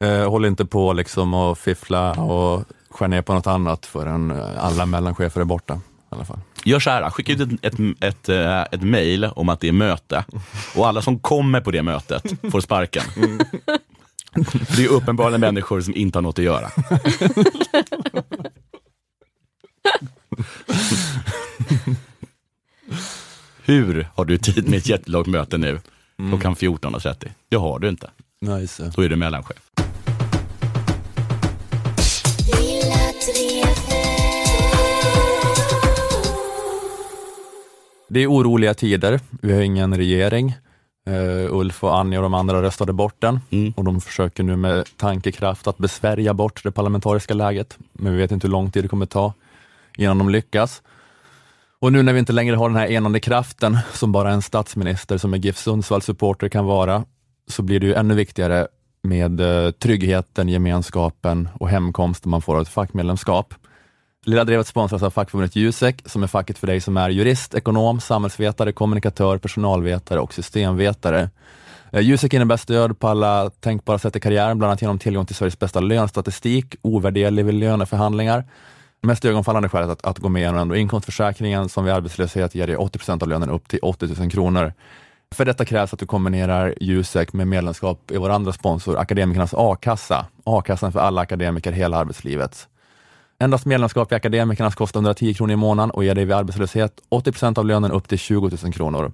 eh, 0.00 0.30
håll 0.30 0.44
inte 0.44 0.64
på 0.64 0.92
liksom 0.92 1.34
och 1.34 1.58
fiffla 1.58 2.12
och 2.12 2.64
skär 2.90 3.08
ner 3.08 3.22
på 3.22 3.34
något 3.34 3.46
annat 3.46 3.86
förrän 3.86 4.30
eh, 4.30 4.64
alla 4.64 4.86
mellanchefer 4.86 5.40
är 5.40 5.44
borta. 5.44 5.74
I 5.74 6.14
alla 6.14 6.24
fall. 6.24 6.38
Gör 6.64 6.80
så 6.80 6.90
här, 6.90 7.10
skicka 7.10 7.32
ut 7.32 7.40
ett, 7.40 7.50
ett, 7.62 7.74
ett, 8.00 8.28
eh, 8.28 8.62
ett 8.62 8.82
mail 8.82 9.24
om 9.24 9.48
att 9.48 9.60
det 9.60 9.68
är 9.68 9.72
möte 9.72 10.24
och 10.76 10.88
alla 10.88 11.02
som 11.02 11.18
kommer 11.18 11.60
på 11.60 11.70
det 11.70 11.82
mötet 11.82 12.22
får 12.50 12.60
sparken. 12.60 13.02
Det 14.76 14.84
är 14.84 14.88
uppenbarligen 14.88 15.40
människor 15.40 15.80
som 15.80 15.96
inte 15.96 16.18
har 16.18 16.22
något 16.22 16.38
att 16.38 16.44
göra. 16.44 16.70
Hur 23.64 24.08
har 24.14 24.24
du 24.24 24.38
tid 24.38 24.68
med 24.68 24.78
ett 24.78 24.88
jättelångt 24.88 25.26
möte 25.26 25.58
nu 25.58 25.80
klockan 26.28 26.54
14.30? 26.54 27.28
Det 27.48 27.56
har 27.56 27.78
du 27.78 27.88
inte. 27.88 28.10
Nice. 28.40 28.92
Då 28.96 29.02
är 29.02 29.08
du 29.08 29.16
mellanchef. 29.16 29.56
Det 38.08 38.20
är 38.20 38.30
oroliga 38.32 38.74
tider, 38.74 39.20
vi 39.42 39.52
har 39.52 39.60
ingen 39.60 39.96
regering. 39.96 40.54
Uh, 41.10 41.54
Ulf 41.54 41.84
och 41.84 41.98
Annie 41.98 42.16
och 42.16 42.22
de 42.22 42.34
andra 42.34 42.62
röstade 42.62 42.92
bort 42.92 43.14
den 43.18 43.40
Mm. 43.50 43.72
och 43.76 43.84
de 43.84 44.00
försöker 44.00 44.42
nu 44.42 44.56
med 44.56 44.86
tankekraft 44.96 45.66
att 45.66 45.78
besvärja 45.78 46.34
bort 46.34 46.60
det 46.64 46.70
parlamentariska 46.70 47.34
läget. 47.34 47.78
Men 47.92 48.12
vi 48.12 48.18
vet 48.18 48.30
inte 48.32 48.46
hur 48.46 48.52
lång 48.52 48.70
tid 48.70 48.84
det 48.84 48.88
kommer 48.88 49.06
ta 49.06 49.32
innan 49.96 50.18
de 50.18 50.28
lyckas. 50.28 50.82
Och 51.80 51.92
nu 51.92 52.02
när 52.02 52.12
vi 52.12 52.18
inte 52.18 52.32
längre 52.32 52.56
har 52.56 52.68
den 52.68 52.78
här 52.78 52.86
enande 52.86 53.20
kraften 53.20 53.78
som 53.92 54.12
bara 54.12 54.30
en 54.32 54.42
statsminister 54.42 55.18
som 55.18 55.34
är 55.34 55.38
GIF 55.38 55.56
Sundsvalls 55.56 56.04
supporter 56.04 56.48
kan 56.48 56.64
vara, 56.64 57.04
så 57.48 57.62
blir 57.62 57.80
det 57.80 57.86
ju 57.86 57.94
ännu 57.94 58.14
viktigare 58.14 58.66
med 59.02 59.40
eh, 59.40 59.70
tryggheten, 59.70 60.48
gemenskapen 60.48 61.48
och 61.54 61.68
hemkomsten 61.68 62.30
man 62.30 62.42
får 62.42 62.54
av 62.54 62.62
ett 62.62 62.68
fackmedlemskap. 62.68 63.54
Lilla 64.24 64.44
Drevet 64.44 64.66
sponsras 64.66 65.02
av 65.02 65.10
fackförbundet 65.10 65.56
Jusek, 65.56 66.02
som 66.06 66.22
är 66.22 66.26
facket 66.26 66.58
för 66.58 66.66
dig 66.66 66.80
som 66.80 66.96
är 66.96 67.10
jurist, 67.10 67.54
ekonom, 67.54 68.00
samhällsvetare, 68.00 68.72
kommunikatör, 68.72 69.38
personalvetare 69.38 70.20
och 70.20 70.34
systemvetare. 70.34 71.30
Eh, 71.92 72.00
Jusek 72.00 72.34
innebär 72.34 72.56
stöd 72.56 72.98
på 72.98 73.08
alla 73.08 73.50
tänkbara 73.50 73.98
sätt 73.98 74.16
i 74.16 74.20
karriären, 74.20 74.58
bland 74.58 74.70
annat 74.70 74.82
genom 74.82 74.98
tillgång 74.98 75.26
till 75.26 75.36
Sveriges 75.36 75.58
bästa 75.58 75.80
lönstatistik, 75.80 76.74
ovärderlig 76.82 77.44
vid 77.44 77.54
löneförhandlingar. 77.54 78.44
Mest 79.00 79.24
ögonfallande 79.24 79.68
skälet 79.68 79.90
att, 79.90 80.04
att 80.04 80.18
gå 80.18 80.28
med 80.28 80.42
genom 80.42 80.74
inkomstförsäkringen 80.74 81.68
som 81.68 81.84
vid 81.84 81.94
arbetslöshet 81.94 82.54
ger 82.54 82.66
dig 82.66 82.76
80 82.76 82.98
procent 82.98 83.22
av 83.22 83.28
lönen 83.28 83.50
upp 83.50 83.68
till 83.68 83.78
80 83.82 84.06
000 84.20 84.30
kronor. 84.30 84.72
För 85.34 85.44
detta 85.44 85.64
krävs 85.64 85.92
att 85.92 85.98
du 85.98 86.06
kombinerar 86.06 86.74
Jusek 86.80 87.32
med 87.32 87.48
medlemskap 87.48 88.10
i 88.10 88.16
vår 88.16 88.30
andra 88.30 88.52
sponsor, 88.52 88.98
Akademikernas 88.98 89.54
a-kassa. 89.56 90.26
A-kassan 90.44 90.92
för 90.92 91.00
alla 91.00 91.20
akademiker 91.20 91.72
hela 91.72 91.96
arbetslivet. 91.96 92.68
Endast 93.38 93.66
medlemskap 93.66 94.12
i 94.12 94.14
Akademikernas 94.14 94.74
kostar 94.74 94.98
110 94.98 95.34
kronor 95.34 95.52
i 95.52 95.56
månaden 95.56 95.90
och 95.90 96.04
ger 96.04 96.14
dig 96.14 96.24
vid 96.24 96.36
arbetslöshet 96.36 97.00
80 97.08 97.32
procent 97.32 97.58
av 97.58 97.66
lönen 97.66 97.92
upp 97.92 98.08
till 98.08 98.18
20 98.18 98.50
000 98.62 98.72
kronor. 98.72 99.12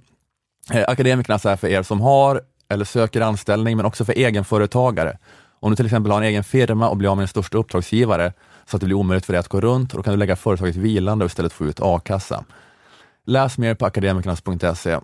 Eh, 0.71 0.83
Akademikernas 0.87 1.45
är 1.45 1.55
för 1.55 1.67
er 1.67 1.83
som 1.83 2.01
har 2.01 2.41
eller 2.69 2.85
söker 2.85 3.21
anställning, 3.21 3.77
men 3.77 3.85
också 3.85 4.05
för 4.05 4.13
egenföretagare. 4.13 5.17
Om 5.59 5.71
du 5.71 5.75
till 5.75 5.85
exempel 5.85 6.11
har 6.11 6.21
en 6.21 6.27
egen 6.27 6.43
firma 6.43 6.89
och 6.89 6.97
blir 6.97 7.09
av 7.09 7.17
med 7.17 7.21
din 7.21 7.27
största 7.27 7.57
uppdragsgivare, 7.57 8.33
så 8.69 8.77
att 8.77 8.81
det 8.81 8.85
blir 8.85 8.95
omöjligt 8.95 9.25
för 9.25 9.33
dig 9.33 9.39
att 9.39 9.47
gå 9.47 9.61
runt, 9.61 9.93
då 9.93 10.03
kan 10.03 10.13
du 10.13 10.17
lägga 10.17 10.35
företaget 10.35 10.75
vilande 10.75 11.25
och 11.25 11.31
istället 11.31 11.53
få 11.53 11.65
ut 11.65 11.79
a-kassa. 11.81 12.43
Läs 13.25 13.57
mer 13.57 13.75
på 13.75 13.85
akademikernas.se. 13.85 14.99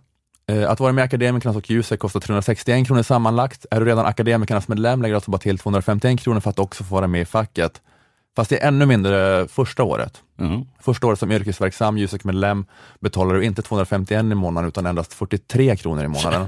Eh, 0.47 0.69
Att 0.69 0.79
vara 0.79 0.91
med 0.91 1.01
i 1.01 1.05
Akademikernas 1.05 1.57
och 1.57 1.69
Jusek 1.69 1.99
kostar 1.99 2.19
361 2.19 2.87
kronor 2.87 3.03
sammanlagt. 3.03 3.65
Är 3.71 3.79
du 3.79 3.85
redan 3.85 4.05
Akademikernas 4.05 4.67
medlem 4.67 5.01
lägger 5.01 5.13
du 5.13 5.15
alltså 5.17 5.31
bara 5.31 5.37
till 5.37 5.57
251 5.57 6.19
kronor 6.19 6.39
för 6.39 6.49
att 6.49 6.59
också 6.59 6.83
få 6.83 6.95
vara 6.95 7.07
med 7.07 7.21
i 7.21 7.25
facket. 7.25 7.81
Fast 8.35 8.49
det 8.49 8.63
är 8.63 8.67
ännu 8.67 8.85
mindre 8.85 9.47
första 9.47 9.83
året. 9.83 10.21
Mm. 10.39 10.61
Första 10.79 11.07
året 11.07 11.19
som 11.19 11.31
yrkesverksam 11.31 11.97
Jusek-medlem 11.97 12.65
betalar 12.99 13.35
du 13.35 13.43
inte 13.45 13.61
251 13.61 14.23
i 14.23 14.35
månaden 14.35 14.67
utan 14.67 14.85
endast 14.85 15.13
43 15.13 15.75
kronor 15.75 16.03
i 16.03 16.07
månaden. 16.07 16.47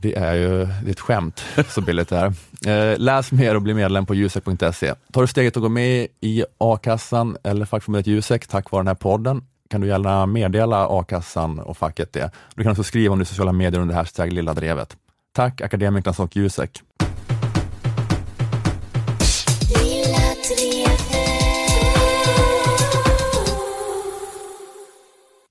Det 0.00 0.16
är 0.16 0.34
ju 0.34 0.48
det 0.64 0.88
är 0.88 0.90
ett 0.90 1.00
skämt, 1.00 1.44
så 1.68 1.80
billigt 1.80 2.08
det 2.08 2.16
är. 2.16 2.92
Eh, 2.92 2.98
läs 2.98 3.32
mer 3.32 3.54
och 3.54 3.62
bli 3.62 3.74
medlem 3.74 4.06
på 4.06 4.14
jusek.se. 4.14 4.94
Tar 5.12 5.20
du 5.20 5.26
steget 5.26 5.56
att 5.56 5.62
gå 5.62 5.68
med 5.68 6.06
i 6.20 6.44
a-kassan 6.58 7.36
eller 7.44 7.66
fackförbundet 7.66 8.06
Jusek 8.06 8.46
tack 8.46 8.70
vare 8.70 8.80
den 8.80 8.88
här 8.88 8.94
podden 8.94 9.42
kan 9.70 9.80
du 9.80 9.86
gärna 9.86 10.26
meddela 10.26 10.86
a-kassan 10.88 11.58
och 11.58 11.76
facket 11.76 12.12
det. 12.12 12.30
Du 12.54 12.62
kan 12.62 12.72
också 12.72 12.82
skriva 12.82 13.12
om 13.12 13.18
det 13.18 13.22
i 13.22 13.26
sociala 13.26 13.52
medier 13.52 13.80
under 13.80 13.94
hashtag 13.94 14.32
lilla 14.32 14.54
drevet. 14.54 14.96
Tack 15.32 15.60
Akademikernas 15.60 16.20
och 16.20 16.36
Jusek. 16.36 16.82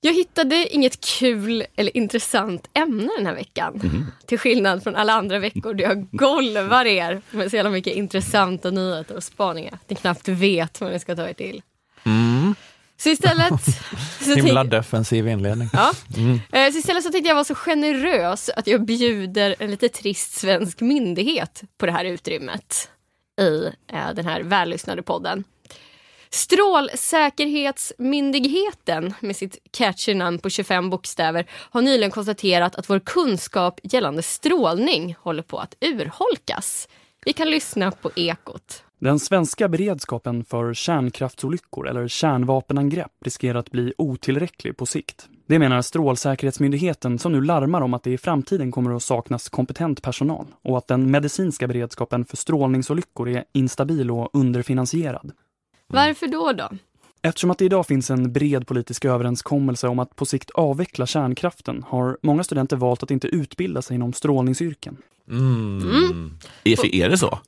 Jag 0.02 0.14
hittade 0.14 0.68
inget 0.76 1.06
kul 1.06 1.66
eller 1.76 1.98
intressant 1.98 2.68
ämne 2.74 3.10
den 3.18 3.26
här 3.26 3.36
veckan. 3.36 3.82
Till 4.26 4.40
skillnad 4.40 4.84
från 4.84 4.96
alla 4.96 5.14
andra 5.14 5.40
veckor 5.40 5.74
där 5.74 5.84
jag 5.84 6.08
golvar 6.12 6.86
er 6.86 7.22
med 7.32 7.50
så 7.50 7.56
jävla 7.56 7.72
mycket 7.72 7.96
intressanta 7.96 8.70
nyheter 8.72 9.16
och 9.16 9.24
spaningar. 9.24 9.80
Ni 9.88 9.96
knappt 9.96 10.28
vet 10.28 10.82
vad 10.82 10.92
ni 10.92 11.00
ska 11.00 11.16
ta 11.16 11.30
er 11.30 11.34
till. 11.34 11.62
Så 13.00 13.10
istället... 13.10 13.54
Så 14.22 14.36
Himla 14.36 14.64
defensiv 14.64 15.28
inledning. 15.28 15.70
Ja. 15.74 15.92
Eh, 16.52 16.72
Så 16.72 16.78
istället 16.78 17.04
så 17.04 17.12
tänkte 17.12 17.28
jag 17.28 17.36
vara 17.36 17.46
så 17.46 17.56
generös 17.56 18.50
att 18.50 18.68
jag 18.68 18.86
bjuder 18.86 19.56
en 19.60 19.72
lite 19.72 19.90
trist 19.90 20.34
svensk 20.34 20.82
myndighet 20.82 21.64
på 21.78 21.86
det 21.86 21.92
här 21.92 22.06
utrymmet 22.06 22.90
i 23.42 23.66
eh, 23.94 24.14
den 24.16 24.26
här 24.26 24.42
vällyssnade 24.42 25.02
podden. 25.02 25.44
Strålsäkerhetsmyndigheten 26.30 29.14
med 29.20 29.36
sitt 29.36 29.58
catchy 29.72 30.14
namn 30.14 30.40
på 30.40 30.50
25 30.50 30.90
bokstäver 30.90 31.48
har 31.52 31.82
nyligen 31.82 32.12
konstaterat 32.12 32.76
att 32.76 32.90
vår 32.90 33.00
kunskap 33.00 33.80
gällande 33.84 34.22
strålning 34.22 35.16
håller 35.20 35.44
på 35.44 35.60
att 35.60 35.76
urholkas. 35.82 36.88
Vi 37.26 37.34
kan 37.34 37.50
lyssna 37.50 37.92
på 37.92 38.12
Ekot. 38.16 38.84
Den 39.00 39.20
svenska 39.20 39.70
beredskapen 39.70 40.44
för 40.44 40.74
kärnkraftsolyckor 40.74 41.88
eller 41.88 42.08
kärnvapenangrepp 42.08 43.12
riskerar 43.26 43.60
att 43.60 43.72
bli 43.72 43.94
otillräcklig 43.98 44.78
på 44.78 44.86
sikt. 44.86 45.28
Det 45.48 45.60
menar 45.60 45.82
Strålsäkerhetsmyndigheten 45.82 47.20
som 47.20 47.32
nu 47.32 47.42
larmar 47.42 47.82
om 47.82 47.94
att 47.94 48.04
det 48.04 48.12
i 48.12 48.18
framtiden 48.18 48.72
kommer 48.72 48.96
att 48.96 49.04
saknas 49.04 49.50
kompetent 49.50 50.02
personal 50.02 50.46
och 50.64 50.78
att 50.78 50.88
den 50.88 51.12
medicinska 51.12 51.68
beredskapen 51.68 52.26
för 52.26 52.38
strålningsolyckor 52.38 53.30
är 53.30 53.44
instabil 53.54 54.12
och 54.12 54.30
underfinansierad. 54.34 55.32
Varför 55.88 56.28
då 56.28 56.52
då? 56.52 56.70
Eftersom 57.22 57.52
att 57.52 57.58
det 57.58 57.66
idag 57.66 57.88
finns 57.88 58.10
en 58.10 58.34
bred 58.34 58.68
politisk 58.68 59.06
överenskommelse 59.06 59.88
om 59.88 60.00
att 60.00 60.16
på 60.16 60.26
sikt 60.26 60.52
avveckla 60.52 61.06
kärnkraften 61.06 61.84
har 61.88 62.18
många 62.22 62.44
studenter 62.44 62.76
valt 62.78 63.04
att 63.04 63.12
inte 63.12 63.28
utbilda 63.28 63.82
sig 63.82 63.96
inom 63.96 64.14
strålningsyrken. 64.14 64.98
Mm. 65.30 66.38
Är, 66.64 66.96
är 66.96 67.10
det 67.10 67.18
så? 67.18 67.40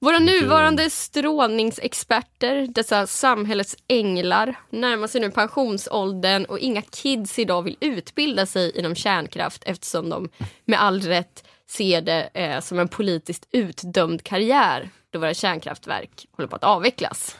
Våra 0.00 0.18
nuvarande 0.18 0.90
strålningsexperter, 0.90 2.66
dessa 2.66 3.06
samhällets 3.06 3.76
änglar, 3.88 4.54
närmar 4.70 5.06
sig 5.06 5.20
nu 5.20 5.30
pensionsåldern 5.30 6.44
och 6.44 6.58
inga 6.58 6.82
kids 6.82 7.38
idag 7.38 7.62
vill 7.62 7.76
utbilda 7.80 8.46
sig 8.46 8.78
inom 8.78 8.94
kärnkraft 8.94 9.62
eftersom 9.66 10.10
de 10.10 10.28
med 10.64 10.82
all 10.82 11.00
rätt 11.00 11.44
ser 11.70 12.02
det 12.02 12.30
eh, 12.34 12.60
som 12.60 12.78
en 12.78 12.88
politiskt 12.88 13.48
utdömd 13.52 14.22
karriär 14.22 14.90
då 15.10 15.18
våra 15.18 15.34
kärnkraftverk 15.34 16.26
håller 16.32 16.48
på 16.48 16.56
att 16.56 16.64
avvecklas. 16.64 17.36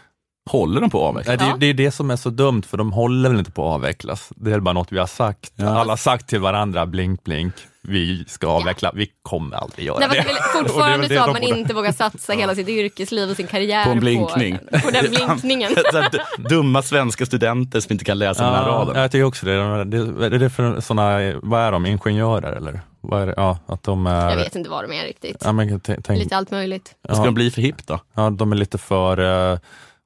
Håller 0.48 0.80
de 0.80 0.90
på 0.90 0.98
att 1.04 1.08
avveckla? 1.08 1.30
Nej, 1.32 1.38
det, 1.38 1.44
Ja. 1.50 1.56
det 1.56 1.66
är 1.66 1.74
det 1.74 1.90
som 1.90 2.10
är 2.10 2.16
så 2.16 2.30
dumt, 2.30 2.62
för 2.66 2.76
de 2.76 2.92
håller 2.92 3.28
väl 3.30 3.38
inte 3.38 3.50
på 3.50 3.68
att 3.68 3.74
avvecklas. 3.74 4.28
Det 4.36 4.52
är 4.52 4.60
bara 4.60 4.72
något 4.72 4.92
vi 4.92 4.98
har 4.98 5.06
sagt. 5.06 5.52
Alla 5.62 5.92
har 5.92 5.96
sagt 5.96 6.28
till 6.28 6.40
varandra, 6.40 6.86
blink 6.86 7.24
blink, 7.24 7.54
vi 7.82 8.24
ska 8.28 8.46
avveckla. 8.46 8.92
Vi 8.94 9.10
kommer 9.22 9.56
aldrig 9.56 9.86
göra 9.86 9.98
Nej, 9.98 10.08
det. 10.28 10.58
fortfarande 10.58 11.08
det 11.08 11.14
så 11.14 11.20
att 11.20 11.26
man 11.32 11.40
borde- 11.40 11.58
inte 11.58 11.74
vågar 11.74 11.92
satsa 11.92 12.32
hela 12.32 12.54
sitt 12.54 12.68
yrkesliv 12.68 13.30
och 13.30 13.36
sin 13.36 13.46
karriär 13.46 13.84
På 13.84 13.90
en 13.90 14.00
blinkning. 14.00 14.58
på, 14.72 14.78
på 14.80 14.90
den 14.90 15.10
blinkningen. 15.10 15.70
Så 15.92 15.98
här, 15.98 16.10
d- 16.10 16.18
Dumma 16.48 16.82
svenska 16.82 17.26
studenter 17.26 17.80
som 17.80 17.92
inte 17.92 18.04
kan 18.04 18.18
läsa 18.18 18.44
den 18.44 18.54
här 18.54 18.62
Ja, 18.62 18.68
raden. 18.68 19.02
jag 19.02 19.10
tycker 19.12 19.24
också 19.24 19.46
det. 19.46 19.84
det. 19.84 19.96
Är 20.26 20.30
det 20.38 20.50
för 20.50 20.80
såna, 20.80 21.18
vad 21.42 21.60
är 21.60 21.72
de, 21.72 21.86
ingenjörer 21.86 22.52
eller? 22.52 22.80
Vad 23.00 23.22
är 23.22 23.26
det? 23.26 23.34
Ja, 23.36 23.58
att 23.66 23.82
de 23.82 24.06
är... 24.06 24.30
Jag 24.30 24.36
vet 24.36 24.56
inte 24.56 24.70
vad 24.70 24.84
de 24.88 24.92
är 24.96 25.04
riktigt. 25.04 25.36
Ja, 25.44 25.52
men, 25.52 25.80
tänk, 25.80 26.08
Lite 26.08 26.36
allt 26.36 26.50
möjligt. 26.50 26.94
Vad 27.02 27.16
ska 27.16 27.22
ja, 27.22 27.26
de 27.26 27.34
bli 27.34 27.50
för 27.50 27.62
hipp 27.62 27.86
då? 27.86 28.00
ja, 28.14 28.30
de 28.30 28.52
är 28.52 28.56
lite 28.56 28.78
för... 28.78 29.58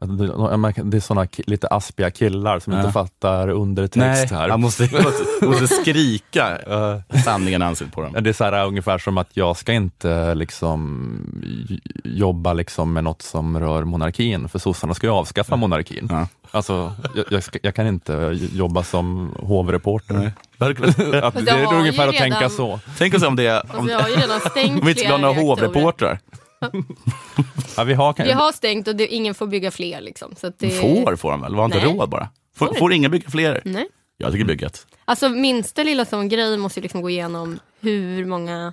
det 0.07 0.97
är 0.97 1.01
såna 1.01 1.27
lite 1.47 1.69
aspiga 1.69 2.11
killar 2.11 2.59
som 2.59 2.73
Ja. 2.73 2.79
inte 2.81 2.93
fattar 2.93 3.49
undertext 3.49 4.33
här. 4.33 4.49
han 4.49 4.61
måste, 4.61 4.83
måste, 4.83 5.47
måste 5.47 5.67
skrika 5.69 6.59
sanningen 7.25 7.63
i 7.63 7.65
ansiktet 7.65 7.95
på 7.95 8.03
dem. 8.03 8.17
Det 8.21 8.31
är 8.31 8.35
så 8.35 8.45
här, 8.45 8.67
ungefär 8.67 8.99
som 8.99 9.19
att 9.19 9.29
jag 9.33 9.57
ska 9.57 9.73
inte 9.73 10.35
liksom 10.35 11.19
jobba 12.05 12.53
liksom 12.53 12.93
med 12.93 13.05
något 13.05 13.23
som 13.23 13.61
rör 13.61 13.85
monarkin, 13.85 14.49
för 14.49 14.59
sossarna 14.59 14.95
ska 14.95 15.07
ju 15.07 15.13
avskaffa 15.13 15.57
monarkin. 15.57 16.09
Ja. 16.11 16.29
Alltså, 16.51 16.93
jag, 17.15 17.25
jag, 17.31 17.43
ska, 17.43 17.59
jag 17.63 17.75
kan 17.75 17.87
inte 17.87 18.39
jobba 18.53 18.83
som 18.83 19.35
hovreporter. 19.39 20.15
Nej. 20.15 20.33
Det 20.59 20.75
de 21.45 21.51
är 21.51 21.75
ungefär 21.75 22.09
att 22.09 22.15
redan- 22.15 22.31
tänka 22.31 22.49
så. 22.49 22.81
Tänk 22.99 23.15
oss 23.15 23.23
om 23.23 23.37
det 23.37 23.49
Alltså, 23.61 23.79
om, 23.79 23.87
vi 23.87 23.93
har 23.93 24.09
ju 24.09 24.15
redan 24.15 24.41
stängt 24.41 24.71
om 24.81 24.87
vi 24.87 24.91
inte 24.91 25.01
skulle 25.01 25.15
ha 25.15 25.19
några 25.21 25.41
hovreportrar. 25.41 26.19
Ja, 27.77 27.85
vi 27.85 27.95
har, 27.95 28.13
kan, 28.13 28.27
Vi 28.27 28.33
har 28.33 28.53
stängt 28.53 28.89
och 28.89 28.97
det, 28.97 29.07
ingen 29.15 29.35
får 29.35 29.47
bygga 29.47 29.71
fler. 29.71 30.01
Liksom, 30.01 30.35
så 30.37 30.47
att 30.47 30.59
det, 30.59 30.71
Får 30.71 31.17
får 31.17 31.31
de 31.31 31.41
väl? 31.43 31.55
Var 31.55 31.65
inte 31.65 31.77
Nej. 31.85 31.95
råd 31.97 32.09
bara? 32.09 32.29
Får, 32.57 32.67
Får 32.67 32.75
får 32.75 32.93
ingen 32.93 33.11
bygga 33.11 33.31
fler? 33.31 33.63
Nej. 33.65 33.87
Jag 34.17 34.33
tycker 34.33 34.45
bygget. 34.45 34.87
Alltså 35.05 35.29
minsta 35.29 35.83
lilla 35.83 36.05
sån 36.05 36.29
grej 36.29 36.57
måste 36.59 36.81
ju 36.81 36.83
liksom 36.83 37.03
gå 37.03 37.11
igenom 37.11 37.59
hur 37.81 38.25
många... 38.25 38.73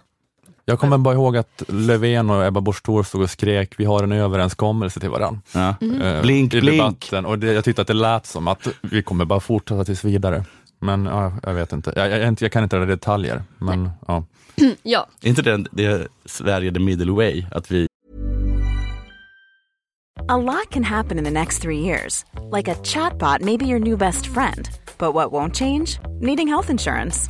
Jag 0.66 0.80
kommer 0.80 0.98
bara 0.98 1.14
ihåg 1.14 1.38
att 1.38 1.64
Löfven 1.68 2.30
och 2.30 2.46
Ebba 2.46 2.62
Busch 2.62 2.84
Thor 2.84 3.04
stod 3.04 3.22
och 3.22 3.30
skrek, 3.30 3.74
vi 3.78 3.86
har 3.86 4.04
en 4.04 4.12
överenskommelse 4.12 5.00
till 5.00 5.10
varandra. 5.10 5.42
Ja. 5.52 5.70
eh, 6.04 6.22
Blink, 6.22 6.54
i 6.54 6.62
blink. 6.62 6.78
debatten. 6.78 7.26
Och 7.26 7.40
det, 7.40 7.54
jag 7.54 7.64
tyckte 7.64 7.82
att 7.82 7.88
det 7.88 7.94
lät 7.94 8.26
som 8.26 8.48
att 8.48 8.68
vi 8.82 9.04
kommer 9.04 9.26
bara 9.26 9.40
fortsätta 9.40 9.86
tills 9.86 10.04
vidare. 10.04 10.46
Men 10.80 11.06
ja, 11.06 11.34
jag 11.44 11.54
vet 11.54 11.74
inte. 11.74 11.94
Jag, 11.96 12.12
jag, 12.12 12.38
jag, 12.42 12.52
kan 12.52 12.64
inte 12.64 12.78
alla 12.78 12.86
detaljer. 12.86 13.44
Men, 13.58 13.90
ja. 14.08 14.24
Ja, 14.84 15.08
Är 15.22 15.30
inte 15.30 15.42
det, 15.42 15.66
det 15.72 15.86
är 15.86 16.08
Sverige 16.26 16.72
the 16.72 16.80
middle 16.80 17.12
way? 17.12 17.46
Att 17.52 17.72
vi 17.72 17.88
A 20.28 20.38
lot 20.38 20.70
can 20.70 20.84
happen 20.84 21.18
in 21.18 21.24
the 21.24 21.32
next 21.32 21.62
three 21.62 21.80
years. 21.80 22.26
Like 22.52 22.72
a 22.72 22.76
chatbot 22.84 23.42
may 23.42 23.58
be 23.58 23.66
your 23.66 23.80
new 23.80 23.98
best 23.98 24.28
friend. 24.28 24.70
But 24.98 25.14
what 25.14 25.32
won't 25.32 25.56
change? 25.56 26.00
Needing 26.22 26.48
health 26.48 26.70
insurance. 26.70 27.30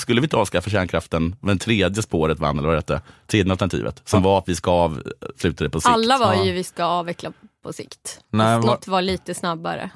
Skulle 0.00 0.20
vi 0.20 0.24
inte 0.24 0.36
avskaffa 0.36 0.70
kärnkraften, 0.70 1.36
men 1.40 1.58
tredje 1.58 2.02
spåret 2.02 2.38
vann, 2.38 2.58
eller 2.58 2.68
vad 2.68 2.74
det 2.76 2.78
hette, 2.78 3.00
tredje 3.26 3.52
alternativet, 3.52 4.02
som 4.04 4.22
var 4.22 4.38
att 4.38 4.48
vi 4.48 4.54
ska 4.54 4.70
avsluta 4.70 5.64
det 5.64 5.70
på 5.70 5.80
sikt. 5.80 5.90
alla 5.94 6.18
var 6.18 6.34
Ja. 6.34 6.44
ju 6.44 6.52
vi 6.52 6.64
ska 6.64 6.84
avveckla 6.84 7.32
på 7.62 7.72
sikt. 7.72 8.20
Nej, 8.32 8.56
Fast 8.56 8.66
var- 8.66 8.74
Något 8.74 8.86
var 8.88 9.02
lite 9.02 9.34
snabbare. 9.34 9.90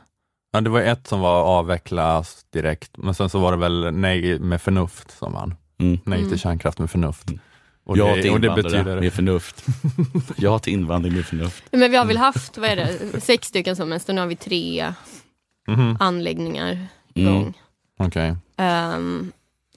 Ja, 0.52 0.60
det 0.60 0.70
var 0.70 0.80
ett 0.80 1.06
som 1.06 1.20
var 1.20 1.42
avvecklas 1.42 2.46
direkt, 2.52 2.96
men 2.96 3.14
sen 3.14 3.30
så 3.30 3.38
var 3.38 3.52
det 3.52 3.58
väl 3.58 3.92
nej 3.94 4.38
med 4.38 4.62
förnuft 4.62 5.18
som 5.18 5.32
vann. 5.32 5.54
Mm. 5.80 5.98
Nej 6.04 6.18
Mm. 6.18 6.30
till 6.30 6.40
kärnkraft 6.40 6.78
med 6.78 6.90
förnuft. 6.90 7.30
Och 7.86 7.98
Ja 7.98 8.06
det, 8.16 8.22
till 8.22 8.30
och 8.32 8.40
det 8.40 8.46
invandrare 8.46 8.62
betyder... 8.84 9.00
med 9.00 9.12
förnuft. 9.12 9.64
ja 10.36 10.58
till 10.58 10.72
invandring 10.72 11.14
med 11.14 11.26
förnuft. 11.26 11.64
Men 11.70 11.90
vi 11.90 11.96
har 11.96 12.04
väl 12.04 12.16
haft, 12.16 12.58
vad 12.58 12.70
är 12.70 12.76
det, 12.76 13.20
sex 13.20 13.46
stycken 13.48 13.76
som 13.76 13.88
mest 13.88 14.08
och 14.08 14.14
nu 14.14 14.20
har 14.20 14.28
vi 14.28 14.36
tre 14.36 14.94
Mhm, 15.68 15.96
anläggningar 16.00 16.70
Mm. 16.72 16.88
igång. 17.34 17.54
Okej. 17.98 18.36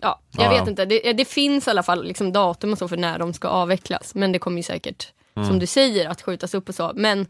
Ja, 0.01 0.19
jag 0.31 0.45
Ja, 0.45 0.49
vet 0.49 0.57
ja. 0.59 0.69
inte. 0.69 0.85
Det, 0.85 1.13
det 1.13 1.25
finns 1.25 1.67
i 1.67 1.69
alla 1.69 1.83
fall 1.83 2.03
liksom 2.05 2.31
datum 2.31 2.71
och 2.71 2.77
så 2.77 2.87
för 2.87 2.97
när 2.97 3.19
de 3.19 3.33
ska 3.33 3.47
avvecklas. 3.47 4.15
Men 4.15 4.31
det 4.31 4.39
kommer 4.39 4.57
ju 4.57 4.63
säkert, 4.63 5.13
Mm. 5.35 5.49
som 5.49 5.59
du 5.59 5.65
säger, 5.65 6.09
att 6.09 6.21
skjutas 6.21 6.53
upp 6.53 6.69
och 6.69 6.75
så. 6.75 6.91
Men 6.95 7.27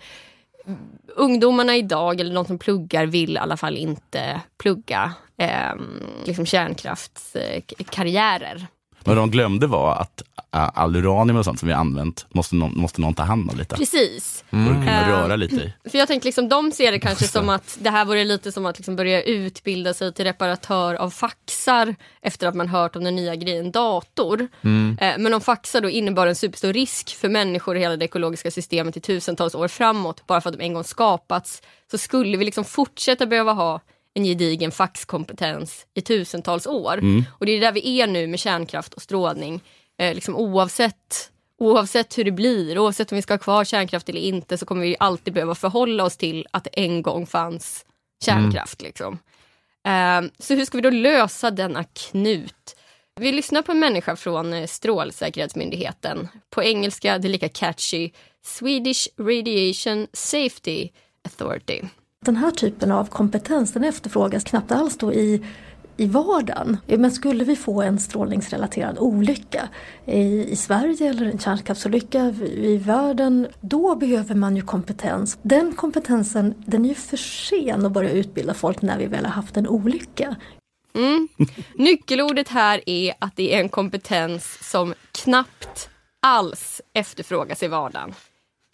ungdomarna 1.16 1.76
idag, 1.76 2.20
eller 2.22 2.36
de 2.36 2.46
som 2.46 2.60
pluggar, 2.60 3.06
vill 3.06 3.36
i 3.36 3.38
alla 3.38 3.58
fall 3.58 3.78
inte 3.78 4.42
plugga 4.58 5.14
eh, 5.38 5.74
liksom 6.26 6.46
kärnkraftskarriärer. 6.46 8.68
Vad 9.08 9.18
de 9.18 9.32
glömde 9.32 9.68
var 9.68 9.96
att 9.96 10.24
äh, 10.56 10.70
all 10.74 10.96
uranium 10.96 11.38
och 11.38 11.46
sånt 11.46 11.60
som 11.60 11.68
vi 11.68 11.74
använt 11.74 12.26
måste 12.30 12.56
någon, 12.56 12.78
måste 12.78 13.02
någon 13.02 13.14
ta 13.14 13.24
hand 13.24 13.52
om 13.52 13.58
lite. 13.58 13.76
Precis. 13.76 14.44
För 14.50 14.58
att 14.58 14.66
kunna 14.66 15.10
röra 15.10 15.36
lite 15.36 15.56
i. 15.56 15.90
För 15.90 15.98
jag 15.98 16.08
tänker 16.08 16.26
liksom, 16.26 16.50
de 16.50 16.72
ser 16.72 16.92
det 16.92 17.00
kanske 17.00 17.28
som 17.28 17.50
att 17.50 17.78
det 17.82 17.90
här 17.90 18.06
vore 18.06 18.24
lite 18.24 18.52
som 18.52 18.66
att 18.66 18.78
liksom 18.78 18.96
börja 18.96 19.24
utbilda 19.24 19.94
sig 19.94 20.14
till 20.14 20.26
reparatör 20.26 20.96
av 20.96 21.10
faxar 21.10 21.96
efter 22.22 22.48
att 22.48 22.56
man 22.56 22.68
hört 22.68 22.96
om 22.96 23.04
den 23.04 23.16
nya 23.16 23.36
grejen 23.36 23.72
dator. 23.72 24.48
Mm. 24.62 24.98
Eh, 25.02 25.14
Men 25.18 25.34
om 25.34 25.42
faxar 25.42 25.82
då 25.82 25.90
innebar 25.90 26.28
en 26.28 26.36
superstor 26.36 26.74
risk 26.74 27.16
för 27.16 27.30
människor 27.30 27.76
och 27.76 27.82
hela 27.82 27.98
det 27.98 28.06
ekologiska 28.06 28.52
systemet 28.52 28.98
i 28.98 29.00
tusentals 29.00 29.56
år 29.56 29.68
framåt, 29.68 30.28
bara 30.28 30.42
för 30.42 30.50
att 30.50 30.58
de 30.58 30.64
en 30.64 30.74
gång 30.74 30.84
skapats, 30.84 31.62
så 31.92 31.98
skulle 31.98 32.38
vi 32.38 32.46
liksom 32.46 32.64
fortsätta 32.64 33.26
behöva 33.26 33.54
ha 33.54 33.82
en 34.18 34.24
gedigen 34.24 34.72
faxkompetens 34.72 35.86
i 35.94 36.02
tusentals 36.02 36.68
år. 36.68 36.94
Mm. 36.94 37.24
Och 37.32 37.46
det 37.46 37.52
är 37.52 37.62
där 37.62 37.72
vi 37.72 38.02
är 38.02 38.08
nu 38.08 38.28
med 38.28 38.40
kärnkraft 38.40 38.94
och 38.94 39.02
strålning. 39.02 39.62
Eh, 39.98 40.16
liksom 40.16 40.36
oavsett, 40.36 41.32
oavsett 41.60 42.18
hur 42.18 42.24
det 42.24 42.32
blir, 42.32 42.80
oavsett 42.80 43.12
om 43.12 43.16
vi 43.16 43.22
ska 43.22 43.34
ha 43.34 43.40
kvar 43.40 43.64
kärnkraft 43.64 44.10
eller 44.10 44.22
inte, 44.22 44.58
så 44.58 44.66
kommer 44.66 44.82
vi 44.82 44.96
alltid 45.00 45.34
behöva 45.34 45.56
förhålla 45.56 46.04
oss 46.04 46.18
till 46.18 46.48
att 46.52 46.64
det 46.64 46.70
en 46.70 47.02
gång 47.02 47.28
fanns 47.28 47.86
kärnkraft. 48.26 48.82
Liksom. 48.82 49.20
Eh, 49.88 50.22
så 50.40 50.56
hur 50.56 50.66
ska 50.66 50.78
vi 50.78 50.82
då 50.82 50.90
lösa 50.90 51.52
denna 51.52 51.84
knut? 51.84 52.76
Vi 53.20 53.32
lyssnar 53.32 53.62
på 53.62 53.72
en 53.72 53.80
människa 53.80 54.16
från 54.16 54.54
eh, 54.54 54.68
Strålsäkerhetsmyndigheten. 54.68 56.28
På 56.50 56.64
engelska, 56.64 57.18
det 57.18 57.28
är 57.28 57.30
lika 57.30 57.50
catchy, 57.50 58.12
Swedish 58.46 59.08
Radiation 59.20 60.08
Safety 60.14 60.90
Authority. 61.24 61.82
Den 62.28 62.36
här 62.36 62.52
typen 62.52 62.92
av 62.92 63.06
kompetens 63.06 63.74
den 63.74 63.84
efterfrågas 63.84 64.44
knappt 64.44 64.72
alls 64.72 64.98
då 64.98 65.14
i, 65.14 65.46
i 65.98 66.06
vardagen. 66.06 66.78
Men 66.86 67.12
skulle 67.12 67.44
vi 67.44 67.56
få 67.56 67.82
en 67.82 68.00
strålningsrelaterad 68.00 69.00
olycka 69.00 69.70
i, 70.06 70.52
i 70.52 70.56
Sverige 70.56 71.10
eller 71.10 71.26
en 71.26 71.40
kärnkraftsolycka 71.40 72.26
i, 72.26 72.74
i 72.74 72.78
världen, 72.78 73.48
då 73.62 73.96
behöver 73.96 74.36
man 74.36 74.56
ju 74.56 74.62
kompetens. 74.62 75.38
Den 75.42 75.74
kompetensen 75.74 76.54
den 76.58 76.86
är 76.86 76.90
ju 76.90 76.96
för 76.96 77.18
sen 77.18 77.86
att 77.86 77.92
börja 77.92 78.12
utbilda 78.12 78.54
folk 78.54 78.82
när 78.82 78.98
vi 78.98 79.06
väl 79.06 79.26
har 79.26 79.32
haft 79.32 79.58
en 79.58 79.68
olycka. 79.68 80.36
Mm. 80.96 81.28
Nyckelordet 81.76 82.48
här 82.48 82.82
är 82.86 83.14
att 83.20 83.36
det 83.36 83.54
är 83.54 83.60
en 83.60 83.70
kompetens 83.70 84.70
som 84.72 84.94
knappt 85.12 85.90
alls 86.22 86.82
efterfrågas 86.94 87.64
i 87.64 87.68
vardagen. 87.68 88.14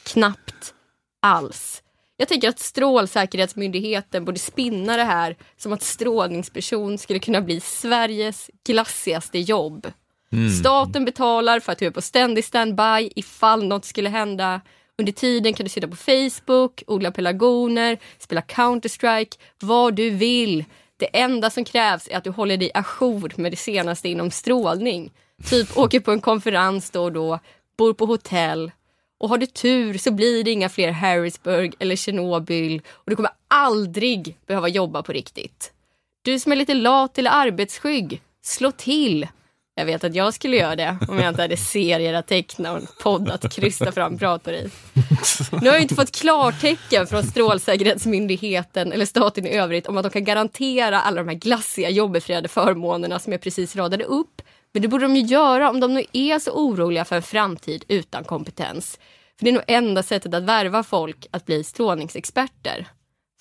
Knappt 0.04 0.74
alls. 1.22 1.84
Jag 2.24 2.28
tänker 2.28 2.50
att 2.50 2.60
Strålsäkerhetsmyndigheten 2.60 4.26
borde 4.26 4.40
spinna 4.40 4.98
det 4.98 5.04
här 5.04 5.36
som 5.58 5.74
att 5.74 5.82
strålningsperson 5.82 6.98
skulle 6.98 7.20
kunna 7.20 7.42
bli 7.42 7.60
Sveriges 7.60 8.50
glassigaste 8.66 9.40
jobb. 9.40 9.88
Mm. 10.32 10.50
Staten 10.50 11.06
betalar 11.06 11.60
för 11.60 11.72
att 11.72 11.78
du 11.78 11.86
är 11.86 11.92
på 11.92 12.02
ständig 12.02 12.46
standby 12.46 13.10
ifall 13.16 13.64
något 13.64 13.86
skulle 13.86 14.10
hända. 14.10 14.62
Under 14.98 15.12
tiden 15.12 15.54
kan 15.54 15.64
du 15.64 15.70
sitta 15.70 15.88
på 15.88 15.96
Facebook, 15.96 16.84
odla 16.88 17.12
pelargoner, 17.12 17.98
spela 18.20 18.42
Counter-Strike, 18.42 19.38
vad 19.60 19.96
du 19.96 20.10
vill. 20.10 20.66
Det 20.98 21.20
enda 21.20 21.50
som 21.50 21.66
krävs 21.66 22.08
är 22.08 22.18
att 22.18 22.24
du 22.24 22.30
håller 22.30 22.58
dig 22.58 22.72
ajour 22.74 23.34
med 23.36 23.52
det 23.52 23.58
senaste 23.58 24.10
inom 24.10 24.32
strålning. 24.32 25.12
Typ 25.50 25.78
åker 25.78 26.00
på 26.00 26.12
en 26.12 26.22
konferens 26.22 26.90
då 26.90 27.04
och 27.04 27.12
då, 27.12 27.40
bor 27.78 27.94
på 27.94 28.06
hotell. 28.06 28.72
Och 29.24 29.30
har 29.30 29.38
du 29.38 29.46
tur 29.46 29.98
så 29.98 30.12
blir 30.12 30.44
det 30.44 30.52
inga 30.52 30.70
fler 30.70 30.92
Harrisburg 30.92 31.74
eller 31.80 31.96
Tjernobyl 31.96 32.82
och 32.88 33.10
du 33.10 33.16
kommer 33.16 33.32
aldrig 33.48 34.38
behöva 34.48 34.68
jobba 34.68 35.04
på 35.04 35.12
riktigt. 35.12 35.72
Du 36.22 36.40
som 36.40 36.52
är 36.52 36.56
lite 36.56 36.74
lat 36.74 37.18
eller 37.18 37.32
arbetsskygg, 37.32 38.22
slå 38.42 38.72
till. 38.72 39.28
Jag 39.76 39.86
vet 39.86 40.04
att 40.04 40.16
jag 40.16 40.34
skulle 40.34 40.58
göra 40.58 40.76
det 40.76 40.98
om 41.08 41.20
jag 41.20 41.30
inte 41.30 41.42
hade 41.42 41.58
serier 41.58 42.14
att 42.14 42.28
teckna 42.28 42.72
och 42.72 42.78
en 42.78 42.88
podd 43.04 43.30
att 43.30 43.56
krysta 43.56 43.92
fram 43.92 44.18
prator 44.18 44.54
i. 44.54 44.70
Nu 45.52 45.70
har 45.70 45.74
jag 45.74 45.82
inte 45.82 45.96
fått 45.96 46.12
klartecken 46.12 47.08
från 47.08 47.24
Strålsäkerhetsmyndigheten 47.24 48.92
eller 48.92 49.06
staten 49.06 49.48
i 49.48 49.50
övrigt 49.50 49.88
om 49.88 49.98
att 49.98 50.04
de 50.04 50.10
kan 50.10 50.24
garantera 50.24 51.02
alla 51.02 51.24
de 51.24 51.28
här 51.28 51.36
glassiga 51.36 51.90
jobbefriade 51.90 52.48
förmånerna 52.48 53.20
som 53.20 53.32
jag 53.32 53.42
precis 53.42 53.76
radade 53.76 54.04
upp. 54.04 54.42
Men 54.74 54.82
det 54.82 54.88
borde 54.88 55.06
de 55.06 55.16
ju 55.16 55.22
göra 55.22 55.70
om 55.70 55.80
de 55.80 55.94
nu 55.94 56.04
är 56.14 56.40
så 56.40 56.52
oroliga 56.52 57.06
för 57.06 57.16
en 57.16 57.22
framtid 57.22 57.84
utan 57.88 58.24
kompetens. 58.24 59.00
För 59.40 59.46
det 59.46 59.50
är 59.52 59.54
nog 59.54 59.64
enda 59.68 60.04
sättet 60.04 60.34
att 60.34 60.44
värva 60.44 60.84
folk 60.84 61.26
att 61.32 61.46
bli 61.46 61.64
strålningsexperter. 61.64 62.88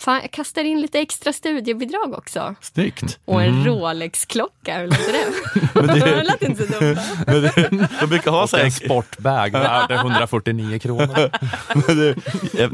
Fan, 0.00 0.20
jag 0.22 0.30
kastar 0.30 0.64
in 0.64 0.80
lite 0.80 0.98
extra 1.00 1.32
studiebidrag 1.32 2.14
också. 2.18 2.54
Snyggt. 2.60 3.18
Och 3.24 3.42
en 3.42 3.48
Mm. 3.48 3.66
Rolex-klocka, 3.66 4.78
hur 4.78 4.86
låter 4.86 5.12
det? 5.12 5.26
Men 5.74 5.86
det- 5.86 6.04
det 6.16 6.22
lät 6.22 6.42
inte 6.42 6.66
så 6.66 6.80
dumt. 6.80 6.96
det, 7.26 7.88
de 8.00 8.06
brukar 8.06 8.30
ha 8.30 8.46
så 8.46 8.56
här, 8.56 8.64
en 8.64 8.72
sportbag 8.72 9.52
värd 9.52 9.90
149 9.90 10.78
kronor. 10.78 11.30
Men 11.86 11.96
det, 11.98 12.14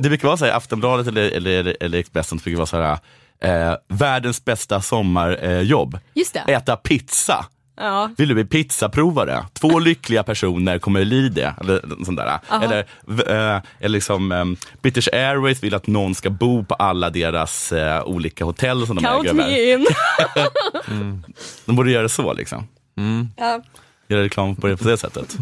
det 0.02 0.08
brukar 0.08 0.28
vara 0.28 0.36
så 0.36 0.44
här, 0.44 0.52
Aftonbladet 0.52 1.06
eller, 1.06 1.30
eller, 1.30 1.76
eller 1.80 1.98
Expressen, 1.98 2.38
brukar 2.38 2.56
vara 2.56 2.66
så 2.66 2.76
här, 2.80 2.98
eh, 3.70 3.76
världens 3.88 4.44
bästa 4.44 4.80
sommarjobb. 4.80 5.42
Eh, 5.44 5.60
jobb. 5.60 5.98
Just 6.14 6.34
det. 6.34 6.52
Äta 6.52 6.76
pizza. 6.76 7.46
Ja. 7.80 8.10
Vill 8.16 8.28
du 8.28 8.34
bli 8.34 8.44
pizzaprovare? 8.44 9.44
Två 9.52 9.78
lyckliga 9.78 10.22
personer 10.22 10.78
kommer 10.78 11.04
bli 11.04 11.28
det. 11.28 11.54
Eller, 11.60 12.04
sånt 12.04 12.16
där. 12.18 12.38
Aha. 12.48 12.64
eller, 12.64 12.78
eh, 13.08 13.62
eller 13.80 13.88
liksom, 13.88 14.32
um, 14.32 14.56
British 14.82 15.08
Airways 15.12 15.62
vill 15.62 15.74
att 15.74 15.86
någon 15.86 16.14
ska 16.14 16.30
bo 16.30 16.64
på 16.64 16.74
alla 16.74 17.10
deras 17.10 17.72
eh, 17.72 18.02
olika 18.04 18.44
hotell 18.44 18.86
som 18.86 18.96
de 18.96 19.04
Count 19.04 19.24
äger. 19.24 19.34
me 19.34 19.72
över. 19.72 19.80
in. 19.80 19.86
De 21.66 21.76
borde 21.76 21.90
göra 21.90 22.02
det 22.02 22.08
så, 22.08 22.32
liksom. 22.32 22.68
Ja. 23.36 23.62
göra 24.08 24.22
reklam 24.22 24.56
på 24.56 24.66
det, 24.66 24.76
på 24.76 24.84
det 24.88 24.96
sättet. 24.98 25.36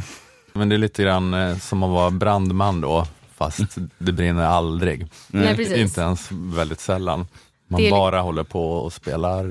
Men 0.52 0.68
det 0.68 0.76
är 0.76 0.78
lite 0.78 1.02
grann 1.02 1.34
eh, 1.34 1.56
som 1.58 1.82
att 1.82 1.90
vara 1.90 2.10
brandman 2.10 2.80
då, 2.80 3.06
fast 3.36 3.60
det 3.98 4.12
brinner 4.12 4.44
aldrig. 4.44 5.06
Nej. 5.28 5.80
Inte 5.80 6.00
ens 6.00 6.28
väldigt 6.32 6.80
sällan. 6.80 7.26
Man 7.68 7.80
är- 7.80 7.90
bara 7.90 8.20
håller 8.20 8.42
på 8.44 8.72
och 8.72 8.92
spelar, 8.92 9.44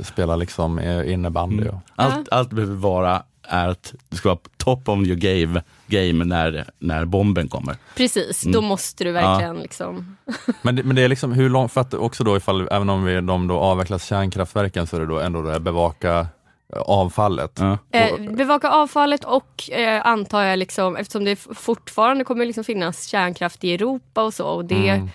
spelar 0.00 0.36
liksom 0.36 0.80
innebandy. 1.06 1.68
och- 1.68 1.74
Allt, 1.96 2.28
allt 2.32 2.50
behöver 2.50 2.74
vara 2.74 3.22
är 3.48 3.68
att 3.68 3.94
du 4.08 4.16
ska 4.16 4.28
vara 4.28 4.38
top 4.56 4.88
of 4.88 4.98
your 4.98 5.16
game, 5.16 5.62
game 5.86 6.24
när, 6.24 6.64
när 6.78 7.04
bomben 7.04 7.48
kommer. 7.48 7.76
Precis, 7.96 8.42
då 8.42 8.58
Mm. 8.58 8.64
måste 8.68 9.04
du 9.04 9.12
verkligen 9.12 9.56
liksom... 9.56 10.16
Men 10.62 10.76
det, 10.76 10.82
men 10.82 10.96
det 10.96 11.02
är 11.02 11.08
liksom 11.08 11.32
hur 11.32 11.50
långt, 11.50 11.72
för 11.72 11.80
att 11.80 11.94
också 11.94 12.24
då 12.24 12.36
ifall, 12.36 12.68
även 12.70 12.90
om 12.90 13.04
vi, 13.04 13.20
de 13.20 13.46
då 13.48 13.58
avvecklas 13.58 14.04
kärnkraftverken 14.06 14.86
så 14.86 14.96
är 14.96 15.00
det 15.00 15.06
då 15.06 15.18
ändå 15.20 15.42
det 15.42 15.60
bevaka 15.60 16.26
eh, 16.74 16.80
avfallet. 16.80 17.60
Eh, 17.90 18.16
bevaka 18.36 18.70
avfallet 18.70 19.24
och 19.24 19.70
eh, 19.70 20.06
antar 20.06 20.42
jag, 20.42 20.58
liksom, 20.58 20.96
eftersom 20.96 21.24
det 21.24 21.36
fortfarande 21.36 22.24
kommer 22.24 22.44
liksom 22.46 22.64
finnas 22.64 23.06
kärnkraft 23.06 23.64
i 23.64 23.74
Europa 23.74 24.22
och 24.22 24.34
så, 24.34 24.46
och 24.46 24.64
det 24.64 24.88
Mm. 24.88 25.10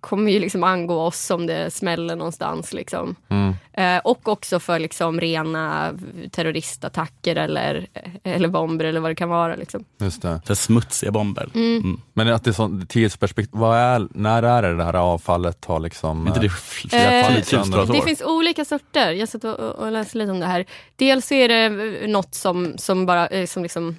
Kommer 0.00 0.32
ju 0.32 0.38
liksom 0.38 0.64
angå 0.64 1.00
oss 1.00 1.30
om 1.30 1.46
det 1.46 1.70
smäller 1.70 2.16
någonstans. 2.16 2.72
Liksom. 2.72 3.16
Mm. 3.28 3.54
Eh, 3.72 4.00
och 4.04 4.28
också 4.28 4.60
för 4.60 4.78
liksom 4.78 5.20
rena 5.20 5.94
terroristattacker 6.30 7.36
eller, 7.36 7.86
eller 8.22 8.48
bomber 8.48 8.84
eller 8.84 9.00
vad 9.00 9.10
det 9.10 9.14
kan 9.14 9.28
vara. 9.28 9.56
Liksom. 9.56 9.84
Just 10.00 10.22
det. 10.22 10.40
Så 10.46 10.54
smutsiga 10.54 11.10
bomber. 11.12 11.50
Mm. 11.54 12.00
Men 12.12 12.28
att 12.28 12.44
det 12.44 12.50
är 12.50 12.52
sånt 12.52 12.90
tidsperspektiv, 12.90 13.60
vad 13.60 13.78
är, 13.78 14.08
när 14.10 14.42
är 14.42 14.62
det 14.62 14.76
det 14.76 14.84
här 14.84 14.94
avfallet 14.94 15.64
har 15.64 15.80
liksom... 15.80 16.26
Inte 16.26 16.40
det 16.40 16.46
eh, 16.92 17.12
Eh, 17.22 17.86
Det 17.92 18.02
finns 18.02 18.22
olika 18.22 18.64
sorter. 18.64 19.12
Jag 19.12 19.28
satt 19.28 19.44
och, 19.44 19.58
och 19.58 19.92
läste 19.92 20.18
lite 20.18 20.30
om 20.30 20.40
det 20.40 20.46
här. 20.46 20.64
Dels 20.96 21.32
är 21.32 21.48
det 21.48 22.06
något 22.06 22.34
som, 22.34 22.78
som 22.78 23.06
bara 23.06 23.26
eh, 23.26 23.46
som 23.46 23.62
liksom 23.62 23.96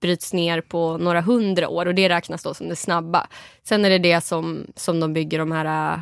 bryts 0.00 0.32
ner 0.32 0.60
på 0.60 0.98
några 0.98 1.20
hundra 1.20 1.68
år 1.68 1.86
och 1.86 1.94
det 1.94 2.08
räknas 2.08 2.42
då 2.42 2.54
som 2.54 2.68
det 2.68 2.76
snabba. 2.76 3.26
Sen 3.64 3.84
är 3.84 3.90
det 3.90 3.98
det 3.98 4.20
som, 4.24 4.66
som 4.76 5.00
de 5.00 5.12
bygger 5.12 5.38
de 5.38 5.52
här 5.52 5.92
äh, 5.94 5.98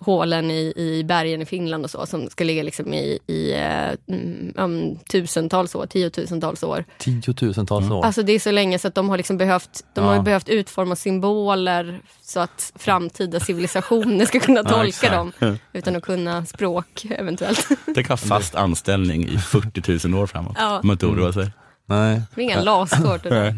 hålen 0.00 0.50
i, 0.50 0.72
i 0.76 1.04
bergen 1.04 1.42
i 1.42 1.46
Finland 1.46 1.84
och 1.84 1.90
så 1.90 2.06
som 2.06 2.30
ska 2.30 2.44
ligga 2.44 2.62
liksom 2.62 2.94
i, 2.94 3.18
i 3.26 3.52
äh, 3.52 4.14
mm, 4.14 4.52
um, 4.56 4.98
tusentals 5.12 5.74
år, 5.74 5.86
tiotusentals 5.86 6.62
år. 6.62 6.84
Tiotusentals 6.98 7.90
år. 7.90 8.04
Alltså 8.04 8.22
det 8.22 8.32
är 8.32 8.38
så 8.38 8.50
länge 8.50 8.78
så 8.78 8.88
att 8.88 8.94
de 8.94 9.08
har 9.08 9.16
liksom 9.16 9.38
behövt, 9.38 9.84
de 9.94 10.04
har 10.04 10.14
Ja. 10.14 10.22
behövt 10.22 10.48
utforma 10.48 10.96
symboler 10.96 12.00
så 12.22 12.40
att 12.40 12.72
framtida 12.76 13.40
civilisationer 13.40 14.26
ska 14.26 14.40
kunna 14.40 14.60
Ja, 14.64 14.68
tolka 14.70 14.88
exakt. 14.88 15.12
dem 15.12 15.32
utan 15.72 15.96
att 15.96 16.02
kunna 16.02 16.46
språk 16.46 17.06
eventuellt. 17.10 17.68
Tänk 17.94 18.08
ha 18.08 18.16
fast 18.16 18.54
anställning 18.54 19.28
i 19.28 19.38
40 19.38 20.08
000 20.08 20.22
år 20.22 20.26
framåt. 20.26 20.56
Ja. 20.58 20.80
Om 20.80 20.86
man 20.86 20.94
inte 20.94 21.06
oroar 21.06 21.32
sig. 21.32 21.50
Nej. 21.88 22.22
Det 22.34 22.40
är 22.40 22.44
inga 22.44 22.60
laskort. 22.60 23.20
Nej. 23.30 23.54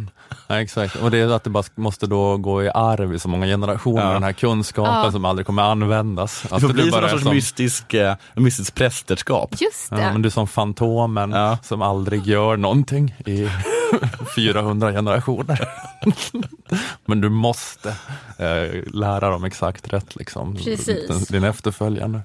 Nej, 0.49 0.63
exakt. 0.63 0.97
Och 0.97 1.11
det 1.11 1.19
är 1.19 1.29
att 1.29 1.45
det 1.45 1.51
bara 1.51 1.65
måste 1.75 2.07
då 2.07 2.37
gå 2.37 2.65
i 2.65 2.71
arv 2.75 3.15
i 3.15 3.19
så 3.19 3.29
många 3.29 3.47
generationer, 3.47 4.03
Ja. 4.07 4.13
den 4.13 4.23
här 4.23 4.33
kunskapen 4.33 4.95
Ja. 5.05 5.13
som 5.13 5.25
aldrig 5.25 5.47
kommer 5.47 5.63
användas. 5.63 6.43
Det 6.43 6.61
får 6.61 6.69
bli 6.69 6.83
som 6.83 6.91
bara 6.91 7.01
någon 7.01 7.09
är 7.09 7.11
sorts 7.13 7.23
som- 7.23 7.35
mystisk, 7.35 7.95
eh, 7.95 8.15
mystiskt 8.35 8.75
prästerskap. 8.75 9.55
Just 9.61 9.89
Ja, 9.91 9.97
det. 9.97 10.03
men 10.13 10.23
du 10.23 10.27
är 10.27 10.31
som 10.31 10.49
Fantomen 10.49 11.35
som 11.63 11.83
aldrig 11.83 12.27
gör 12.27 12.57
någonting 12.57 13.15
i 13.27 13.49
400 14.37 14.93
generationer. 14.93 15.69
men 17.07 17.21
du 17.21 17.29
måste 17.29 17.89
eh, 18.39 18.83
lära 18.95 19.31
dem 19.31 19.45
exakt 19.45 19.93
rätt, 19.93 20.17
liksom. 20.17 20.57
Precis. 20.57 21.09
Din, 21.09 21.25
din 21.29 21.45
efterföljande 21.45 22.21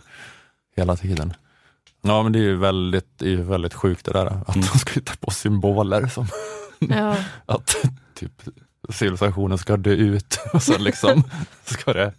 hela 0.78 0.96
tiden. 0.96 1.34
Ja 2.08 2.24
men 2.24 2.32
det 2.32 2.40
är 2.40 2.44
ju 2.44 2.56
väldigt, 2.56 3.08
det 3.18 3.26
är 3.26 3.30
ju 3.30 3.42
väldigt 3.44 3.74
sjukt 3.74 4.06
det 4.06 4.12
där 4.14 4.26
att 4.26 4.56
Mm. 4.56 4.68
de 4.74 4.80
ska 4.80 4.94
hitta 4.94 5.14
på 5.20 5.32
symboler 5.32 6.08
som 6.08 6.28
Ja. 6.80 7.16
att 7.46 7.76
typ 8.16 8.32
civilisationen 8.90 9.58
ska 9.58 9.78
dö 9.78 9.92
ut 9.92 10.40
och 10.54 10.64
sen 10.64 10.84
liksom 10.84 11.24
ska 11.66 11.94
det 11.94 12.14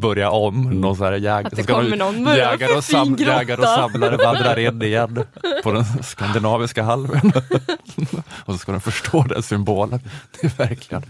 börja 0.00 0.30
om. 0.30 0.62
Någon 0.80 0.96
så 0.96 1.04
här 1.04 1.12
jäg, 1.12 1.46
Att 1.46 1.50
det 1.50 1.56
så 1.56 1.62
ska 1.62 1.74
kommer 1.74 1.96
någon 1.96 2.24
jägare, 2.36 2.72
och 2.76 2.84
sam, 2.84 3.16
jägare 3.18 3.60
och 3.60 3.68
samlare 3.68 4.16
vandrar 4.16 4.58
in 4.58 4.82
igen 4.82 5.24
på 5.62 5.72
den 5.72 5.84
skandinaviska 6.02 6.82
halvön. 6.82 7.32
och 8.44 8.52
så 8.54 8.58
ska 8.58 8.72
de 8.72 8.80
förstå 8.80 9.22
den 9.22 9.42
symbolen. 9.42 10.00
Det 10.40 10.46
är 10.46 10.68
verkligen... 10.68 11.02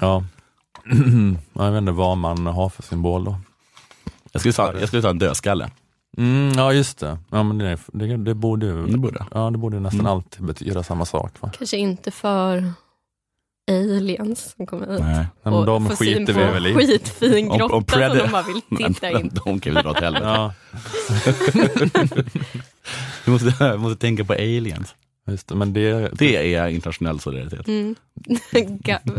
Ja. 0.00 0.24
Ja, 1.54 1.64
jag 1.64 1.72
vet 1.72 1.78
inte 1.78 1.92
vad 1.92 2.18
man 2.18 2.46
har 2.46 2.68
för 2.68 2.82
symbol 2.82 3.24
då. 3.24 3.36
Jag 4.32 4.40
skulle 4.40 4.52
ta, 4.52 4.78
jag 4.78 4.88
skulle 4.88 5.02
ta 5.02 5.10
en 5.10 5.18
dödskalle. 5.18 5.70
Mm, 6.18 6.52
ja 6.56 6.72
just 6.72 6.98
det. 6.98 7.18
Ja, 7.30 7.42
men 7.42 7.58
det, 7.58 7.78
det, 7.92 8.16
det 8.16 8.34
borde 8.34 8.66
ju 8.66 8.86
Det 8.86 8.98
borde. 8.98 9.26
ja, 9.34 9.50
det 9.50 9.58
borde 9.58 9.80
nästan 9.80 10.00
Mm. 10.00 10.12
alltid 10.12 10.44
betyda 10.46 10.82
samma 10.82 11.04
sak. 11.04 11.32
Va? 11.40 11.50
Kanske 11.58 11.76
inte 11.76 12.10
för 12.10 12.72
aliens 13.70 14.54
som 14.56 14.66
kommer 14.66 14.90
hit. 14.92 15.00
Nej. 15.00 15.26
men 15.42 15.52
och 15.52 15.66
de 15.66 15.86
får 15.88 15.94
syn 15.96 16.18
skiter 16.26 16.32
på 16.34 16.38
vi 16.40 16.46
väl 16.46 16.66
i. 16.66 16.74
skitfin 16.74 17.48
grotta 17.48 17.74
om 17.74 17.84
som 17.88 18.00
de 18.00 18.28
bara 18.32 18.42
vill 18.42 18.62
titta 18.94 19.10
in. 19.10 19.30
De 19.44 19.60
kan 19.60 19.74
vi 19.74 19.82
dra 19.82 19.90
åt 19.90 20.00
helvete. 20.00 20.26
Ja, 20.26 20.52
Vi 23.24 23.32
måste, 23.32 23.72
vi 23.72 23.78
måste 23.78 24.00
tänka 24.00 24.24
på 24.24 24.32
aliens. 24.32 24.94
just 25.26 25.48
det. 25.48 25.54
Men 25.54 25.72
det, 25.72 26.08
Det 26.18 26.54
är 26.54 26.68
internationell 26.68 27.20
solidaritet. 27.20 27.68
Mm. 27.68 27.94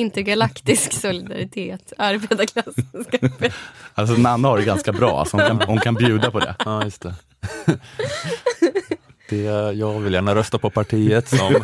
Intergalaktisk 0.00 0.92
solidaritet, 0.92 1.92
arbetarklassen 1.98 3.04
ska 3.08 3.18
Alltså 3.94 4.14
Nanna 4.16 4.48
har 4.48 4.58
det 4.58 4.64
ganska 4.64 4.92
bra, 4.92 5.24
så 5.24 5.36
hon 5.36 5.46
kan, 5.46 5.60
hon 5.68 5.78
kan 5.78 5.94
bjuda 5.94 6.30
på 6.30 6.38
det. 6.40 6.54
Ja, 6.64 6.84
just 6.84 7.02
det. 7.02 7.14
det. 9.30 9.36
Jag 9.72 10.00
vill 10.00 10.12
gärna 10.12 10.34
rösta 10.34 10.58
på 10.58 10.70
partiet 10.70 11.28
som, 11.28 11.54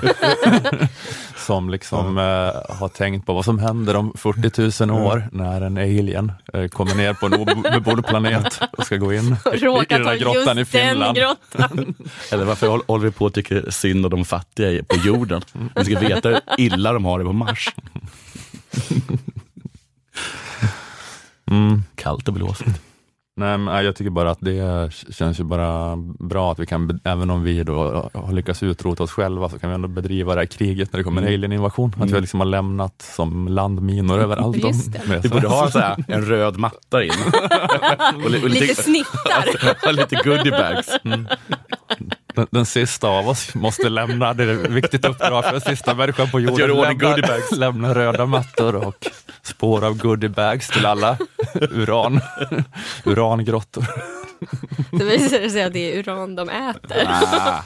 som 1.37 1.71
liksom 1.71 2.19
eh, 2.19 2.77
har 2.79 2.89
tänkt 2.89 3.27
på 3.27 3.33
vad 3.33 3.45
som 3.45 3.59
händer 3.59 3.97
om 3.97 4.13
40 4.17 4.85
000 4.87 5.01
år 5.07 5.29
när 5.33 5.61
en 5.61 5.77
alien 5.79 6.33
eh, 6.55 6.69
kommer 6.69 6.95
ner 6.95 7.15
på 7.15 7.27
en 7.27 7.35
obebodd 7.35 8.07
planet 8.07 8.61
och 8.79 8.87
ska 8.87 8.97
gå 8.97 9.13
in 9.15 9.37
i, 9.55 9.59
den 9.89 10.05
ta 10.05 10.11
här 10.11 10.17
grottan 10.19 10.57
i 10.59 10.61
just 10.61 10.73
den 10.73 10.91
Finland. 10.91 11.17
grottan. 11.19 11.95
Eller 12.33 12.45
varför 12.45 12.67
håll- 12.69 12.83
håller 12.87 13.05
vi 13.05 13.11
på 13.11 13.27
att 13.27 13.35
tycka 13.35 13.63
synd 13.71 14.05
om 14.07 14.11
de 14.11 14.25
fattiga 14.25 14.71
i- 14.71 14.83
på 14.83 14.97
jorden? 14.97 15.43
Vi 15.77 15.85
ska 15.85 15.99
veta 15.99 16.29
hur 16.29 16.41
illa 16.59 16.93
de 16.93 17.05
har 17.05 17.19
det 17.19 17.25
på 17.25 17.33
Mars. 17.33 17.75
Mm. 21.51 21.83
Kallt 21.95 22.29
och 22.29 22.35
blåsigt. 22.35 22.81
Nej, 23.39 23.59
men, 23.59 23.85
jag 23.85 23.97
tycker 23.97 24.11
bara 24.11 24.31
att 24.31 24.39
det 24.41 24.91
känns 25.11 25.41
ju 25.41 25.45
bara 25.45 25.97
bra 26.19 26.53
att 26.53 26.59
vi 26.59 26.67
kan, 26.67 27.01
även 27.05 27.31
om 27.31 27.43
vi 27.43 27.63
då 27.63 28.11
har 28.15 28.33
lyckats 28.33 28.63
utrota 28.63 29.03
oss 29.03 29.11
själva, 29.11 29.49
så 29.49 29.59
kan 29.59 29.71
vi 29.71 29.75
ändå 29.75 29.89
bedriva 29.89 30.35
det 30.35 30.41
här 30.41 30.47
kriget 30.47 30.93
när 30.93 30.99
det 30.99 31.05
kommer 31.05 31.23
en 31.23 31.29
alien-invasion. 31.29 31.93
Att 32.01 32.11
vi 32.11 32.21
liksom 32.21 32.41
har 32.41 32.45
lämnat 32.47 33.03
som 33.17 33.49
landminor 33.49 34.19
överallt. 34.19 34.57
Just 34.57 34.93
det. 34.93 35.09
med 35.09 35.23
Vi 35.23 35.29
så- 35.29 35.35
borde 35.35 35.49
ha 35.49 35.71
så 35.71 35.79
här, 35.79 36.05
en 36.09 36.23
röd 36.25 36.57
matta 36.59 37.05
in. 37.05 37.11
Och, 38.17 38.25
och 38.25 38.51
Lite 38.51 38.83
snittar. 38.83 39.45
och 39.87 39.95
lite 39.95 40.17
goodiebags. 40.25 40.89
Den, 42.37 42.47
den 42.51 42.67
sista 42.67 43.09
av 43.09 43.29
oss 43.29 43.55
måste 43.55 43.89
lämna, 43.89 44.35
det 44.35 44.45
är 44.45 44.65
ett 44.65 44.71
viktigt 44.71 45.05
uppdrag 45.05 45.45
för 45.45 45.53
den 45.53 45.61
sista 45.61 45.95
människan 45.95 46.31
på 46.31 46.41
jorden. 46.41 46.99
lämna, 46.99 47.41
lämna 47.57 47.95
röda 47.95 48.27
mattor 48.27 48.75
och 48.75 49.07
spår 49.43 49.85
av 49.85 49.97
goodiebags 49.97 50.69
till 50.69 50.87
alla 50.87 51.19
uran, 51.55 52.21
urangrottor. 53.05 53.85
Det 54.93 55.05
visar 55.05 55.39
det 55.39 55.51
sig 55.51 55.63
att 55.63 55.73
det 55.73 55.93
är 55.95 55.99
uran 55.99 56.35
de 56.35 56.49
äter. 56.49 57.09
Ah, 57.09 57.63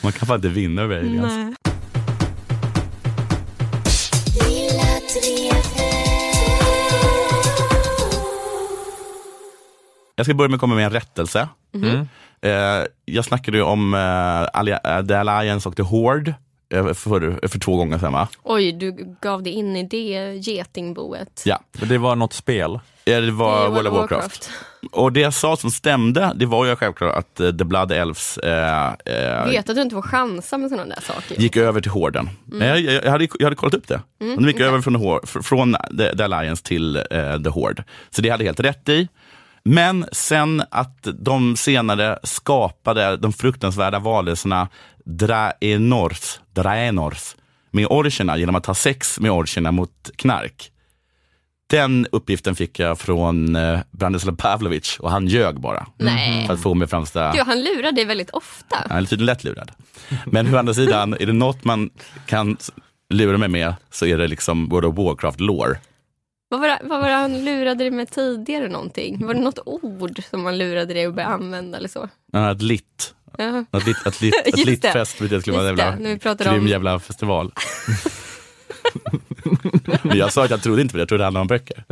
man 0.00 0.12
kan 0.12 0.26
fan 0.26 0.36
inte 0.36 0.48
vinna 0.48 0.82
över 0.82 0.98
aliens. 0.98 1.56
Jag 10.16 10.26
ska 10.26 10.34
börja 10.34 10.48
med 10.48 10.54
att 10.54 10.60
komma 10.60 10.74
med 10.74 10.84
en 10.84 10.90
rättelse. 10.92 11.48
Mm. 11.74 12.08
Eh, 12.42 12.86
jag 13.04 13.24
snackade 13.24 13.56
ju 13.56 13.62
om 13.62 13.94
eh, 13.94 14.00
Alli- 14.60 14.78
eh, 14.98 15.06
The 15.06 15.14
Alliance 15.14 15.68
och 15.68 15.76
The 15.76 15.82
Horde 15.82 16.34
eh, 16.74 16.92
för, 16.92 17.48
för 17.48 17.58
två 17.58 17.76
gånger 17.76 17.98
sedan 17.98 18.12
va? 18.12 18.28
Oj, 18.42 18.72
du 18.72 19.16
gav 19.20 19.42
dig 19.42 19.52
in 19.52 19.76
i 19.76 19.82
det 19.82 20.34
getingboet. 20.36 21.42
Ja, 21.44 21.60
Men 21.80 21.88
det 21.88 21.98
var 21.98 22.16
något 22.16 22.32
spel. 22.32 22.74
Eh, 23.04 23.20
det 23.20 23.30
var 23.30 23.64
Det 23.64 23.68
World 23.70 23.88
of 23.88 23.94
Warcraft. 23.94 24.50
Och 24.92 25.12
det 25.12 25.20
jag 25.20 25.34
sa 25.34 25.56
som 25.56 25.70
stämde, 25.70 26.32
det 26.34 26.46
var 26.46 26.66
ju 26.66 26.76
självklart 26.76 27.14
att 27.16 27.40
eh, 27.40 27.50
The 27.56 27.64
Blood 27.64 27.92
Elves 27.92 28.38
eh, 28.38 28.86
eh, 29.04 29.46
Vet 29.46 29.68
att 29.70 29.76
du 29.76 29.82
inte 29.82 29.94
får 29.94 30.02
chansa 30.02 30.58
med 30.58 30.70
sådana 30.70 30.94
där 30.94 31.02
saker. 31.02 31.40
gick 31.40 31.56
över 31.56 31.80
till 31.80 31.90
Horden. 31.90 32.30
Men 32.44 32.68
Jag, 32.68 32.80
jag, 32.80 33.04
jag, 33.04 33.10
hade, 33.10 33.28
jag 33.38 33.46
hade 33.46 33.56
kollat 33.56 33.74
upp 33.74 33.88
det. 33.88 34.00
Mm, 34.20 34.36
de 34.36 34.46
gick 34.46 34.56
okej. 34.56 34.66
över 34.66 34.80
från, 34.80 35.20
från 35.42 35.76
the, 35.98 36.16
the 36.16 36.22
Alliance 36.22 36.64
till 36.64 36.96
eh, 36.96 37.02
The 37.42 37.48
Horde. 37.50 37.84
Så 38.10 38.22
det 38.22 38.28
hade 38.30 38.44
jag 38.44 38.48
helt 38.48 38.60
rätt 38.60 38.88
i. 38.88 39.08
Men 39.64 40.06
sen 40.12 40.62
att 40.70 41.08
de 41.20 41.56
senare 41.56 42.18
skapade 42.22 43.16
de 43.16 43.32
fruktansvärda 43.32 43.98
varelserna 43.98 44.68
Draenors, 45.04 46.40
Draenors 46.52 47.36
med 47.70 47.86
orcherna 47.86 48.36
genom 48.36 48.54
att 48.54 48.66
ha 48.66 48.74
sex 48.74 49.20
med 49.20 49.30
orcherna 49.30 49.72
mot 49.72 50.10
knark. 50.16 50.70
Den 51.66 52.06
uppgiften 52.12 52.54
fick 52.54 52.78
jag 52.78 52.98
från 52.98 53.56
eh, 53.56 53.80
Branislav 53.90 54.36
Pavlovic 54.36 54.98
och 55.00 55.10
han 55.10 55.26
ljög 55.26 55.60
bara. 55.60 55.86
Nej. 55.98 56.46
För 56.46 56.54
att 56.54 56.62
få 56.62 56.74
mig 56.74 56.88
framstå 56.88 57.30
Gud, 57.34 57.46
han 57.46 57.60
lurar 57.60 57.92
dig 57.92 58.04
väldigt 58.04 58.30
ofta. 58.30 58.76
han 58.88 58.98
är 58.98 59.06
tydligen 59.06 59.26
lättlurad. 59.26 59.70
Men 60.26 60.54
å 60.54 60.58
andra 60.58 60.74
sidan, 60.74 61.16
är 61.20 61.26
det 61.26 61.32
något 61.32 61.64
man 61.64 61.90
kan 62.26 62.56
lura 63.10 63.38
mig 63.38 63.48
med 63.48 63.74
så 63.90 64.06
är 64.06 64.18
det 64.18 64.28
liksom 64.28 64.68
World 64.68 64.84
of 64.84 64.96
Warcraft 64.96 65.40
lore. 65.40 65.78
Vad 66.48 66.60
var, 66.60 66.68
det, 66.68 66.78
vad 66.82 67.00
var 67.00 67.08
det 67.08 67.14
han 67.14 67.44
lurade 67.44 67.74
dig 67.84 67.90
med 67.90 68.10
tidigare 68.10 68.68
någonting? 68.68 69.26
Var 69.26 69.34
det 69.34 69.40
något 69.40 69.58
ord 69.66 70.22
som 70.30 70.42
man 70.42 70.58
lurade 70.58 70.94
dig 70.94 71.04
att 71.06 71.14
börja 71.14 71.28
använda 71.28 71.78
eller 71.78 71.88
så? 71.88 72.08
Ja, 72.32 72.50
Ett 72.52 72.62
litt. 72.62 73.14
Ja. 73.38 73.64
Ett 73.72 73.86
litt, 73.86 74.06
ett 74.06 74.20
litt, 74.20 74.34
Just 74.46 74.66
litt 74.66 74.82
det. 74.82 74.92
fest 74.92 75.16
det 75.18 75.40
skulle 75.40 75.56
vara 75.56 75.68
en 75.68 75.76
jävla 75.76 76.34
grym 76.44 76.60
om- 76.60 76.66
jävla 76.68 76.98
festival. 76.98 77.52
Jag 80.02 80.32
sa 80.32 80.44
att 80.44 80.50
jag 80.50 80.62
trodde 80.62 80.82
inte 80.82 80.92
på 80.92 80.96
det, 80.96 81.00
jag 81.02 81.08
trodde 81.08 81.20
det 81.22 81.26
handlade 81.26 81.40
om 81.42 81.46
böcker. 81.46 81.84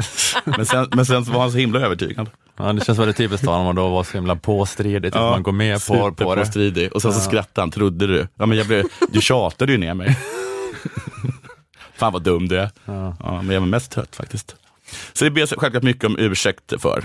Men 0.57 0.67
sen, 0.67 0.89
men 0.95 1.07
sen 1.07 1.23
var 1.25 1.41
han 1.41 1.53
så 1.53 1.59
himla 1.59 1.81
övertygad. 1.81 2.31
Ja, 2.57 2.73
det 2.73 2.85
känns 2.85 2.99
väldigt 2.99 3.17
typiskt 3.17 3.47
honom 3.47 3.67
att 3.67 3.77
då 3.77 3.89
vara 3.89 4.05
så 4.05 4.13
himla 4.13 4.37
påstridigt, 4.37 5.17
att 5.17 5.23
man 5.23 5.43
går 5.43 5.53
med 5.53 5.87
på, 5.87 6.13
på 6.13 6.35
det. 6.35 6.91
Och 6.91 7.03
sen 7.03 7.13
så 7.13 7.19
Ja. 7.19 7.23
skrattade 7.25 7.63
han, 7.63 7.71
trodde 7.71 8.07
du? 8.07 8.29
Ja, 8.35 8.47
men 8.47 8.59
jag 8.59 8.67
blev, 8.67 8.85
du 9.09 9.21
tjatade 9.21 9.73
ju 9.73 9.79
ner 9.79 9.95
mig. 9.95 10.17
Fan 12.03 12.13
vad 12.13 12.23
dum 12.23 12.49
du 12.49 12.59
är. 12.59 12.71
Ja. 12.85 13.17
Ja, 13.21 13.43
men 13.43 13.55
jag 13.55 13.61
var 13.61 13.69
mest 13.69 13.93
trött 13.93 14.17
faktiskt. 14.17 14.57
Så 15.13 15.25
det 15.25 15.31
ber 15.31 15.47
självklart 15.47 15.83
mycket 15.83 16.05
om 16.05 16.19
ursäkt 16.19 16.73
för. 16.79 17.05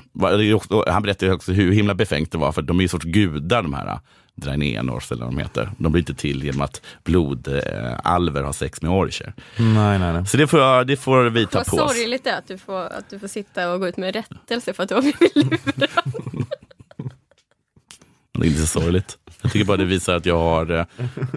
Han 0.92 1.04
berättade 1.04 1.34
också 1.34 1.52
hur 1.52 1.72
himla 1.72 1.96
befängt 1.96 2.32
det 2.32 2.38
var, 2.38 2.52
för 2.52 2.62
de 2.62 2.78
är 2.78 2.82
ju 2.82 2.88
sorts 2.88 3.06
gudar 3.06 3.64
de 3.64 3.74
här 3.74 4.00
Draenors 4.36 5.12
eller 5.12 5.26
vad 5.26 5.34
de 5.34 5.40
heter. 5.40 5.72
De 5.78 5.92
blir 5.92 6.02
inte 6.02 6.14
till 6.14 6.44
genom 6.44 6.62
att 6.62 6.82
blodalver 7.04 8.44
har 8.44 8.54
sex 8.54 8.82
med 8.82 8.92
orcher. 8.92 9.34
Nej, 9.58 10.00
nej, 10.00 10.14
nej. 10.14 10.26
Så 10.26 10.38
det 10.38 10.48
får, 10.48 10.84
det 10.84 10.98
får 10.98 11.24
vi 11.24 11.46
ta 11.48 11.58
Vad 11.60 11.68
på 11.68 11.78
oss. 11.78 11.96
sorgligt 11.96 12.24
det 12.24 12.30
är 12.30 12.38
att 12.38 12.48
du, 12.48 12.58
får, 12.58 12.86
att 12.86 13.10
du 13.10 13.20
får 13.20 13.28
sitta 13.28 13.74
och 13.74 13.80
gå 13.80 13.88
ut 13.88 13.98
med 13.98 14.16
rättelse 14.16 14.74
för 14.74 14.84
att 14.84 14.90
du 14.90 14.96
har 14.96 15.02
blivit 15.02 15.36
lurad. 15.36 15.90
Det 18.34 18.46
är 18.46 18.50
inte 18.50 18.62
så 18.62 18.80
sorgligt. 18.80 19.18
Jag 19.42 19.52
tycker 19.52 19.66
bara 19.66 19.78
det 19.78 19.86
visar 19.86 20.16
att 20.16 20.26
jag 20.26 20.38
har 20.38 20.72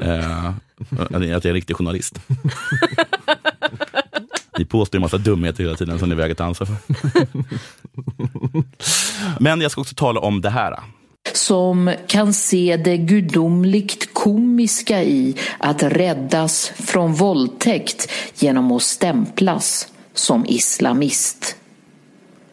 eh, 0.00 0.46
att 0.90 1.10
jag 1.10 1.22
är 1.22 1.46
en 1.46 1.52
riktig 1.52 1.76
journalist. 1.76 2.20
Ni 4.60 4.66
påstår 4.66 4.98
en 4.98 5.02
massa 5.02 5.18
dumheter 5.18 5.64
hela 5.64 5.76
tiden 5.76 5.98
som 5.98 6.08
ni 6.08 6.14
väger 6.14 6.34
ta 6.34 6.44
ansvar 6.44 6.66
för. 6.66 6.76
Men 9.42 9.60
jag 9.60 9.70
ska 9.70 9.80
också 9.80 9.94
tala 9.94 10.20
om 10.20 10.40
det 10.40 10.50
här. 10.50 10.76
som 11.32 11.94
kan 12.06 12.32
se 12.32 12.76
det 12.84 12.96
gudomligt 12.96 14.14
komiska 14.14 15.02
i 15.02 15.36
att 15.58 15.82
räddas 15.82 16.72
från 16.76 17.14
våldtäkt 17.14 18.10
genom 18.38 18.72
att 18.72 18.82
stämplas 18.82 19.88
som 20.14 20.46
islamist. 20.46 21.56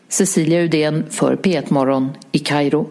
Cecilia 0.10 0.62
Udén 0.64 1.06
för 1.10 1.36
P1 1.36 1.74
Morgon 1.74 2.12
i 2.32 2.40
Kairo. 2.40 2.90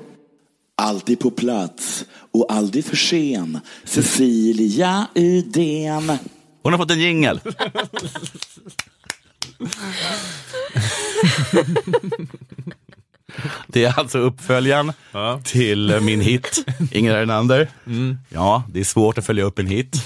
Alltid 0.82 1.20
på 1.20 1.30
plats 1.30 2.04
och 2.32 2.52
aldrig 2.52 2.84
för 2.84 2.96
sen. 2.96 3.60
Cecilia 3.84 5.06
Udén. 5.14 6.18
Hon 6.62 6.72
har 6.72 6.78
fått 6.78 6.90
en 6.90 7.00
jingel. 7.00 7.40
Det 13.66 13.84
är 13.84 13.98
alltså 13.98 14.18
uppföljaren 14.18 14.92
till 15.44 16.00
min 16.00 16.20
hit, 16.20 16.64
Ingrid 16.90 17.14
Renander. 17.14 17.68
Ja, 18.28 18.64
det 18.72 18.80
är 18.80 18.84
svårt 18.84 19.18
att 19.18 19.26
följa 19.26 19.44
upp 19.44 19.58
en 19.58 19.66
hit. 19.66 19.96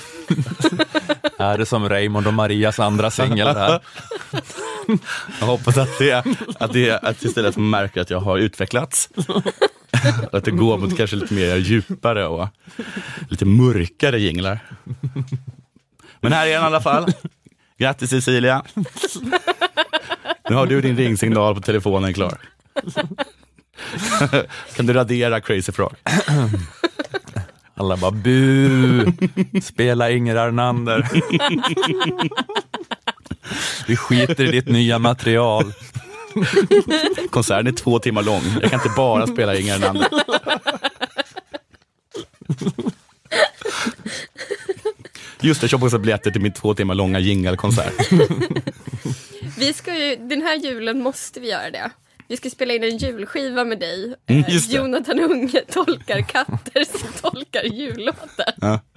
Är 1.38 1.59
det 1.59 1.66
som 1.66 1.88
Raymond 1.88 2.26
och 2.26 2.34
Marias 2.34 2.78
andra 2.78 3.11
singel 3.11 3.47
där? 3.47 3.80
Jag 5.41 5.47
hoppas 5.47 5.78
att 5.78 5.99
det, 5.99 6.24
att 6.59 6.72
det 6.72 6.91
att 6.91 7.24
istället 7.24 7.57
märker 7.57 8.01
att 8.01 8.11
jag 8.11 8.20
har 8.20 8.38
utvecklats. 8.38 9.09
att 10.32 10.45
det 10.45 10.51
går 10.51 10.78
mot 10.78 10.97
kanske 10.97 11.16
lite 11.16 11.34
mer 11.34 11.57
djupare 11.57 12.26
och 12.26 12.49
lite 13.28 13.45
mörkare 13.45 14.20
jinglar. 14.20 14.59
Men 16.20 16.32
här 16.32 16.47
är 16.47 16.53
den 16.53 16.62
i 16.62 16.66
alla 16.66 16.80
fall. 16.80 17.12
Grattis 17.81 18.11
Cecilia. 18.11 18.62
Nu 20.49 20.55
har 20.57 20.66
du 20.66 20.81
din 20.81 20.97
ringsignal 20.97 21.55
på 21.55 21.61
telefonen 21.61 22.14
klar. 22.14 22.41
kan 24.76 24.87
du 24.87 24.93
radera 24.93 25.41
Crazy 25.41 25.72
Frog? 25.72 25.95
Alla 27.74 27.97
bara 27.97 28.11
bu, 28.11 29.12
spela 29.62 30.11
Inger 30.11 30.37
Arnander. 30.37 31.09
Vi 33.87 33.97
skiter 33.97 34.45
i 34.45 34.51
ditt 34.51 34.68
nya 34.68 34.99
material. 34.99 35.72
Konserten 37.31 37.66
är 37.66 37.72
två 37.72 37.99
timmar 37.99 38.22
lång. 38.22 38.43
Jag 38.61 38.70
kan 38.70 38.81
inte 38.81 38.93
bara 38.97 39.26
spela 39.26 39.57
Inger 39.57 39.74
Arnander. 39.74 40.09
Just 45.43 45.61
det, 45.61 45.68
köpte 45.68 45.84
också 45.86 45.99
biljetter 45.99 46.30
till 46.30 46.41
min 46.41 46.53
två 46.53 46.74
timmar 46.74 46.95
långa 46.95 47.18
jingelkonsert. 47.18 48.12
Vi 49.59 49.72
ska 49.72 49.99
ju, 49.99 50.16
den 50.16 50.43
här 50.43 50.57
julen 50.57 51.03
måste 51.03 51.41
vi 51.41 51.51
göra 51.51 51.70
det. 51.70 51.91
Vi 52.28 52.36
ska 52.36 52.51
spela 52.51 52.74
in 52.74 52.84
en 52.84 52.97
julskiva 52.97 53.64
med 53.64 53.78
dig. 53.80 54.14
Mm, 54.26 54.45
Eh, 54.45 54.55
just 54.55 54.70
det. 54.70 54.76
Jonathan 54.76 55.20
Unge 55.20 55.61
tolkar 55.72 56.20
katter 56.22 56.99
som 56.99 57.30
tolkar 57.30 57.62
jullåtar. 57.64 58.55
Ja. 58.61 58.80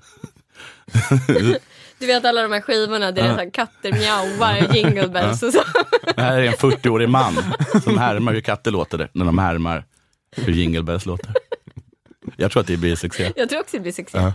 Du 2.00 2.08
vet 2.08 2.26
alla 2.26 2.42
de 2.42 2.52
här 2.52 2.62
skivorna 2.62 3.12
där 3.12 3.12
det 3.12 3.22
är 3.22 3.26
Ja. 3.28 3.34
så 3.36 3.40
här 3.40 3.50
katter 3.50 3.92
mjauar, 3.94 4.76
jingle 4.76 5.08
bells 5.08 5.42
Ja. 5.42 5.48
och 5.48 5.54
så. 5.54 5.64
Det 6.16 6.22
här 6.22 6.38
är 6.40 6.44
en 6.48 6.54
40-årig 6.54 7.10
man 7.10 7.36
som 7.84 7.98
härmar 7.98 8.34
hur 8.34 8.42
katter 8.42 8.72
låter 8.72 8.98
det, 8.98 9.10
när 9.14 9.26
de 9.26 9.38
härmar 9.38 9.86
hur 10.36 10.54
Jingle 10.54 10.84
Bells 10.84 11.06
låter. 11.06 11.34
Jag 12.38 12.52
tror 12.52 12.62
att 12.62 12.68
det 12.68 12.78
blir 12.78 12.96
succé. 12.96 13.32
Jag 13.36 13.50
tror 13.50 13.60
också 13.62 13.78
det 13.78 13.82
blir 13.82 13.92
succé. 13.92 14.18
Ja. 14.18 14.34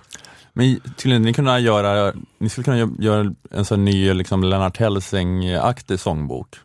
Men 0.59 0.81
tydligen, 0.97 1.23
ni, 1.23 1.33
kunna 1.35 1.59
göra, 1.59 2.13
ni 2.39 2.49
skulle 2.49 2.65
kunna 2.65 2.77
gö- 2.77 3.03
göra 3.03 3.35
en 3.51 3.65
sån 3.65 3.85
ny 3.85 4.15
liksom 4.15 4.45
Lennart 4.45 4.77
Hellsing-aktig 4.79 5.97
sångbok. 5.97 6.57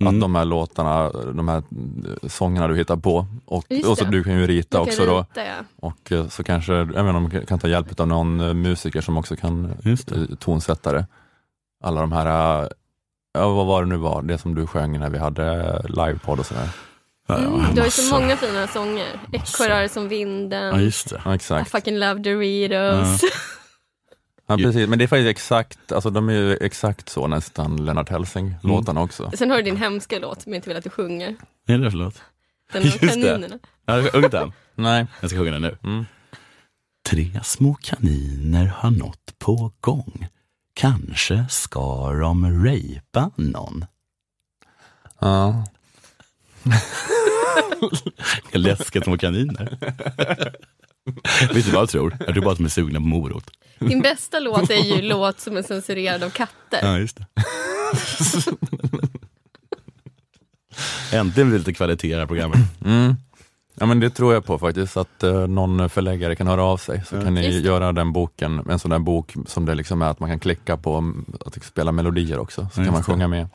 Mm. 0.00 0.14
Att 0.14 0.20
de 0.20 0.34
här 0.34 0.44
låtarna, 0.44 1.10
de 1.10 1.48
här 1.48 1.56
eh, 1.56 2.28
sångerna 2.28 2.68
du 2.68 2.76
hittar 2.76 2.96
på 2.96 3.26
och, 3.44 3.64
och 3.86 3.98
så 3.98 4.04
du 4.04 4.24
kan 4.24 4.32
ju 4.32 4.46
rita 4.46 4.78
kan 4.78 4.82
också 4.82 5.06
då. 5.06 5.18
rita, 5.18 5.44
ja. 5.44 5.54
Och 5.76 6.12
eh, 6.12 6.28
så 6.28 6.44
kanske, 6.44 6.72
jag 6.72 7.16
om 7.16 7.28
du 7.28 7.46
kan 7.46 7.58
ta 7.58 7.68
hjälp 7.68 8.00
av 8.00 8.08
någon 8.08 8.40
eh, 8.40 8.54
musiker 8.54 9.00
som 9.00 9.18
också 9.18 9.36
kan 9.36 9.74
tonsätta 10.38 10.92
det. 10.92 11.06
Alla 11.84 12.00
de 12.00 12.12
här, 12.12 12.26
ja, 13.34 13.48
vad 13.48 13.66
var 13.66 13.82
det 13.82 13.88
nu 13.88 13.96
var, 13.96 14.22
det 14.22 14.38
som 14.38 14.54
du 14.54 14.66
sjöng 14.66 14.98
när 14.98 15.10
vi 15.10 15.18
hade 15.18 15.82
livepodd 15.88 16.38
och 16.38 16.46
sådär. 16.46 16.68
Mm, 17.28 17.74
du 17.74 17.80
har 17.80 17.84
ju 17.86 17.90
så 17.90 18.14
många 18.14 18.36
fina 18.36 18.66
sånger. 18.66 19.20
Ekorrar 19.32 19.88
som 19.88 20.08
vinden. 20.08 20.74
Ja, 20.74 20.80
just 20.80 21.10
det. 21.10 21.22
Ja, 21.24 21.32
I 21.32 21.34
exakt. 21.34 21.70
fucking 21.70 21.98
love 21.98 22.20
Doritos. 22.20 23.22
Ja, 24.46 24.56
precis. 24.56 24.88
Men 24.88 24.98
det 24.98 25.04
är 25.04 25.08
faktiskt 25.08 25.28
exakt, 25.28 25.92
alltså 25.92 26.10
de 26.10 26.28
är 26.28 26.32
ju 26.32 26.56
exakt 26.56 27.08
så 27.08 27.26
nästan 27.26 27.84
Lennart 27.84 28.08
Hellsing-låtarna 28.10 28.90
Mm. 29.00 29.02
också. 29.02 29.30
Sen 29.34 29.50
har 29.50 29.56
du 29.56 29.62
din 29.62 29.76
hemska 29.76 30.18
låt 30.18 30.42
som 30.42 30.52
jag 30.52 30.58
inte 30.58 30.68
vill 30.68 30.76
att 30.76 30.84
du 30.84 30.90
sjunger. 30.90 31.36
Vad 31.66 31.74
är 31.76 31.80
det 31.84 31.90
för 31.90 31.98
låt? 31.98 32.22
Den 32.72 32.82
det. 33.00 33.08
kaninerna. 33.08 33.58
Har 33.86 34.02
du 34.02 34.10
sjungit 34.10 34.30
den? 34.30 34.52
Nej. 34.74 35.06
Jag 35.20 35.30
ska 35.30 35.38
sjunga 35.38 35.50
den 35.52 35.62
nu. 35.62 35.78
Mm. 35.84 36.04
Tre 37.08 37.40
små 37.44 37.74
kaniner 37.74 38.66
har 38.66 38.90
nått 38.90 39.38
på 39.38 39.72
gång. 39.80 40.26
Kanske 40.74 41.44
ska 41.50 42.12
de 42.12 42.64
rapa 42.66 43.30
någon. 43.36 43.84
Ja. 45.20 45.64
Läskiga 48.52 49.02
små 49.04 49.18
kaniner. 49.18 49.78
Vet 51.54 51.64
du 51.64 51.70
vad 51.70 51.82
jag 51.82 51.88
tror? 51.88 52.16
Jag 52.26 52.34
tror 52.34 52.44
bara 52.44 52.52
att 52.52 52.58
de 52.58 52.64
är 52.64 52.68
sugna 52.68 52.98
på 52.98 53.06
morot. 53.06 53.50
Din 53.78 54.00
bästa 54.00 54.38
låt 54.40 54.70
är 54.70 54.74
ju 54.96 55.02
låt 55.02 55.40
som 55.40 55.56
är 55.56 55.62
censurerad 55.62 56.22
av 56.22 56.30
katter. 56.30 56.78
Ja, 56.82 56.98
just 56.98 57.16
det. 57.16 57.26
Äntligen 61.12 61.48
blir 61.48 61.58
det 61.58 61.58
lite 61.58 61.72
kvalitet 61.72 62.08
i 62.08 62.12
det 62.12 62.18
här 62.18 62.26
programmet. 62.26 62.58
Mm. 62.84 63.14
Ja 63.74 63.86
men 63.86 64.00
det 64.00 64.10
tror 64.10 64.34
jag 64.34 64.44
på 64.44 64.58
faktiskt, 64.58 64.96
att 64.96 65.22
eh, 65.22 65.46
någon 65.46 65.90
förläggare 65.90 66.36
kan 66.36 66.46
höra 66.46 66.62
av 66.64 66.76
sig. 66.76 67.02
Så 67.08 67.16
Ja. 67.16 67.22
kan 67.22 67.34
ni 67.34 67.46
Just 67.46 67.64
göra 67.66 67.92
den 67.92 68.12
boken, 68.12 68.62
en 68.70 68.78
sån 68.78 68.90
där 68.90 68.98
bok 68.98 69.34
som 69.46 69.66
det 69.66 69.74
liksom 69.74 70.02
är 70.02 70.06
att 70.06 70.20
man 70.20 70.28
kan 70.30 70.40
klicka 70.40 70.76
på, 70.76 71.12
att 71.46 71.64
spela 71.64 71.92
melodier 71.92 72.38
också, 72.38 72.60
så 72.74 72.80
Ja, 72.80 72.84
kan 72.84 72.92
man 72.92 72.94
just 72.94 73.06
det. 73.06 73.12
sjunga 73.12 73.28
med. 73.28 73.48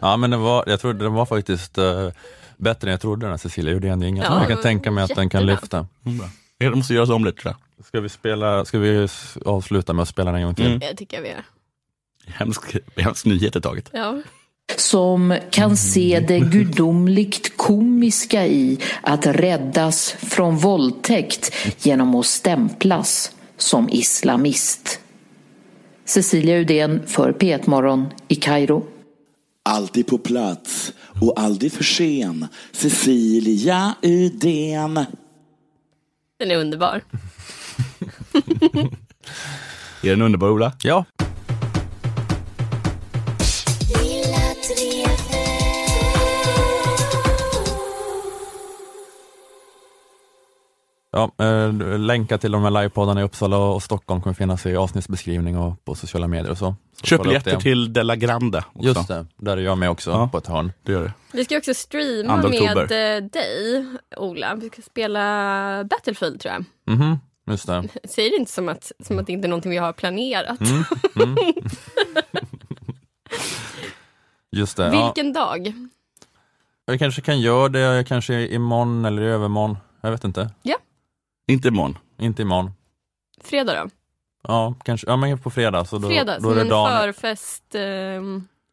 Ja 0.00 0.16
men 0.16 0.30
den 0.30 0.40
var, 0.40 0.64
jag 0.66 0.80
tror 0.80 0.94
den 0.94 1.12
var 1.12 1.26
faktiskt 1.26 1.78
eh, 1.78 2.08
bättre 2.56 2.88
än 2.88 2.90
jag 2.90 3.00
trodde 3.00 3.26
den 3.26 3.30
här 3.30 3.36
Cecilia 3.38 3.94
inget. 4.08 4.24
Ja, 4.24 4.38
jag 4.38 4.48
kan 4.48 4.60
tänka 4.60 4.90
mig 4.90 5.04
att 5.04 5.14
den 5.14 5.28
kan 5.28 5.46
lyfta. 5.46 5.86
Mm. 6.06 6.26
Det 6.58 6.70
måste 6.70 6.94
göras 6.94 7.10
om 7.10 7.24
lite 7.24 7.42
tror 7.42 7.54
jag. 7.76 7.86
Ska 7.86 8.00
vi, 8.00 8.08
spela, 8.08 8.64
ska 8.64 8.78
vi 8.78 9.08
avsluta 9.44 9.92
med 9.92 10.02
att 10.02 10.08
spela 10.08 10.32
den 10.32 10.40
en 10.40 10.46
gång 10.46 10.54
till? 10.54 10.66
Mm. 10.66 10.80
Jag 10.82 10.96
tycker 10.96 11.16
jag 11.16 11.22
vi 11.22 11.28
gör. 11.28 11.44
Hemsk, 12.26 12.76
hemsk 12.96 13.26
nyhet 13.26 13.56
i 13.56 13.60
taget. 13.60 13.90
Ja. 13.92 14.22
som 14.76 15.38
kan 15.50 15.76
se 15.76 16.24
det 16.28 16.40
gudomligt 16.40 17.56
komiska 17.56 18.46
i 18.46 18.78
att 19.02 19.26
räddas 19.26 20.12
från 20.12 20.56
våldtäkt 20.56 21.54
genom 21.78 22.14
att 22.14 22.26
stämplas 22.26 23.32
som 23.56 23.88
islamist. 23.88 25.00
Cecilia 26.04 26.58
Udén 26.58 27.02
för 27.06 27.32
P1 27.32 27.70
Morgon 27.70 28.06
i 28.28 28.34
Kairo. 28.34 28.86
Alltid 29.64 30.06
på 30.06 30.18
plats 30.18 30.92
och 31.20 31.40
aldrig 31.40 31.72
för 31.72 31.84
sen. 31.84 32.46
Cecilia 32.72 33.94
Udén. 34.02 35.04
Den 36.38 36.50
är 36.50 36.56
underbar. 36.56 37.00
Är 40.02 40.10
den 40.10 40.22
underbar 40.22 40.50
Ola? 40.50 40.72
Ja. 40.82 41.04
Ja, 51.14 51.32
eh, 51.38 51.72
länkar 51.98 52.38
till 52.38 52.52
de 52.52 52.62
här 52.62 52.70
livepoddarna 52.70 53.20
i 53.20 53.24
Uppsala 53.24 53.56
och 53.58 53.82
Stockholm 53.82 54.22
kommer 54.22 54.34
finnas 54.34 54.66
i 54.66 54.76
avsnittsbeskrivning 54.76 55.58
och 55.58 55.84
på 55.84 55.94
sociala 55.94 56.28
medier 56.28 56.50
och 56.50 56.58
så. 56.58 56.74
så 57.00 57.06
Köp 57.06 57.22
biljetter 57.22 57.56
till 57.56 57.92
Della 57.92 58.16
Grande. 58.16 58.64
Också. 58.72 58.88
Just 58.88 59.08
det, 59.08 59.26
där 59.36 59.56
är 59.56 59.60
jag 59.60 59.78
med 59.78 59.90
också 59.90 60.10
Ja. 60.10 60.28
på 60.32 60.38
ett 60.38 60.46
hörn. 60.46 60.72
Det 60.82 60.92
gör 60.92 61.02
det. 61.02 61.12
Vi 61.32 61.44
ska 61.44 61.58
också 61.58 61.74
streama 61.74 62.36
med 62.36 62.88
dig, 63.32 63.86
Ola. 64.16 64.54
Vi 64.54 64.68
ska 64.68 64.82
spela 64.82 65.84
Battlefield 65.84 66.40
tror 66.40 66.54
jag. 66.54 66.64
Mhm, 66.96 67.18
just 67.46 67.66
det. 67.66 67.88
Säger 68.08 68.30
det 68.30 68.36
inte 68.36 68.52
som 68.52 68.68
att, 68.68 68.92
som 69.06 69.18
att 69.18 69.26
det 69.26 69.32
inte 69.32 69.46
är 69.46 69.50
någonting 69.50 69.70
vi 69.70 69.78
har 69.78 69.92
planerat. 69.92 70.60
Mm, 70.60 70.84
mm. 71.16 71.36
Just 74.56 74.76
det. 74.76 74.84
Ja. 74.94 75.04
Vilken 75.04 75.32
dag? 75.32 75.72
Jag 76.84 76.98
kanske 76.98 77.22
kan 77.22 77.40
göra 77.40 77.68
det 77.68 78.04
kanske 78.08 78.46
imorgon 78.46 79.04
eller 79.04 79.22
i 79.22 79.26
övermorgon. 79.26 79.76
Jag 80.00 80.10
vet 80.10 80.24
inte. 80.24 80.50
Ja, 80.62 80.76
Inte 81.52 81.68
imorgon. 81.68 81.98
Inte 82.18 82.42
imorgon. 82.42 82.70
fredag 83.44 83.74
då. 83.84 83.90
Ja, 84.48 84.74
kanske. 84.84 85.06
Ja, 85.10 85.16
men 85.16 85.38
på 85.38 85.50
fredag. 85.50 85.84
Så 85.84 85.98
då, 85.98 86.08
Fredag, 86.08 86.34
då 86.34 86.40
som 86.42 86.50
är 86.50 86.54
det 86.54 86.60
en 86.60 86.68
dagen. 86.68 86.90
förfest, 87.00 87.74
eh, 87.74 87.80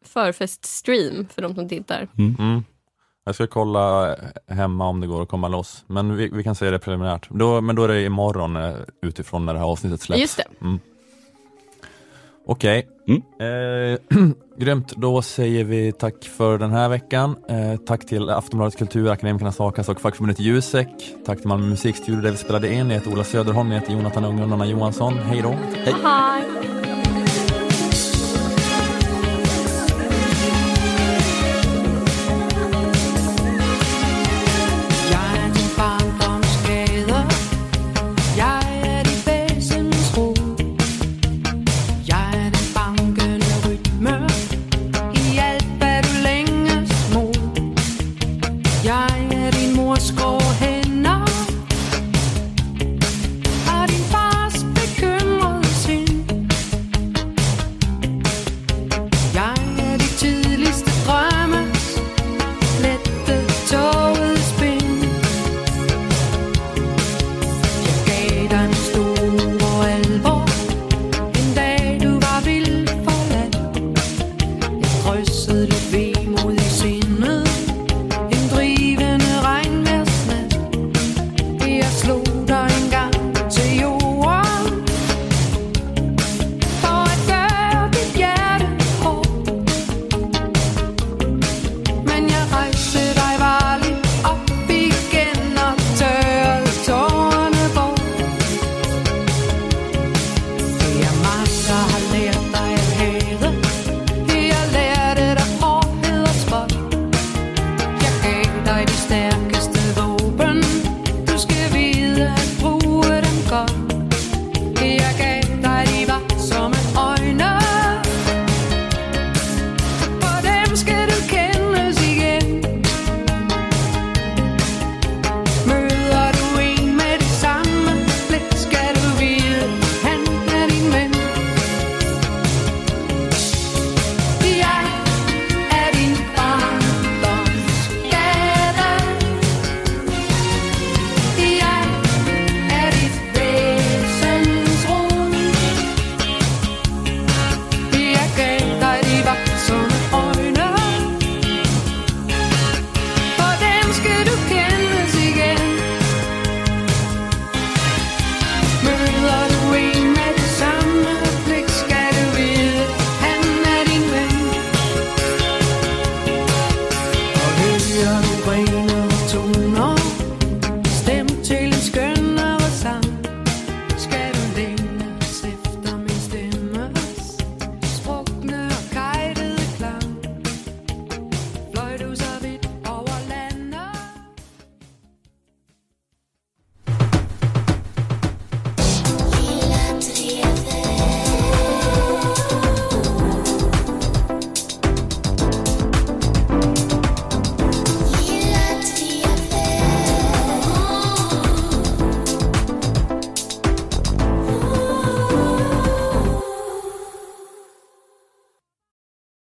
förfeststream 0.04 1.28
för 1.34 1.42
de 1.42 1.54
som 1.54 1.68
tittar. 1.68 2.08
Mm. 2.18 2.64
Jag 3.24 3.34
ska 3.34 3.46
kolla 3.46 4.16
hemma 4.48 4.88
om 4.88 5.00
det 5.00 5.06
går 5.06 5.22
att 5.22 5.28
komma 5.28 5.48
loss. 5.48 5.84
Men 5.86 6.16
vi, 6.16 6.28
vi 6.28 6.44
kan 6.44 6.54
säga 6.54 6.70
det 6.70 6.78
preliminärt. 6.78 7.28
Då, 7.30 7.60
men 7.60 7.76
då 7.76 7.84
är 7.84 7.88
det 7.88 8.02
imorgon 8.02 8.56
eh, 8.56 8.74
utifrån 9.02 9.46
när 9.46 9.52
det 9.52 9.58
här 9.58 9.66
avsnittet 9.66 10.00
släpps. 10.00 10.20
Just 10.20 10.36
det. 10.36 10.44
Mm. 10.60 10.78
Okej, 12.50 12.86
eh, 13.40 14.18
grymt. 14.58 14.92
Då 14.96 15.22
säger 15.22 15.64
vi 15.64 15.92
tack 15.92 16.24
för 16.24 16.58
den 16.58 16.70
här 16.70 16.88
veckan. 16.88 17.36
Eh, 17.48 17.76
tack 17.76 18.06
till 18.06 18.30
Aftonbladet 18.30 18.78
Kultur, 18.78 19.10
Akademikernas 19.10 19.60
A-kassa 19.60 19.92
och 19.92 20.00
fackförbundet 20.00 20.40
Jusek. 20.40 20.88
Tack 21.26 21.38
till 21.38 21.48
Malmö 21.48 21.66
musikstudio 21.66 22.20
där 22.20 22.30
vi 22.30 22.36
spelade 22.36 22.72
in. 22.72 22.90
Jag 22.90 22.98
heter 22.98 23.12
Ola 23.12 23.24
Söderholm, 23.24 23.72
jag 23.72 23.80
heter 23.80 23.92
Jonathan 23.92 24.24
Unge 24.24 24.42
och 24.42 24.48
Nonna 24.48 24.66
Johansson. 24.66 25.14
Hej 25.14 25.42
då. 25.42 25.56
Hej. 25.74 26.79